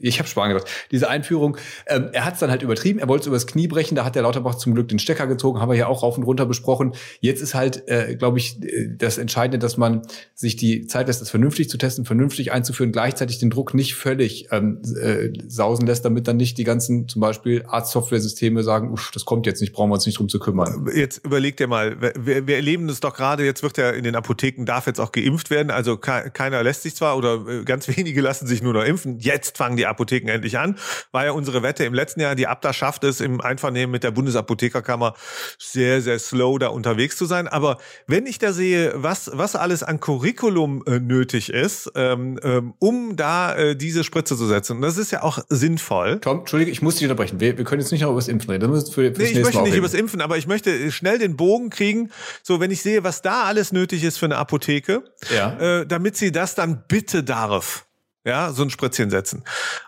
ich 0.00 0.18
habe 0.18 0.28
Spahn 0.28 0.50
gesagt. 0.50 0.70
Diese 0.90 1.08
Einführung, 1.08 1.56
ähm, 1.86 2.10
er 2.12 2.24
hat 2.24 2.34
es 2.34 2.40
dann 2.40 2.50
halt 2.50 2.62
übertrieben. 2.62 2.98
Er 2.98 3.08
wollte 3.08 3.22
es 3.22 3.26
übers 3.28 3.46
Knie 3.46 3.68
brechen. 3.68 3.94
Da 3.94 4.04
hat 4.04 4.14
der 4.14 4.22
Lauterbach 4.22 4.56
zum 4.56 4.74
Glück 4.74 4.88
den 4.88 4.98
Stecker 4.98 5.26
gezogen. 5.26 5.60
Haben 5.60 5.70
wir 5.70 5.76
ja 5.76 5.86
auch 5.86 6.02
rauf 6.02 6.18
und 6.18 6.24
runter 6.24 6.46
besprochen. 6.46 6.92
Jetzt 7.20 7.40
ist 7.40 7.54
halt, 7.54 7.88
äh, 7.88 8.16
glaube 8.16 8.38
ich, 8.38 8.62
äh, 8.62 8.88
das 8.96 9.18
Entscheidende, 9.18 9.58
dass 9.58 9.76
man 9.76 10.02
sich 10.34 10.56
die 10.56 10.86
Zeit 10.86 11.06
lässt, 11.06 11.20
das 11.20 11.30
vernünftig 11.30 11.70
zu 11.70 11.78
testen, 11.78 12.04
vernünftig 12.04 12.52
einzuführen, 12.52 12.92
gleichzeitig 12.92 13.38
den 13.38 13.50
Druck 13.50 13.74
nicht 13.74 13.94
völlig 13.94 14.48
ähm, 14.50 14.82
äh, 15.00 15.30
sausen 15.48 15.86
lässt, 15.86 16.04
damit 16.04 16.28
dann 16.28 16.36
nicht 16.36 16.58
die 16.58 16.64
ganzen 16.64 17.08
zum 17.08 17.20
Beispiel 17.20 17.45
Beispiel 17.46 17.64
Arztsoftware-Systeme 17.68 18.62
sagen, 18.62 18.90
uff, 18.90 19.10
das 19.12 19.24
kommt 19.24 19.46
jetzt 19.46 19.60
nicht, 19.60 19.72
brauchen 19.72 19.90
wir 19.90 19.94
uns 19.94 20.06
nicht 20.06 20.18
drum 20.18 20.28
zu 20.28 20.38
kümmern. 20.38 20.88
Jetzt 20.94 21.24
überleg 21.24 21.56
dir 21.56 21.68
mal, 21.68 22.00
wir, 22.00 22.46
wir 22.46 22.56
erleben 22.56 22.88
das 22.88 23.00
doch 23.00 23.14
gerade, 23.14 23.44
jetzt 23.44 23.62
wird 23.62 23.78
ja 23.78 23.90
in 23.90 24.04
den 24.04 24.16
Apotheken, 24.16 24.64
darf 24.64 24.86
jetzt 24.86 25.00
auch 25.00 25.12
geimpft 25.12 25.50
werden, 25.50 25.70
also 25.70 25.96
keiner 25.96 26.62
lässt 26.62 26.82
sich 26.82 26.96
zwar 26.96 27.16
oder 27.16 27.46
äh, 27.46 27.64
ganz 27.64 27.88
wenige 27.96 28.20
lassen 28.20 28.46
sich 28.46 28.62
nur 28.62 28.72
noch 28.72 28.84
impfen, 28.84 29.18
jetzt 29.20 29.56
fangen 29.56 29.76
die 29.76 29.86
Apotheken 29.86 30.28
endlich 30.28 30.58
an, 30.58 30.76
war 31.12 31.24
ja 31.24 31.32
unsere 31.32 31.62
Wette 31.62 31.84
im 31.84 31.94
letzten 31.94 32.20
Jahr, 32.20 32.34
die 32.34 32.46
Abda 32.46 32.72
schafft 32.72 33.04
es 33.04 33.20
im 33.20 33.40
Einvernehmen 33.40 33.92
mit 33.92 34.02
der 34.02 34.10
Bundesapothekerkammer 34.10 35.14
sehr, 35.58 36.02
sehr 36.02 36.18
slow 36.18 36.58
da 36.58 36.68
unterwegs 36.68 37.16
zu 37.16 37.26
sein, 37.26 37.46
aber 37.46 37.78
wenn 38.06 38.26
ich 38.26 38.38
da 38.38 38.52
sehe, 38.52 38.92
was, 38.96 39.30
was 39.32 39.54
alles 39.54 39.82
an 39.82 40.00
Curriculum 40.00 40.82
äh, 40.86 40.98
nötig 40.98 41.50
ist, 41.50 41.92
ähm, 41.94 42.40
ähm, 42.42 42.74
um 42.78 43.16
da 43.16 43.54
äh, 43.54 43.76
diese 43.76 44.02
Spritze 44.02 44.36
zu 44.36 44.46
setzen, 44.46 44.76
und 44.76 44.82
das 44.82 44.98
ist 44.98 45.12
ja 45.12 45.22
auch 45.22 45.38
sinnvoll. 45.48 46.18
Tom, 46.20 46.40
Entschuldige, 46.40 46.70
ich 46.70 46.82
muss 46.82 46.96
dich 46.96 47.04
unterbrechen 47.04 47.25
sprechen. 47.26 47.40
Wir, 47.40 47.58
wir 47.58 47.64
können 47.64 47.80
jetzt 47.80 47.92
nicht 47.92 48.02
noch 48.02 48.10
über 48.10 48.18
das 48.18 48.28
Impfen 48.28 48.50
reden. 48.50 48.72
Das 48.72 48.90
für, 48.90 49.02
nee, 49.02 49.24
ich 49.24 49.42
möchte 49.42 49.62
nicht 49.62 49.76
über 49.76 49.86
das 49.86 49.94
Impfen, 49.94 50.20
aber 50.20 50.38
ich 50.38 50.46
möchte 50.46 50.90
schnell 50.90 51.18
den 51.18 51.36
Bogen 51.36 51.70
kriegen. 51.70 52.10
So, 52.42 52.60
wenn 52.60 52.70
ich 52.70 52.82
sehe, 52.82 53.04
was 53.04 53.22
da 53.22 53.44
alles 53.44 53.72
nötig 53.72 54.04
ist 54.04 54.18
für 54.18 54.26
eine 54.26 54.36
Apotheke, 54.36 55.04
ja. 55.34 55.80
äh, 55.80 55.86
damit 55.86 56.16
sie 56.16 56.32
das 56.32 56.54
dann 56.54 56.84
bitte 56.88 57.22
darf 57.22 57.86
ja, 58.26 58.52
so 58.52 58.64
ein 58.64 58.70
Spritzchen 58.70 59.08
setzen. 59.08 59.44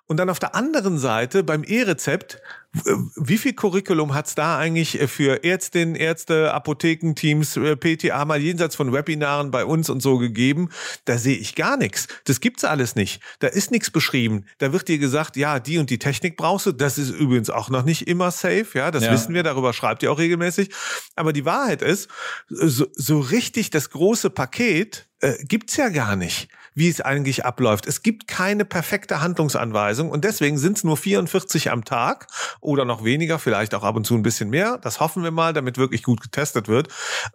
Und 0.07 0.17
dann 0.17 0.31
auf 0.31 0.39
der 0.39 0.55
anderen 0.55 0.99
Seite 0.99 1.43
beim 1.43 1.65
E-Rezept, 1.65 2.41
wie 3.17 3.37
viel 3.37 3.55
Curriculum 3.55 4.15
hat's 4.15 4.37
da 4.37 4.59
eigentlich 4.59 5.01
äh, 5.01 5.09
für 5.09 5.43
Ärztinnen, 5.43 5.97
Ärzte, 5.97 6.55
Apothekenteams, 6.55 7.57
äh, 7.57 7.77
PTA 7.77 8.25
mal 8.25 8.41
jenseits 8.41 8.77
von 8.77 8.93
Webinaren 8.93 9.51
bei 9.51 9.65
uns 9.65 9.91
und 9.91 10.01
so 10.01 10.19
gegeben? 10.19 10.69
Da 11.05 11.19
sehe 11.19 11.37
ich 11.37 11.57
gar 11.57 11.77
nichts. 11.77 12.07
Das 12.25 12.41
gibt's 12.41 12.65
alles 12.65 12.95
nicht. 12.95 13.21
Da 13.41 13.49
ist 13.49 13.73
nichts 13.73 13.91
beschrieben. 13.91 14.45
Da 14.59 14.73
wird 14.73 14.87
dir 14.87 14.99
gesagt, 14.99 15.37
ja, 15.37 15.59
die 15.59 15.79
und 15.79 15.91
die 15.91 15.99
Technik 15.99 16.37
brauchst 16.37 16.67
du. 16.67 16.73
Das 16.73 16.97
ist 16.97 17.11
übrigens 17.11 17.51
auch 17.51 17.71
noch 17.71 17.85
nicht 17.85 18.07
immer 18.07 18.31
safe. 18.31 18.69
Ja, 18.75 18.93
das 18.93 19.05
ja. 19.05 19.13
wissen 19.13 19.35
wir. 19.35 19.43
Darüber 19.43 19.73
schreibt 19.73 20.05
ihr 20.05 20.13
auch 20.13 20.19
regelmäßig. 20.19 20.71
Aber 21.17 21.33
die 21.33 21.45
Wahrheit 21.45 21.83
ist, 21.83 22.09
so, 22.49 22.87
so 22.95 23.19
richtig 23.19 23.71
das 23.71 23.91
große 23.91 24.31
Paket 24.31 25.09
äh, 25.21 25.35
gibt's 25.43 25.77
ja 25.77 25.89
gar 25.89 26.15
nicht. 26.15 26.49
Wie 26.79 26.89
es 26.89 27.01
eigentlich 27.01 27.45
abläuft. 27.45 27.87
Es 27.87 28.03
gibt 28.03 28.29
keine 28.29 28.65
perfekte 28.65 29.21
Handlungsanweisung 29.21 30.11
und 30.11 30.25
deswegen 30.25 30.59
sind 30.59 30.77
es 30.79 30.85
nur 30.85 30.97
44 30.97 31.71
am 31.71 31.85
Tag 31.85 32.29
oder 32.61 32.85
noch 32.85 33.05
weniger, 33.05 33.39
vielleicht 33.39 33.75
auch 33.75 33.83
ab 33.83 33.97
und 33.97 34.05
zu 34.05 34.15
ein 34.15 34.23
bisschen 34.23 34.51
mehr. 34.51 34.79
Das 34.79 35.01
hoffen 35.01 35.23
wir 35.23 35.31
mal, 35.31 35.53
damit 35.53 35.77
wirklich 35.77 36.03
gut 36.03 36.21
getestet 36.21 36.69
wird. 36.69 36.89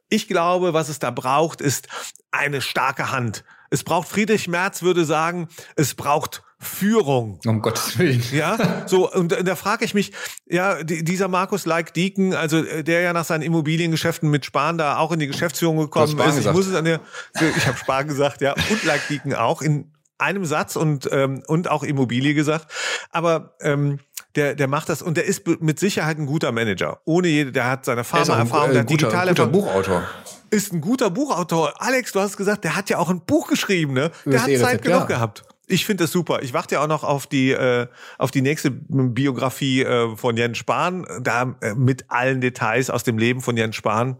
Ich 0.10 0.28
glaube, 0.28 0.74
was 0.74 0.90
es 0.90 1.00
da 1.00 1.12
braucht, 1.12 1.62
ist 1.62 1.88
eine 2.32 2.62
starke 2.62 3.12
Hand. 3.12 3.44
Es 3.70 3.84
braucht 3.84 4.08
Friedrich 4.08 4.48
Merz 4.48 4.84
würde 4.84 5.04
sagen, 5.04 5.48
es 5.76 5.96
braucht 5.96 6.44
Führung. 6.64 7.40
Um 7.46 7.62
Gottes 7.62 7.98
Willen. 7.98 8.24
Ja, 8.32 8.86
so, 8.88 9.12
und 9.12 9.36
da 9.48 9.56
frage 9.56 9.86
ich 9.86 9.94
mich, 9.94 10.12
ja, 10.48 10.84
dieser 10.84 11.28
Markus 11.28 11.66
Like 11.66 11.94
Deacon, 11.94 12.34
also 12.34 12.58
äh, 12.58 12.84
der 12.84 13.02
ja 13.02 13.14
nach 13.14 13.26
seinen 13.26 13.42
Immobiliengeschäften 13.42 14.30
mit 14.30 14.46
Spahn 14.46 14.78
da 14.78 14.98
auch 14.98 15.12
in 15.12 15.20
die 15.20 15.28
Geschäftsführung 15.28 15.78
gekommen 15.78 16.20
ist. 16.20 16.40
Ich 16.40 16.52
muss 16.52 16.68
es 16.68 16.76
an 16.76 16.86
der, 16.86 17.00
ich 17.36 17.68
habe 17.68 17.78
Spahn 17.78 18.08
gesagt, 18.08 18.42
ja, 18.42 18.54
und 18.70 18.84
Like 18.84 19.08
Deacon 19.08 19.34
auch 19.34 19.62
in 19.62 19.92
einem 20.18 20.46
Satz 20.46 20.76
und, 20.76 21.10
ähm, 21.12 21.44
und 21.48 21.70
auch 21.70 21.84
Immobilie 21.84 22.34
gesagt. 22.34 22.72
Aber 23.12 23.56
ähm, 23.62 24.00
der, 24.36 24.56
der 24.56 24.68
macht 24.68 24.90
das 24.90 25.02
und 25.02 25.18
der 25.18 25.26
ist 25.26 25.46
mit 25.62 25.80
Sicherheit 25.80 26.18
ein 26.18 26.26
guter 26.26 26.52
Manager. 26.52 27.02
Ohne 27.06 27.28
jede, 27.28 27.52
der 27.52 27.70
hat 27.70 27.86
seine 27.86 28.04
Pharmaerfahrung, 28.04 28.72
äh, 28.72 28.74
der 28.74 28.84
guter, 28.84 28.98
digitale 28.98 29.32
guter 29.32 29.48
Buchautor. 29.48 30.04
Ist 30.50 30.72
ein 30.72 30.82
guter 30.82 31.10
Buchautor. 31.10 31.74
Alex, 31.82 32.12
du 32.12 32.20
hast 32.20 32.38
gesagt, 32.38 32.64
der 32.64 32.76
hat 32.76 32.90
ja 32.90 33.00
auch 33.00 33.10
ein 33.10 33.22
Buch 33.22 33.48
geschrieben, 33.48 33.94
ne? 33.94 34.12
Der 34.26 34.42
hat 34.42 34.48
E-Rezept, 34.48 34.70
Zeit 34.70 34.82
genug 34.84 35.08
gehabt. 35.08 35.44
Ich 35.68 35.86
finde 35.86 36.04
das 36.04 36.12
super. 36.12 36.42
Ich 36.42 36.54
warte 36.54 36.76
ja 36.76 36.84
auch 36.84 36.88
noch 36.88 37.04
auf 37.04 37.28
die 37.28 37.52
äh, 37.52 37.88
auf 38.18 38.32
die 38.32 38.42
nächste 38.42 38.72
Biografie 38.72 39.84
äh, 39.84 40.16
von 40.16 40.36
Jens 40.36 40.58
Spahn, 40.58 41.06
da 41.22 41.56
äh, 41.62 41.74
mit 41.74 42.06
allen 42.10 42.42
Details 42.42 42.90
aus 42.90 43.04
dem 43.04 43.18
Leben 43.18 43.42
von 43.42 43.56
Jens 43.56 43.76
Spahn. 43.76 44.18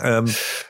Ähm, 0.00 0.24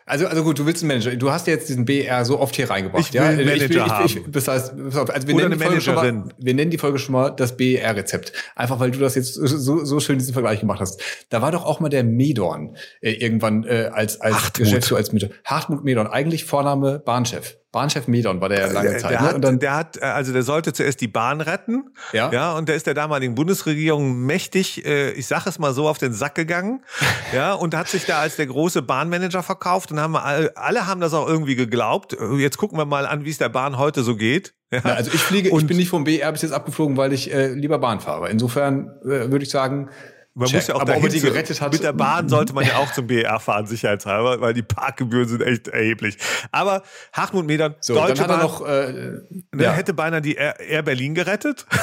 Also, 0.04 0.26
also 0.26 0.42
gut, 0.42 0.58
du 0.58 0.66
willst 0.66 0.82
einen 0.82 0.88
Manager. 0.88 1.14
Du 1.14 1.30
hast 1.30 1.46
ja 1.46 1.52
jetzt 1.52 1.68
diesen 1.68 1.84
BR 1.84 2.24
so 2.24 2.40
oft 2.40 2.56
hier 2.56 2.68
reingebracht. 2.68 3.06
Ich 3.06 3.12
will 3.12 3.20
ja? 3.20 3.30
Manager 3.30 4.04
ich, 4.04 4.16
ich, 4.16 4.16
ich, 4.16 4.30
das 4.32 4.48
heißt, 4.48 4.76
pass 4.76 4.96
auf, 4.96 5.10
also 5.10 5.28
wir, 5.28 5.34
Oder 5.36 5.48
nennen 5.48 5.58
die 5.58 5.64
eine 5.64 5.70
Folge 5.70 5.80
schon 5.80 5.94
mal, 5.94 6.12
Managerin. 6.12 6.34
wir 6.38 6.54
nennen 6.54 6.70
die 6.72 6.78
Folge 6.78 6.98
schon 6.98 7.12
mal 7.12 7.30
das 7.30 7.56
BER-Rezept. 7.56 8.32
Einfach 8.56 8.80
weil 8.80 8.90
du 8.90 8.98
das 8.98 9.14
jetzt 9.14 9.34
so, 9.34 9.84
so 9.84 10.00
schön 10.00 10.18
diesen 10.18 10.32
Vergleich 10.32 10.60
gemacht 10.60 10.80
hast. 10.80 11.00
Da 11.28 11.40
war 11.40 11.52
doch 11.52 11.64
auch 11.64 11.78
mal 11.78 11.88
der 11.88 12.02
Medorn 12.02 12.76
äh, 13.00 13.12
irgendwann 13.12 13.62
äh, 13.64 13.90
als, 13.92 14.20
als 14.20 14.34
Hartmut. 14.34 14.54
Geschäftsführer, 14.54 14.98
als 14.98 15.12
Manager. 15.12 15.32
Hartmut 15.44 15.84
Medorn, 15.84 16.08
eigentlich 16.08 16.44
Vorname 16.44 16.98
Bahnchef. 16.98 17.56
Bahnchef 17.72 18.06
Medorn 18.06 18.40
war 18.42 18.50
der 18.50 18.70
lange 18.70 18.90
der, 18.90 18.98
Zeit. 18.98 19.10
der, 19.12 19.20
ne? 19.22 19.26
hat, 19.28 19.44
dann, 19.44 19.58
der 19.58 19.74
hat, 19.74 19.96
äh, 19.96 20.00
also 20.04 20.32
der 20.34 20.42
sollte 20.42 20.74
zuerst 20.74 21.00
die 21.00 21.08
Bahn 21.08 21.40
retten, 21.40 21.84
Ja. 22.12 22.30
ja, 22.30 22.52
und 22.52 22.68
der 22.68 22.76
ist 22.76 22.86
der 22.86 22.92
damaligen 22.94 23.34
Bundesregierung 23.34 24.14
mächtig, 24.26 24.84
äh, 24.84 25.10
ich 25.12 25.26
sag 25.26 25.46
es 25.46 25.58
mal 25.58 25.72
so, 25.72 25.88
auf 25.88 25.96
den 25.96 26.12
Sack 26.12 26.34
gegangen, 26.34 26.84
ja, 27.34 27.54
und 27.54 27.74
hat 27.74 27.88
sich 27.88 28.04
da 28.04 28.20
als 28.20 28.36
der 28.36 28.46
große 28.46 28.82
Bahnmanager 28.82 29.42
verkauft 29.42 29.90
und 29.90 29.98
haben 30.00 30.16
alle, 30.16 30.54
alle 30.56 30.86
haben 30.86 31.00
das 31.00 31.14
auch 31.14 31.26
irgendwie 31.26 31.54
geglaubt. 31.56 32.12
Äh, 32.12 32.34
Jetzt 32.36 32.58
gucken 32.58 32.76
wir 32.78 32.84
mal 32.84 33.06
an, 33.06 33.24
wie 33.24 33.30
es 33.30 33.38
der 33.38 33.48
Bahn 33.48 33.78
heute 33.78 34.02
so 34.02 34.16
geht. 34.16 34.52
Ja. 34.70 34.80
na, 34.84 34.92
also 34.94 35.10
ich 35.12 35.20
fliege, 35.20 35.48
ich 35.48 35.54
Und- 35.54 35.66
bin 35.66 35.76
nicht 35.78 35.88
vom 35.88 36.04
BR 36.04 36.30
bis 36.32 36.42
jetzt 36.42 36.52
abgeflogen, 36.52 36.96
weil 36.96 37.12
ich 37.12 37.32
äh, 37.32 37.48
lieber 37.54 37.78
Bahn 37.78 38.00
fahre. 38.00 38.28
Insofern 38.30 38.88
äh, 39.02 39.30
würde 39.30 39.42
ich 39.44 39.50
sagen, 39.50 39.88
Man 40.34 40.48
check. 40.48 40.56
muss 40.56 40.66
ja 40.68 40.74
auch 40.76 40.80
aber 40.80 40.92
er 40.94 41.00
dahin 41.00 41.12
die 41.12 41.20
gerettet 41.20 41.60
hat. 41.60 41.72
Mit 41.72 41.82
der 41.82 41.92
Bahn 41.92 42.28
sollte 42.28 42.54
man 42.54 42.64
ja 42.66 42.76
auch 42.78 42.90
zum 42.92 43.06
BR 43.06 43.38
fahren, 43.38 43.66
sicherheitshalber, 43.66 44.40
weil 44.40 44.54
die 44.54 44.62
Parkgebühren 44.62 45.28
sind 45.28 45.42
echt 45.42 45.68
erheblich. 45.68 46.16
Aber 46.50 46.82
Hartmut 47.12 47.46
Medern, 47.46 47.74
so, 47.80 47.94
Deutsche 47.94 48.14
dann 48.14 48.22
hat 48.24 48.30
er 48.30 48.36
Bahn, 48.36 48.42
noch 48.42 48.66
äh, 48.66 48.92
ne, 49.52 49.64
ja. 49.64 49.72
hätte 49.72 49.92
beinahe 49.94 50.22
die 50.22 50.34
Air, 50.36 50.58
Air 50.60 50.82
Berlin 50.82 51.14
gerettet. 51.14 51.66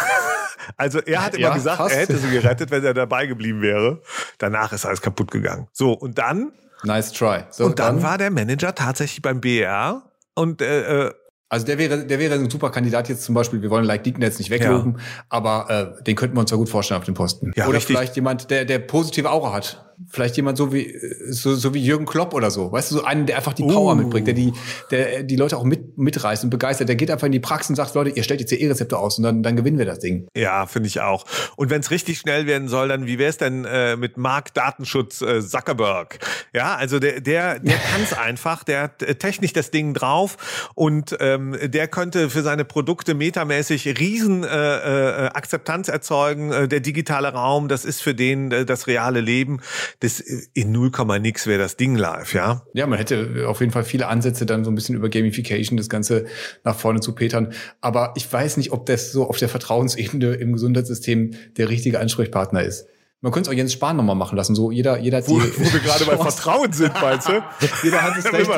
Also 0.78 1.00
er 1.00 1.26
hat 1.26 1.34
immer 1.34 1.48
Ja, 1.48 1.54
gesagt, 1.56 1.78
fast. 1.78 1.96
er 1.96 2.02
hätte 2.02 2.18
sie 2.18 2.30
gerettet, 2.30 2.70
wenn 2.70 2.84
er 2.84 2.94
dabei 2.94 3.26
geblieben 3.26 3.62
wäre. 3.62 4.02
Danach 4.38 4.72
ist 4.72 4.86
alles 4.86 5.02
kaputt 5.02 5.32
gegangen. 5.32 5.68
So, 5.72 5.94
und 5.94 6.20
dann, 6.20 6.52
Nice 6.84 7.12
try. 7.12 7.46
So, 7.50 7.66
und 7.66 7.80
dann, 7.80 8.04
war 8.04 8.18
der 8.20 8.30
Manager 8.30 8.76
tatsächlich 8.76 9.22
beim 9.24 9.42
BR 9.42 10.04
und 10.36 10.62
äh, 10.62 11.08
äh, 11.08 11.14
Also 11.50 11.66
der 11.66 11.80
wäre, 11.80 12.06
der 12.06 12.20
wäre 12.20 12.36
ein 12.36 12.50
super 12.50 12.70
Kandidat 12.70 13.10
jetzt 13.10 13.24
zum 13.24 13.34
Beispiel. 13.34 13.62
Wir 13.64 13.72
wollen 13.72 13.84
Like 13.84 14.04
Deacon 14.04 14.22
jetzt 14.22 14.38
nicht 14.38 14.52
wegloben, 14.52 15.00
aber 15.30 15.96
äh, 16.00 16.04
den 16.04 16.16
könnten 16.16 16.38
wir 16.38 16.42
uns 16.42 16.52
ja 16.52 16.58
gut 16.58 16.70
vorstellen 16.70 17.00
auf 17.00 17.06
dem 17.06 17.16
Posten. 17.16 17.52
Ja, 17.56 17.66
oder 17.66 17.78
richtig. 17.78 17.96
vielleicht 17.96 18.16
jemand, 18.16 18.52
der, 18.52 18.66
der 18.66 18.78
positive 18.78 19.32
Aura 19.32 19.54
hat. 19.54 19.88
Vielleicht 20.08 20.38
jemand 20.38 20.58
so 20.58 20.72
wie, 20.72 20.96
so, 21.30 21.56
so 21.56 21.74
wie 21.74 21.84
Jürgen 21.84 22.06
Klopp 22.06 22.34
oder 22.34 22.52
so. 22.52 22.72
Weißt 22.72 22.92
du, 22.92 22.96
so 22.96 23.04
einen, 23.04 23.26
der 23.26 23.38
einfach 23.38 23.54
die 23.54 23.64
Power 23.64 23.94
Uh. 23.94 23.96
mitbringt, 23.96 24.28
der 24.28 24.34
die, 24.34 24.54
der 24.92 25.24
die 25.24 25.36
Leute 25.36 25.58
auch 25.58 25.64
mit, 25.64 25.98
mitreißt 25.98 26.44
und 26.44 26.50
begeistert. 26.50 26.88
Der 26.88 26.96
geht 26.96 27.12
einfach 27.12 27.26
in 27.26 27.32
die 27.32 27.40
Praxis 27.40 27.70
und 27.70 27.76
sagt, 27.76 27.94
Leute, 27.96 28.12
ihr 28.12 28.24
stellt 28.24 28.40
jetzt 28.40 28.50
hier 28.50 28.62
E-Rezepte 28.62 28.98
aus 28.98 29.18
und 29.18 29.24
dann, 29.24 29.44
dann 29.44 29.56
gewinnen 29.56 29.78
wir 29.78 29.86
das 29.86 30.00
Ding. 30.00 30.28
ja, 30.36 30.66
finde 30.66 30.88
ich 30.88 31.02
auch. 31.02 31.26
Und 31.56 31.70
wenn 31.70 31.82
es 31.82 31.92
richtig 31.92 32.20
schnell 32.20 32.46
werden 32.48 32.68
soll, 32.68 32.88
dann 32.88 33.06
wie 33.06 33.20
wäre 33.20 33.30
es 33.30 33.38
denn 33.38 33.66
äh, 33.66 33.96
mit 33.96 34.18
Mark 34.18 34.54
Datenschutz 34.54 35.22
äh, 35.22 35.42
Zuckerberg? 35.42 36.20
Ja, 36.54 36.76
also 36.76 37.00
der, 37.00 37.22
der, 37.22 37.60
der 37.60 37.78
kann 37.92 38.02
es 38.04 38.14
einfach, 38.14 38.64
der 38.64 38.84
hat 38.84 39.04
äh, 39.04 39.16
technisch 39.16 39.54
das 39.54 39.72
Ding 39.72 39.94
drauf 39.94 40.72
und 40.76 41.18
ähm, 41.20 41.58
der 41.62 41.88
könnte 41.88 42.30
für 42.30 42.42
seine 42.42 42.66
Produkte 42.66 43.14
metamäßig 43.14 44.00
riesen 44.00 44.44
äh, 44.44 44.48
äh, 44.48 45.28
Akzeptanz 45.30 45.88
erzeugen. 45.88 46.52
Äh, 46.52 46.68
der 46.68 46.80
digitale 46.80 47.30
Raum, 47.30 47.68
das 47.68 47.86
ist 47.86 48.02
für 48.02 48.16
den 48.16 48.52
äh, 48.52 48.66
das 48.66 48.88
reale 48.88 49.22
Leben. 49.22 49.60
Das 49.99 50.19
äh, 50.19 50.41
in 50.54 50.71
0, 50.71 50.91
nix 51.19 51.47
wäre 51.47 51.60
das 51.60 51.78
Ding 51.78 51.95
live, 51.95 52.34
ja. 52.34 52.63
Ja, 52.73 52.88
man 52.88 52.97
hätte 52.97 53.45
auf 53.47 53.60
jeden 53.60 53.71
Fall 53.71 53.84
viele 53.84 54.08
Ansätze, 54.08 54.45
dann 54.45 54.63
so 54.63 54.71
ein 54.71 54.75
bisschen 54.75 54.95
über 54.95 55.10
Gamification 55.10 55.78
das 55.78 55.89
Ganze 55.89 56.25
nach 56.63 56.75
vorne 56.75 56.99
zu 56.99 57.13
petern. 57.13 57.54
Aber 57.82 58.13
ich 58.15 58.32
weiß 58.32 58.58
nicht, 58.58 58.71
ob 58.71 58.86
das 58.86 59.12
so 59.12 59.28
auf 59.28 59.38
der 59.38 59.49
Vertrauensebene 59.49 60.34
im 60.36 60.54
Gesundheitssystem 60.54 61.32
der 61.58 61.69
richtige 61.69 61.99
Ansprechpartner 61.99 62.63
ist. 62.63 62.88
Man 63.21 63.34
könnte 63.34 63.49
es 63.49 63.54
auch 63.54 63.58
Jens 63.58 63.73
Spahn 63.73 63.97
nochmal 63.97 64.15
machen 64.15 64.38
lassen. 64.38 64.56
So 64.56 64.71
jeder, 64.71 64.97
jeder 64.99 65.17
hat 65.17 65.28
Wo, 65.28 65.39
die 65.39 65.60
wo 65.60 65.73
wir 65.73 65.80
gerade 65.82 66.06
bei. 66.06 66.17
Vertrauen 66.17 66.71
sind, 66.71 66.93
meinst 67.02 67.28
du? 67.28 67.34
Jeder 67.84 68.02
hat 68.02 68.17
das 68.17 68.32
Recht, 68.32 68.49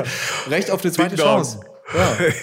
Recht 0.49 0.71
auf 0.71 0.83
eine 0.83 0.91
zweite. 0.91 1.15
Chance. 1.15 1.61
Ja. 1.95 2.17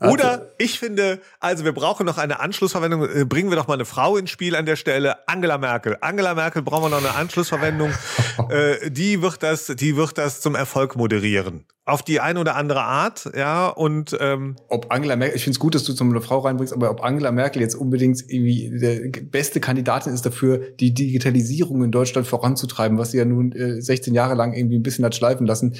Ja. 0.00 0.08
Oder 0.08 0.52
ich 0.58 0.78
finde, 0.78 1.20
also 1.40 1.64
wir 1.64 1.72
brauchen 1.72 2.06
noch 2.06 2.18
eine 2.18 2.40
Anschlussverwendung. 2.40 3.08
Äh, 3.08 3.24
Bringen 3.24 3.50
wir 3.50 3.56
doch 3.56 3.66
mal 3.66 3.74
eine 3.74 3.84
Frau 3.84 4.16
ins 4.16 4.30
Spiel 4.30 4.54
an 4.54 4.66
der 4.66 4.76
Stelle. 4.76 5.28
Angela 5.28 5.58
Merkel. 5.58 5.96
Angela 6.00 6.34
Merkel 6.34 6.62
brauchen 6.62 6.84
wir 6.84 6.90
noch 6.90 7.04
eine 7.04 7.14
Anschlussverwendung. 7.14 7.90
äh, 8.50 8.90
die 8.90 9.22
wird 9.22 9.42
das, 9.42 9.66
die 9.66 9.96
wird 9.96 10.18
das 10.18 10.40
zum 10.40 10.54
Erfolg 10.54 10.96
moderieren. 10.96 11.64
Auf 11.84 12.04
die 12.04 12.20
eine 12.20 12.38
oder 12.38 12.54
andere 12.54 12.82
Art, 12.82 13.28
ja. 13.36 13.66
Und 13.66 14.16
ähm, 14.20 14.54
Ob 14.68 14.92
Angela 14.92 15.16
Merkel, 15.16 15.34
ich 15.36 15.42
finde 15.42 15.56
es 15.56 15.58
gut, 15.58 15.74
dass 15.74 15.82
du 15.82 15.94
zum 15.94 16.10
eine 16.10 16.20
Frau 16.20 16.38
reinbringst, 16.38 16.72
aber 16.72 16.88
ob 16.92 17.02
Angela 17.02 17.32
Merkel 17.32 17.60
jetzt 17.60 17.74
unbedingt 17.74 18.22
irgendwie 18.28 18.70
der 18.78 19.10
beste 19.22 19.58
Kandidatin 19.58 20.14
ist 20.14 20.24
dafür, 20.24 20.58
die 20.78 20.94
Digitalisierung 20.94 21.82
in 21.82 21.90
Deutschland 21.90 22.28
voranzutreiben, 22.28 22.98
was 22.98 23.10
sie 23.10 23.18
ja 23.18 23.24
nun 23.24 23.50
äh, 23.50 23.82
16 23.82 24.14
Jahre 24.14 24.36
lang 24.36 24.52
irgendwie 24.52 24.78
ein 24.78 24.84
bisschen 24.84 25.04
hat 25.04 25.16
schleifen 25.16 25.44
lassen, 25.44 25.74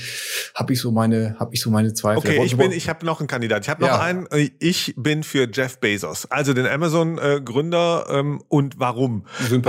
habe 0.57 0.73
ich 0.73 0.81
so 0.81 0.91
meine, 0.91 1.37
habe 1.39 1.55
ich 1.55 1.61
so 1.61 1.71
meine 1.71 1.95
Zweifel. 1.95 2.19
okay, 2.19 2.43
ich 2.45 2.59
bin, 2.63 2.73
ich 2.73 2.89
habe 2.89 3.05
noch 3.07 3.21
einen 3.21 3.27
Kandidat. 3.29 3.63
Ich 3.65 3.69
habe 3.71 3.83
noch 3.83 3.89
Ja. 3.89 4.01
einen. 4.01 4.27
Äh, 4.31 4.51
Ich 4.59 4.95
bin 4.97 5.23
für 5.23 5.49
Jeff 5.53 5.79
Bezos, 5.79 6.27
also 6.31 6.53
den 6.55 6.67
Amazon-Gründer. 6.67 8.07
Ähm, 8.11 8.43
und 8.49 8.79
warum? 8.79 9.25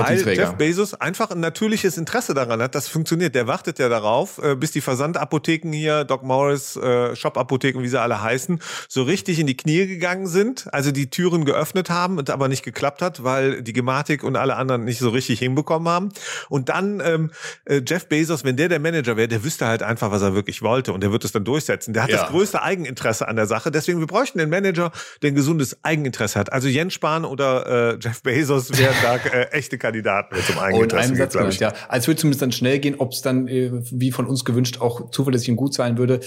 Weil. 0.05 0.17
Jeff 0.37 0.53
Bezos 0.55 0.93
einfach 0.95 1.31
ein 1.31 1.39
natürliches 1.39 1.97
Interesse 1.97 2.33
daran 2.33 2.61
hat, 2.61 2.75
das 2.75 2.87
funktioniert. 2.87 3.35
Der 3.35 3.47
wartet 3.47 3.79
ja 3.79 3.89
darauf, 3.89 4.37
äh, 4.43 4.55
bis 4.55 4.71
die 4.71 4.81
Versandapotheken 4.81 5.71
hier, 5.73 6.03
Doc 6.03 6.23
Morris, 6.23 6.75
äh, 6.75 7.15
Shop-Apotheken, 7.15 7.81
wie 7.81 7.87
sie 7.87 7.99
alle 7.99 8.21
heißen, 8.21 8.59
so 8.87 9.03
richtig 9.03 9.39
in 9.39 9.47
die 9.47 9.57
Knie 9.57 9.87
gegangen 9.87 10.27
sind, 10.27 10.67
also 10.73 10.91
die 10.91 11.09
Türen 11.09 11.45
geöffnet 11.45 11.89
haben 11.89 12.17
und 12.17 12.29
aber 12.29 12.47
nicht 12.47 12.63
geklappt 12.63 13.01
hat, 13.01 13.23
weil 13.23 13.61
die 13.61 13.73
Gematik 13.73 14.23
und 14.23 14.35
alle 14.35 14.55
anderen 14.55 14.83
nicht 14.85 14.99
so 14.99 15.09
richtig 15.09 15.39
hinbekommen 15.39 15.87
haben. 15.87 16.09
Und 16.49 16.69
dann 16.69 17.01
ähm, 17.03 17.31
äh, 17.65 17.81
Jeff 17.85 18.07
Bezos, 18.07 18.43
wenn 18.43 18.55
der 18.57 18.69
der 18.69 18.79
Manager 18.79 19.17
wäre, 19.17 19.27
der 19.27 19.43
wüsste 19.43 19.65
halt 19.67 19.83
einfach, 19.83 20.11
was 20.11 20.21
er 20.21 20.33
wirklich 20.35 20.61
wollte 20.61 20.93
und 20.93 21.01
der 21.01 21.11
wird 21.11 21.25
es 21.25 21.31
dann 21.31 21.43
durchsetzen. 21.43 21.93
Der 21.93 22.03
hat 22.03 22.09
Ja. 22.09 22.17
das 22.21 22.29
größte 22.29 22.61
Eigeninteresse 22.73 23.27
an 23.27 23.35
der 23.35 23.45
Sache. 23.45 23.71
Deswegen, 23.71 23.99
wir 23.99 24.07
bräuchten 24.07 24.39
den 24.39 24.49
Manager, 24.49 24.91
der 25.21 25.31
ein 25.31 25.35
gesundes 25.35 25.77
Eigeninteresse 25.83 26.39
hat. 26.39 26.51
Also 26.51 26.67
Jens 26.67 26.93
Spahn 26.93 27.23
oder 27.25 27.93
äh, 27.93 27.97
Jeff 28.01 28.23
Bezos 28.23 28.77
wären 28.77 28.95
da 29.01 29.15
äh, 29.17 29.45
echte 29.51 29.77
Kandidaten 29.77 30.35
zum 30.45 30.55
Oh, 30.57 30.59
in 30.59 30.65
Eigeninteresse. 30.65 31.07
einem 31.07 31.17
Satz 31.17 31.33
genannt, 31.33 31.59
ja. 31.59 31.73
Als 31.87 32.07
würde 32.07 32.19
zumindest 32.19 32.41
dann 32.41 32.51
schnell 32.51 32.79
gehen, 32.79 32.95
ob 32.97 33.11
es 33.11 33.21
dann, 33.21 33.47
äh, 33.47 33.71
wie 33.91 34.11
von 34.11 34.25
uns 34.25 34.43
gewünscht, 34.45 34.81
auch 34.81 35.11
zuverlässig 35.11 35.49
und 35.51 35.55
gut 35.55 35.73
sein 35.73 35.97
würde, 35.97 36.19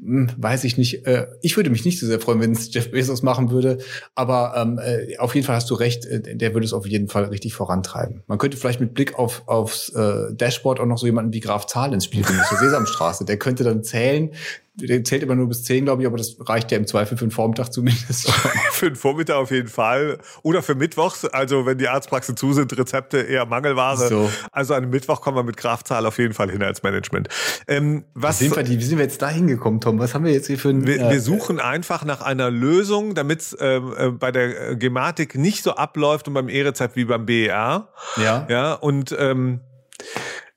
hm, 0.00 0.30
weiß 0.36 0.64
ich 0.64 0.76
nicht. 0.78 1.06
Äh, 1.06 1.26
ich 1.42 1.56
würde 1.56 1.70
mich 1.70 1.84
nicht 1.84 1.98
so 2.00 2.06
sehr 2.06 2.20
freuen, 2.20 2.40
wenn 2.40 2.52
es 2.52 2.72
Jeff 2.74 2.90
Bezos 2.90 3.22
machen 3.22 3.50
würde. 3.50 3.78
Aber 4.14 4.54
ähm, 4.56 4.78
äh, 4.78 5.16
auf 5.18 5.34
jeden 5.34 5.46
Fall 5.46 5.56
hast 5.56 5.70
du 5.70 5.74
recht, 5.74 6.06
äh, 6.06 6.34
der 6.36 6.54
würde 6.54 6.64
es 6.66 6.72
auf 6.72 6.86
jeden 6.86 7.08
Fall 7.08 7.24
richtig 7.24 7.54
vorantreiben. 7.54 8.22
Man 8.26 8.38
könnte 8.38 8.56
vielleicht 8.56 8.80
mit 8.80 8.94
Blick 8.94 9.18
auf 9.18 9.42
aufs 9.46 9.90
äh, 9.90 10.32
Dashboard 10.32 10.80
auch 10.80 10.86
noch 10.86 10.98
so 10.98 11.06
jemanden 11.06 11.32
wie 11.32 11.40
Graf 11.40 11.66
Zahl 11.66 11.92
ins 11.92 12.06
Spiel 12.06 12.22
bringen, 12.22 12.40
zur 12.48 12.58
Sesamstraße. 12.58 13.24
Der 13.24 13.36
könnte 13.38 13.64
dann 13.64 13.82
zählen. 13.84 14.30
Der 14.76 15.04
zählt 15.04 15.22
immer 15.22 15.36
nur 15.36 15.48
bis 15.48 15.62
zehn, 15.62 15.84
glaube 15.84 16.02
ich, 16.02 16.08
aber 16.08 16.16
das 16.16 16.36
reicht 16.40 16.72
ja 16.72 16.78
im 16.78 16.86
Zweifel 16.86 17.16
für 17.16 17.24
den 17.24 17.30
Vormittag 17.30 17.72
zumindest. 17.72 18.28
Für 18.72 18.90
den 18.90 18.96
Vormittag 18.96 19.36
auf 19.36 19.52
jeden 19.52 19.68
Fall. 19.68 20.18
Oder 20.42 20.60
für 20.60 20.74
Mittwochs, 20.74 21.24
also 21.24 21.64
wenn 21.64 21.78
die 21.78 21.86
Arztpraxen 21.86 22.36
zu 22.36 22.52
sind, 22.52 22.76
Rezepte 22.76 23.18
eher 23.18 23.46
Mangelware. 23.46 24.08
So. 24.08 24.30
Also 24.50 24.74
an 24.74 24.82
einem 24.82 24.90
Mittwoch 24.90 25.20
kommen 25.20 25.36
wir 25.36 25.44
mit 25.44 25.56
Kraftzahl 25.56 26.04
auf 26.06 26.18
jeden 26.18 26.34
Fall 26.34 26.50
hin 26.50 26.62
als 26.62 26.82
Management. 26.82 27.28
Ähm, 27.68 28.04
was 28.14 28.40
Sind 28.40 28.56
wir, 28.56 28.64
die, 28.64 28.78
wie 28.78 28.82
sind 28.82 28.98
wir 28.98 29.04
jetzt 29.04 29.22
da 29.22 29.28
hingekommen, 29.28 29.80
Tom? 29.80 30.00
Was 30.00 30.12
haben 30.12 30.24
wir 30.24 30.32
jetzt 30.32 30.48
hier 30.48 30.58
für 30.58 30.70
ein... 30.70 30.86
wir, 30.86 31.00
äh, 31.00 31.10
wir 31.12 31.20
suchen 31.20 31.60
einfach 31.60 32.04
nach 32.04 32.20
einer 32.20 32.50
Lösung, 32.50 33.14
damit 33.14 33.40
es 33.42 33.56
ähm, 33.60 33.94
äh, 33.96 34.08
bei 34.10 34.32
der 34.32 34.70
äh, 34.70 34.76
Gematik 34.76 35.36
nicht 35.36 35.62
so 35.62 35.76
abläuft 35.76 36.26
und 36.26 36.34
beim 36.34 36.48
E-Rezept 36.48 36.96
wie 36.96 37.04
beim 37.04 37.26
BER. 37.26 37.92
ja. 38.16 38.46
Ja, 38.50 38.74
und 38.74 39.14
ähm, 39.16 39.60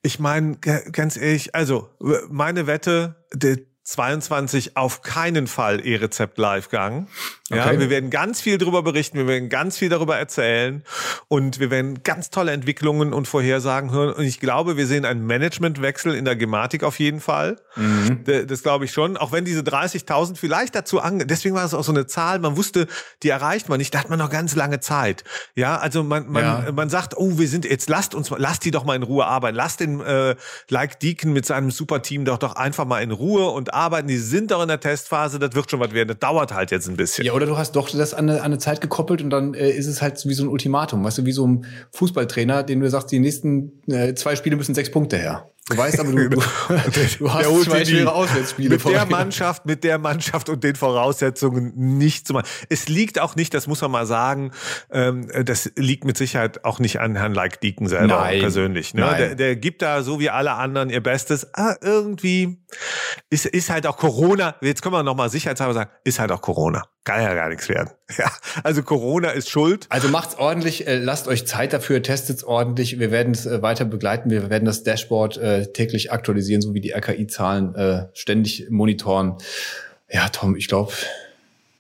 ich 0.02 0.20
meine, 0.20 0.58
ganz 0.58 1.18
ehrlich, 1.18 1.54
also 1.54 1.90
meine 2.30 2.66
Wette, 2.66 3.16
der, 3.34 3.58
22 3.88 4.76
auf 4.76 5.02
keinen 5.02 5.48
Fall 5.48 5.80
E-Rezept 5.86 6.38
Live-Gang. 6.38 7.08
Ja, 7.50 7.68
Okay. 7.68 7.80
wir 7.80 7.90
werden 7.90 8.10
ganz 8.10 8.42
viel 8.42 8.58
darüber 8.58 8.84
berichten, 8.84 9.18
wir 9.18 9.28
werden 9.28 9.48
ganz 9.48 9.78
viel 9.78 9.88
darüber 9.88 10.18
erzählen 10.18 10.84
und 11.30 11.62
wir 11.62 11.72
werden 11.72 12.04
ganz 12.04 12.30
tolle 12.30 12.52
Entwicklungen 12.52 13.14
und 13.14 13.30
Vorhersagen 13.30 13.92
hören. 13.92 14.14
Und 14.14 14.26
ich 14.26 14.42
glaube, 14.42 14.76
wir 14.76 14.86
sehen 14.86 15.06
einen 15.06 15.26
Managementwechsel 15.26 16.14
in 16.16 16.26
der 16.26 16.36
Gematik 16.36 16.84
auf 16.84 17.00
jeden 17.00 17.22
Fall. 17.22 17.56
D- 17.78 18.46
Das 18.46 18.62
glaube 18.62 18.84
ich 18.84 18.92
schon. 18.92 19.16
Auch 19.16 19.32
wenn 19.32 19.46
diese 19.46 19.62
30.000 19.62 20.36
vielleicht 20.36 20.76
dazu 20.76 21.00
ange, 21.00 21.26
deswegen 21.26 21.56
war 21.56 21.64
es 21.64 21.74
auch 21.74 21.86
so 21.86 21.94
eine 21.94 22.06
Zahl, 22.08 22.40
man 22.40 22.58
wusste, 22.58 22.88
die 23.24 23.30
erreicht 23.30 23.70
man 23.70 23.78
nicht, 23.78 23.94
da 23.96 24.00
hat 24.00 24.10
man 24.10 24.20
noch 24.20 24.30
ganz 24.30 24.54
lange 24.56 24.82
Zeit. 24.82 25.24
Ja, 25.56 25.78
also 25.78 26.04
man, 26.04 26.30
man, 26.30 26.44
Ja. 26.44 26.72
man 26.74 26.90
sagt, 26.90 27.16
oh, 27.16 27.38
wir 27.40 27.48
sind 27.48 27.64
jetzt, 27.64 27.88
lasst 27.90 28.14
uns, 28.16 28.30
mal- 28.32 28.42
lasst 28.42 28.66
die 28.66 28.72
doch 28.72 28.84
mal 28.84 28.96
in 28.98 29.04
Ruhe 29.04 29.26
arbeiten. 29.26 29.56
Lasst 29.56 29.80
den 29.80 30.02
äh, 30.02 30.36
Like 30.70 31.00
Deacon 31.00 31.32
mit 31.32 31.46
seinem 31.46 31.72
Superteam 31.72 32.26
doch 32.26 32.38
doch 32.38 32.58
einfach 32.58 32.84
mal 32.86 33.02
in 33.02 33.12
Ruhe 33.12 33.48
und 33.48 33.74
arbeiten. 33.78 34.08
Die 34.08 34.18
sind 34.18 34.52
doch 34.52 34.62
in 34.62 34.68
der 34.68 34.80
Testphase, 34.80 35.40
das 35.40 35.54
wird 35.54 35.70
schon 35.72 35.80
was 35.80 35.94
werden. 35.94 36.10
Das 36.10 36.20
dauert 36.20 36.54
halt 36.54 36.72
jetzt 36.72 36.90
ein 36.90 36.98
bisschen. 36.98 37.26
Ja, 37.26 37.34
oder 37.34 37.46
du 37.46 37.58
hast 37.58 37.76
doch 37.76 37.90
das 37.90 38.14
an 38.14 38.30
eine, 38.30 38.40
an 38.40 38.46
eine 38.46 38.58
Zeit 38.58 38.82
gekoppelt 38.82 39.22
und 39.22 39.30
dann 39.30 39.54
äh, 39.54 39.70
ist 39.70 39.88
es 39.88 40.02
halt 40.02 40.24
wie 40.26 40.34
so 40.34 40.44
ein 40.44 40.50
Ultimatum, 40.50 41.04
weißt 41.04 41.20
du, 41.20 41.26
wie 41.26 41.32
so 41.32 41.48
ein 41.48 41.66
Fußballtrainer, 41.94 42.64
den 42.64 42.80
du 42.80 42.90
sagst, 42.90 43.12
die 43.12 43.20
nächsten 43.20 43.82
äh, 43.88 44.14
zwei 44.16 44.36
Spiele 44.36 44.56
müssen 44.56 44.76
sechs 44.76 44.92
Punkte 44.92 45.18
her. 45.18 45.50
Du 45.70 45.78
weißt 45.78 46.00
aber, 46.00 46.12
du, 46.12 46.30
du, 46.30 46.38
du 47.20 47.34
hast 47.34 47.46
Der 47.46 47.62
zwei 47.62 47.84
schwere 47.84 48.14
Auswärtsspiele 48.14 48.70
Mit 48.70 48.86
der. 48.86 49.06
Mannschaft, 49.06 49.66
mit 49.66 49.84
der 49.84 49.98
Mannschaft 49.98 50.48
und 50.48 50.64
den 50.64 50.76
Voraussetzungen 50.76 51.74
nicht 51.76 52.26
zu 52.26 52.34
machen. 52.34 52.48
Es 52.70 52.88
liegt 52.88 53.20
auch 53.20 53.36
nicht, 53.36 53.54
das 53.54 53.68
muss 53.68 53.82
man 53.82 53.92
mal 53.92 54.06
sagen, 54.06 54.52
ähm, 54.92 55.28
das 55.44 55.70
liegt 55.76 56.06
mit 56.06 56.18
Sicherheit 56.18 56.64
auch 56.64 56.80
nicht 56.80 57.02
an 57.02 57.16
Herrn 57.18 57.34
Like 57.34 57.60
Deacon 57.60 57.88
selber 57.88 58.22
Nein. 58.22 58.40
persönlich. 58.40 58.94
Ne? 58.94 59.02
Nein. 59.02 59.18
Der, 59.18 59.36
der 59.36 59.56
gibt 59.58 59.82
da 59.82 60.04
so 60.04 60.22
wie 60.22 60.30
alle 60.30 60.54
anderen 60.54 60.90
ihr 60.90 61.04
Bestes. 61.04 61.54
Ah, 61.54 61.76
irgendwie 61.82 62.60
ist, 63.30 63.46
ist 63.46 63.70
halt 63.70 63.88
auch 63.88 63.98
Corona, 63.98 64.56
jetzt 64.62 64.82
können 64.82 64.94
wir 64.94 65.04
nochmal 65.04 65.30
sicherheitshalber 65.30 65.74
sagen, 65.74 65.90
ist 66.04 66.20
halt 66.20 66.32
auch 66.32 66.42
Corona. 66.42 66.84
Kann 67.04 67.22
ja 67.22 67.34
gar 67.34 67.50
nichts 67.50 67.70
werden. 67.70 67.92
Ja, 68.18 68.32
also 68.64 68.84
Corona 68.84 69.32
ist 69.32 69.50
schuld. 69.50 69.86
Also 69.90 70.08
macht's 70.08 70.36
ordentlich, 70.38 70.88
äh, 70.88 70.98
lasst 70.98 71.28
euch 71.28 71.46
Zeit 71.46 71.74
dafür, 71.74 72.02
testet's 72.02 72.44
ordentlich. 72.44 73.00
Wir 73.00 73.12
werden 73.12 73.34
es 73.34 73.46
äh, 73.46 73.62
weiter 73.62 73.84
begleiten. 73.84 74.30
Wir 74.30 74.50
werden 74.50 74.66
das 74.66 74.84
Dashboard 74.84 75.38
äh, 75.38 75.72
täglich 75.74 76.12
aktualisieren, 76.12 76.62
so 76.62 76.74
wie 76.74 76.80
die 76.80 76.94
RKI-Zahlen 76.94 77.76
äh, 77.76 78.08
ständig 78.14 78.68
monitoren. 78.70 79.38
Ja, 80.10 80.30
Tom, 80.30 80.56
ich 80.56 80.70
glaube, 80.70 80.94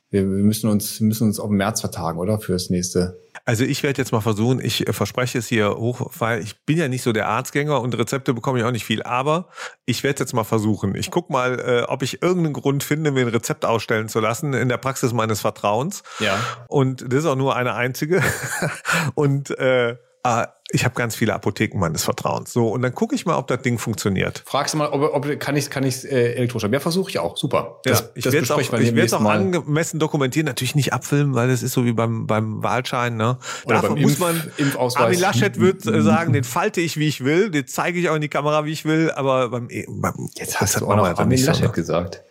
wir, 0.10 0.24
müssen 0.24 0.70
uns 0.70 0.99
müssen 1.01 1.28
uns 1.28 1.39
auf 1.39 1.49
den 1.49 1.58
März 1.58 1.82
vertagen, 1.82 2.20
oder? 2.20 2.39
Fürs 2.39 2.70
nächste. 2.70 3.20
Also 3.45 3.64
ich 3.64 3.84
werde 3.84 4.01
jetzt 4.01 4.12
mal 4.12 4.22
versuchen, 4.22 4.60
ich 4.60 4.88
äh, 4.88 4.93
verspreche 4.93 5.38
es 5.38 5.47
hier 5.47 5.78
hoch, 5.78 6.12
weil 6.18 6.41
ich 6.41 6.66
bin 6.66 6.78
ja 6.78 6.88
nicht 6.88 7.01
so 7.01 7.12
der 7.12 7.28
Arztgänger 7.28 7.82
und 7.82 7.97
Rezepte 7.97 8.34
bekomme 8.34 8.60
ich 8.60 8.66
auch 8.66 8.72
nicht 8.72 8.86
viel, 8.86 9.03
aber 9.03 9.49
ich 9.86 10.03
werde 10.03 10.16
es 10.16 10.20
jetzt 10.20 10.34
mal 10.34 10.43
versuchen. 10.43 10.95
Ich 10.95 11.12
guck 11.12 11.30
mal, 11.30 11.60
äh, 11.60 11.84
ob 11.84 12.03
ich 12.03 12.22
irgendeinen 12.22 12.53
Grund 12.53 12.84
finde, 12.84 13.12
mir 13.12 13.22
ein 13.22 13.28
Rezept 13.28 13.66
ausstellen 13.66 14.10
zu 14.10 14.20
lassen 14.20 14.53
in 14.53 14.70
der 14.70 14.78
Praxis 14.78 15.14
meines 15.14 15.41
Vertrauens. 15.41 16.03
Ja. 16.20 16.38
Und 16.68 17.01
das 17.01 17.20
ist 17.20 17.26
auch 17.26 17.36
nur 17.36 17.55
eine 17.55 17.74
einzige. 17.74 18.22
und 19.16 19.58
äh, 19.60 19.97
äh, 20.24 20.47
ich 20.70 20.84
habe 20.84 20.95
ganz 20.95 21.15
viele 21.15 21.34
Apotheken 21.34 21.78
meines 21.80 22.03
Vertrauens. 22.03 22.51
So, 22.51 22.68
und 22.70 22.82
dann 22.82 22.93
gucke 22.93 23.15
ich 23.15 23.26
mal, 23.26 23.38
ob 23.38 23.47
das 23.47 23.61
Ding 23.61 23.78
funktioniert. 23.78 24.43
Fragst 24.45 24.74
du 24.74 24.78
mal, 24.78 24.89
ob, 24.89 25.01
ob 25.13 25.39
kann 25.39 25.55
ich 25.55 25.70
kann 25.70 25.84
ich 25.84 26.03
äh, 26.03 26.34
elektronisch 26.34 26.65
haben? 26.65 26.74
Ja, 26.74 26.80
versuche 26.82 27.09
ich 27.09 27.20
auch. 27.20 27.38
Super. 27.38 27.80
Ja, 27.86 28.01
ich 28.15 28.26
werde 28.26 28.39
es 28.39 28.51
auch, 28.51 28.59
ich 28.59 29.13
auch 29.13 29.20
Mal. 29.22 29.38
angemessen 29.38 29.99
dokumentieren, 29.99 30.45
natürlich 30.45 30.76
nicht 30.76 30.91
abfilmen, 30.91 31.36
weil 31.36 31.47
das 31.47 31.63
ist 31.63 31.72
so 31.72 31.86
wie 31.86 31.93
beim, 31.93 32.28
beim 32.28 32.61
Wahlschein. 32.63 33.15
Ne? 33.15 33.38
Oder 33.65 33.76
Davon 33.76 33.95
beim 33.95 34.03
muss 34.03 34.15
Impf- 34.18 34.20
man, 34.20 34.43
Impfausweis. 34.57 35.03
Armin 35.05 35.20
Laschet 35.20 35.59
wird 35.59 35.86
äh, 35.86 36.01
sagen, 36.01 36.34
den 36.34 36.43
falte 36.43 36.82
ich, 36.82 36.97
wie 36.97 37.07
ich 37.07 37.24
will, 37.24 37.49
den 37.49 37.65
zeige 37.68 37.99
ich 37.99 38.09
auch 38.09 38.15
in 38.15 38.22
die 38.22 38.30
Kamera, 38.30 38.65
wie 38.65 38.72
ich 38.74 38.84
will, 38.84 39.11
aber 39.11 39.49
beim, 39.49 39.70
E- 39.70 39.86
beim 39.88 40.30
Jetzt 40.36 40.59
hast 40.59 40.76
das 40.76 40.82
du 40.82 40.88
auch 40.88 40.95
noch 40.97 41.05
Armin 41.05 41.30
nicht 41.30 41.45
so, 41.45 41.51
Laschet 41.51 41.68
ne? 41.68 41.72
gesagt. 41.72 42.24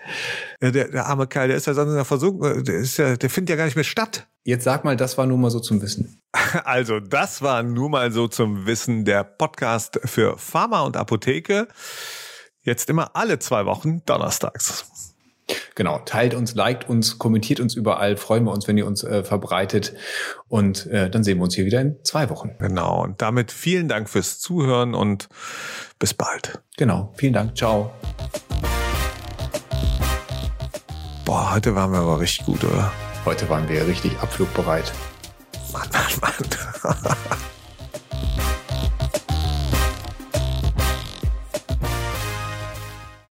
Ja, 0.60 0.70
der, 0.70 0.88
der 0.88 1.06
arme 1.06 1.26
Kerl, 1.26 1.48
der 1.48 1.56
ist 1.56 1.66
ja 1.66 1.74
sonst 1.74 1.90
in 1.90 1.96
der 1.96 2.04
Versuchung, 2.04 2.64
der 2.64 2.74
ist 2.76 2.96
ja, 2.98 3.16
der 3.16 3.30
findet 3.30 3.50
ja 3.50 3.56
gar 3.56 3.64
nicht 3.64 3.76
mehr 3.76 3.84
statt. 3.84 4.26
Jetzt 4.44 4.62
sag 4.64 4.84
mal, 4.84 4.96
das 4.96 5.18
war 5.18 5.26
nur 5.26 5.38
mal 5.38 5.50
so 5.50 5.58
zum 5.60 5.80
Wissen. 5.82 6.20
Also, 6.64 7.00
das 7.00 7.42
war 7.42 7.62
nur 7.62 7.88
mal 7.90 8.12
so 8.12 8.25
zum 8.28 8.66
Wissen 8.66 9.04
der 9.04 9.24
Podcast 9.24 10.00
für 10.04 10.38
Pharma 10.38 10.82
und 10.82 10.96
Apotheke. 10.96 11.68
Jetzt 12.62 12.90
immer 12.90 13.14
alle 13.14 13.38
zwei 13.38 13.66
Wochen 13.66 14.02
donnerstags. 14.06 14.86
Genau, 15.76 15.98
teilt 16.00 16.34
uns, 16.34 16.54
liked 16.54 16.88
uns, 16.88 17.18
kommentiert 17.18 17.60
uns 17.60 17.74
überall. 17.74 18.16
Freuen 18.16 18.44
wir 18.44 18.52
uns, 18.52 18.66
wenn 18.66 18.76
ihr 18.78 18.86
uns 18.86 19.04
äh, 19.04 19.22
verbreitet. 19.22 19.92
Und 20.48 20.86
äh, 20.86 21.08
dann 21.10 21.22
sehen 21.22 21.38
wir 21.38 21.44
uns 21.44 21.54
hier 21.54 21.66
wieder 21.66 21.80
in 21.80 21.96
zwei 22.02 22.28
Wochen. 22.30 22.56
Genau. 22.58 23.04
Und 23.04 23.22
damit 23.22 23.52
vielen 23.52 23.86
Dank 23.86 24.08
fürs 24.08 24.40
Zuhören 24.40 24.94
und 24.94 25.28
bis 25.98 26.14
bald. 26.14 26.60
Genau, 26.76 27.12
vielen 27.16 27.34
Dank. 27.34 27.56
Ciao. 27.56 27.92
Boah, 31.24 31.54
heute 31.54 31.74
waren 31.74 31.92
wir 31.92 31.98
aber 31.98 32.20
richtig 32.20 32.46
gut, 32.46 32.64
oder? 32.64 32.90
Heute 33.24 33.48
waren 33.48 33.68
wir 33.68 33.86
richtig 33.86 34.18
abflugbereit. 34.20 34.92
Mann, 35.72 35.88
Mann, 35.92 36.32
Mann. 36.82 37.16
Bye. 38.16 38.55